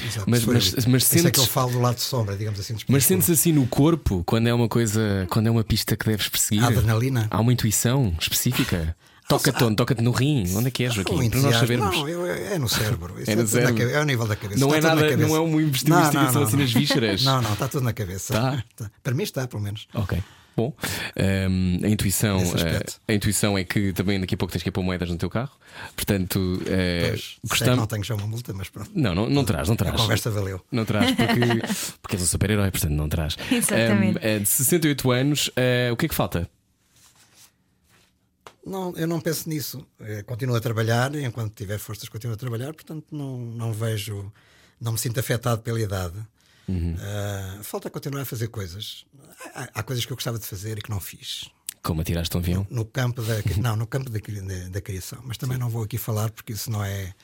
Exato, 0.00 0.30
mas, 0.30 0.44
mas, 0.44 0.86
mas 0.86 1.04
sentes... 1.04 1.26
é 1.26 1.30
que 1.30 1.40
eu 1.40 1.46
falo 1.46 1.72
do 1.72 1.80
lado 1.80 1.96
de 1.96 2.02
sombra, 2.02 2.36
digamos 2.36 2.60
assim. 2.60 2.76
Mas 2.88 3.04
sentes 3.04 3.28
assim 3.28 3.52
no 3.52 3.66
corpo, 3.66 4.22
quando 4.24 4.46
é 4.46 4.54
uma 4.54 4.68
coisa, 4.68 5.26
quando 5.28 5.48
é 5.48 5.50
uma 5.50 5.64
pista 5.64 5.96
que 5.96 6.06
deves 6.06 6.28
perseguir? 6.28 6.62
A 6.62 6.68
adrenalina. 6.68 7.26
Há 7.30 7.40
uma 7.40 7.52
intuição 7.52 8.14
específica. 8.20 8.96
Toca-te 9.28 9.62
onde? 9.62 9.76
Toca-te 9.76 10.02
no 10.02 10.10
rim. 10.10 10.44
Onde 10.54 10.68
é 10.68 10.70
que 10.70 10.84
é, 10.84 10.90
Joaquim? 10.90 11.28
Para 11.28 11.40
nós 11.40 11.56
sabermos. 11.56 11.94
Não, 11.94 12.26
é 12.26 12.58
no 12.58 12.68
cérebro. 12.68 13.14
é, 13.26 13.36
no 13.36 13.42
é 13.42 13.46
cérebro. 13.46 13.82
é 13.82 13.98
ao 13.98 14.04
nível 14.04 14.26
da 14.26 14.36
cabeça. 14.36 14.60
Não 14.60 14.74
está 14.74 14.92
é 14.92 14.94
nada, 14.94 15.16
não 15.16 15.36
é 15.36 15.40
uma 15.40 15.60
investigação 15.60 16.12
não, 16.22 16.32
não, 16.32 16.42
assim 16.44 16.56
nas 16.56 16.72
vísceras. 16.72 17.24
Não, 17.24 17.42
não, 17.42 17.52
está 17.52 17.68
tudo 17.68 17.84
na 17.84 17.92
cabeça. 17.92 18.32
Tá? 18.32 18.64
Tá. 18.74 18.90
Para 19.02 19.14
mim 19.14 19.24
está, 19.24 19.46
pelo 19.46 19.62
menos. 19.62 19.86
Ok. 19.92 20.22
Bom, 20.58 20.74
um, 21.16 21.86
a 21.86 21.88
intuição 21.88 22.38
uh, 22.38 23.00
a 23.06 23.12
intuição 23.12 23.56
é 23.56 23.62
que 23.62 23.92
também 23.92 24.18
daqui 24.18 24.34
a 24.34 24.36
pouco 24.36 24.50
tens 24.50 24.60
que 24.60 24.70
ir 24.70 24.72
pôr 24.72 24.82
moedas 24.82 25.08
no 25.08 25.16
teu 25.16 25.30
carro. 25.30 25.56
Portanto, 25.94 26.36
uh, 26.36 27.08
pois, 27.10 27.38
gostamos... 27.48 27.78
não 27.78 27.86
tenho 27.86 28.02
já 28.02 28.16
uma 28.16 28.26
multa, 28.26 28.52
mas 28.52 28.68
pronto. 28.68 28.90
Não, 28.92 29.14
não, 29.14 29.30
não 29.30 29.44
traz, 29.44 29.68
não 29.68 29.76
traz. 29.76 29.94
A 29.94 29.96
conversa 29.96 30.32
valeu. 30.32 30.60
Não 30.72 30.84
traz, 30.84 31.12
porque, 31.12 31.40
porque 32.02 32.16
és 32.16 32.22
um 32.24 32.26
super-herói, 32.26 32.72
portanto 32.72 32.90
não 32.90 33.08
traz. 33.08 33.36
Exatamente. 33.52 34.18
Um, 34.18 34.42
de 34.42 34.48
68 34.48 35.10
anos, 35.12 35.46
uh, 35.46 35.92
o 35.92 35.96
que 35.96 36.06
é 36.06 36.08
que 36.08 36.14
falta? 36.14 36.50
Não, 38.66 38.92
eu 38.96 39.06
não 39.06 39.20
penso 39.20 39.48
nisso. 39.48 39.86
Eu 40.00 40.24
continuo 40.24 40.56
a 40.56 40.60
trabalhar, 40.60 41.14
enquanto 41.14 41.54
tiver 41.54 41.78
forças, 41.78 42.08
continuo 42.08 42.34
a 42.34 42.36
trabalhar, 42.36 42.74
portanto 42.74 43.06
não, 43.12 43.38
não 43.38 43.72
vejo, 43.72 44.32
não 44.80 44.90
me 44.90 44.98
sinto 44.98 45.20
afetado 45.20 45.62
pela 45.62 45.80
idade. 45.80 46.16
Uhum. 46.68 46.94
Uh, 46.94 47.64
falta 47.64 47.88
continuar 47.88 48.22
a 48.22 48.24
fazer 48.24 48.48
coisas. 48.48 49.06
Há, 49.54 49.68
há, 49.74 49.82
coisas 49.82 50.04
que 50.04 50.12
eu 50.12 50.16
gostava 50.16 50.38
de 50.38 50.46
fazer 50.46 50.78
e 50.78 50.82
que 50.82 50.90
não 50.90 51.00
fiz. 51.00 51.48
Como 51.82 52.00
atiraste 52.00 52.36
um 52.36 52.40
avião? 52.40 52.66
No, 52.68 52.78
no 52.78 52.84
campo 52.84 53.22
da, 53.22 53.34
não, 53.56 53.74
no 53.74 53.86
campo 53.86 54.10
da, 54.10 54.18
da, 54.18 54.68
da 54.68 54.80
criação. 54.80 55.20
Mas 55.24 55.38
também 55.38 55.56
Sim. 55.56 55.62
não 55.62 55.70
vou 55.70 55.82
aqui 55.82 55.96
falar 55.96 56.30
porque 56.30 56.52
isso 56.52 56.70
não 56.70 56.84
é 56.84 57.14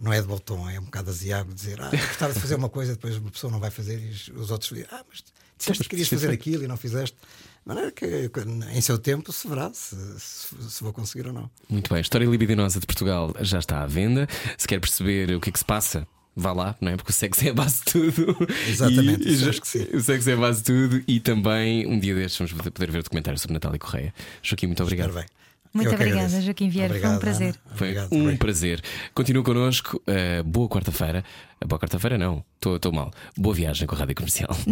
não 0.00 0.12
é 0.12 0.20
de 0.20 0.28
botão, 0.28 0.70
é 0.70 0.78
um 0.78 0.84
bocado 0.84 1.10
aziago 1.10 1.52
dizer 1.52 1.80
ah, 1.80 1.90
gostava 1.90 2.32
de 2.32 2.38
fazer 2.38 2.54
uma 2.54 2.68
coisa, 2.68 2.92
depois 2.92 3.16
uma 3.16 3.32
pessoa 3.32 3.50
não 3.50 3.58
vai 3.58 3.70
fazer 3.70 3.98
e 3.98 4.30
os 4.32 4.50
outros 4.52 4.70
dizem, 4.70 4.86
ah, 4.92 5.04
mas 5.08 5.24
disseste 5.58 5.82
que 5.82 5.88
querias 5.90 6.08
fazer 6.08 6.30
aquilo 6.30 6.62
e 6.62 6.68
não 6.68 6.76
fizeste. 6.76 7.16
De 7.16 7.68
maneira 7.74 7.90
que 7.90 8.30
em 8.72 8.80
seu 8.80 8.96
tempo 8.96 9.32
se 9.32 9.48
verá 9.48 9.70
se, 9.74 9.96
se, 10.20 10.70
se, 10.70 10.82
vou 10.84 10.92
conseguir 10.92 11.26
ou 11.26 11.32
não. 11.32 11.50
Muito 11.68 11.88
bem, 11.88 11.98
a 11.98 12.00
História 12.00 12.24
Libidinosa 12.24 12.78
de 12.78 12.86
Portugal 12.86 13.34
já 13.40 13.58
está 13.58 13.82
à 13.82 13.86
venda. 13.86 14.28
Se 14.56 14.68
quer 14.68 14.80
perceber 14.80 15.34
o 15.34 15.40
que 15.40 15.50
é 15.50 15.52
que 15.52 15.58
se 15.58 15.64
passa 15.64 16.06
vá 16.38 16.52
lá, 16.52 16.76
não 16.80 16.92
é? 16.92 16.96
Porque 16.96 17.10
o 17.10 17.14
sexo 17.14 17.46
é 17.46 17.50
a 17.50 17.54
base 17.54 17.78
de 17.78 17.92
tudo. 17.92 18.36
Exatamente, 18.68 19.28
e, 19.28 19.48
acho 19.48 19.60
que 19.60 19.68
sim. 19.68 19.86
O 19.92 20.00
sexo 20.00 20.30
é 20.30 20.32
a 20.34 20.36
base 20.36 20.62
de 20.62 20.64
tudo 20.64 21.04
e 21.06 21.20
também 21.20 21.86
um 21.86 21.98
dia 21.98 22.14
destes 22.14 22.50
vamos 22.50 22.70
poder 22.70 22.90
ver 22.90 23.02
documentário 23.02 23.38
sobre 23.38 23.54
Natália 23.54 23.78
Correia. 23.78 24.14
Joaquim, 24.42 24.66
muito 24.66 24.82
obrigado. 24.82 25.12
bem. 25.12 25.24
Muito 25.72 25.94
obrigada, 25.94 26.40
Joaquim 26.40 26.68
Vieira. 26.68 26.88
Obrigado, 26.88 27.10
Foi 27.10 27.16
um 27.16 27.20
prazer. 27.20 27.48
Ana. 27.48 27.76
Foi 27.76 27.88
obrigado, 27.88 28.12
um 28.14 28.36
prazer. 28.36 28.82
Continua 29.14 29.44
connosco. 29.44 30.00
Uh, 30.08 30.42
boa 30.44 30.68
quarta-feira. 30.68 31.24
Uh, 31.62 31.68
boa 31.68 31.78
quarta-feira, 31.78 32.16
não. 32.16 32.42
Estou 32.56 32.92
mal. 32.92 33.10
Boa 33.36 33.54
viagem 33.54 33.86
com 33.86 33.94
a 33.94 33.98
rádio 33.98 34.14
comercial. 34.14 34.56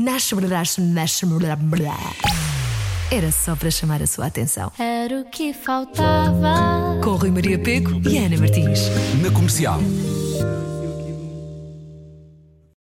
Era 3.11 3.31
só 3.31 3.55
para 3.55 3.71
chamar 3.71 4.03
a 4.03 4.07
sua 4.07 4.27
atenção. 4.27 4.73
Era 4.79 5.21
o 5.21 5.25
que 5.27 5.53
faltava. 5.53 7.01
Com 7.05 7.15
Rui 7.15 7.31
Maria 7.31 7.59
Peco 7.59 8.01
e 8.09 8.19
Ana 8.19 8.37
Martins. 8.37 8.81
Na 9.23 9.31
comercial. 9.31 9.81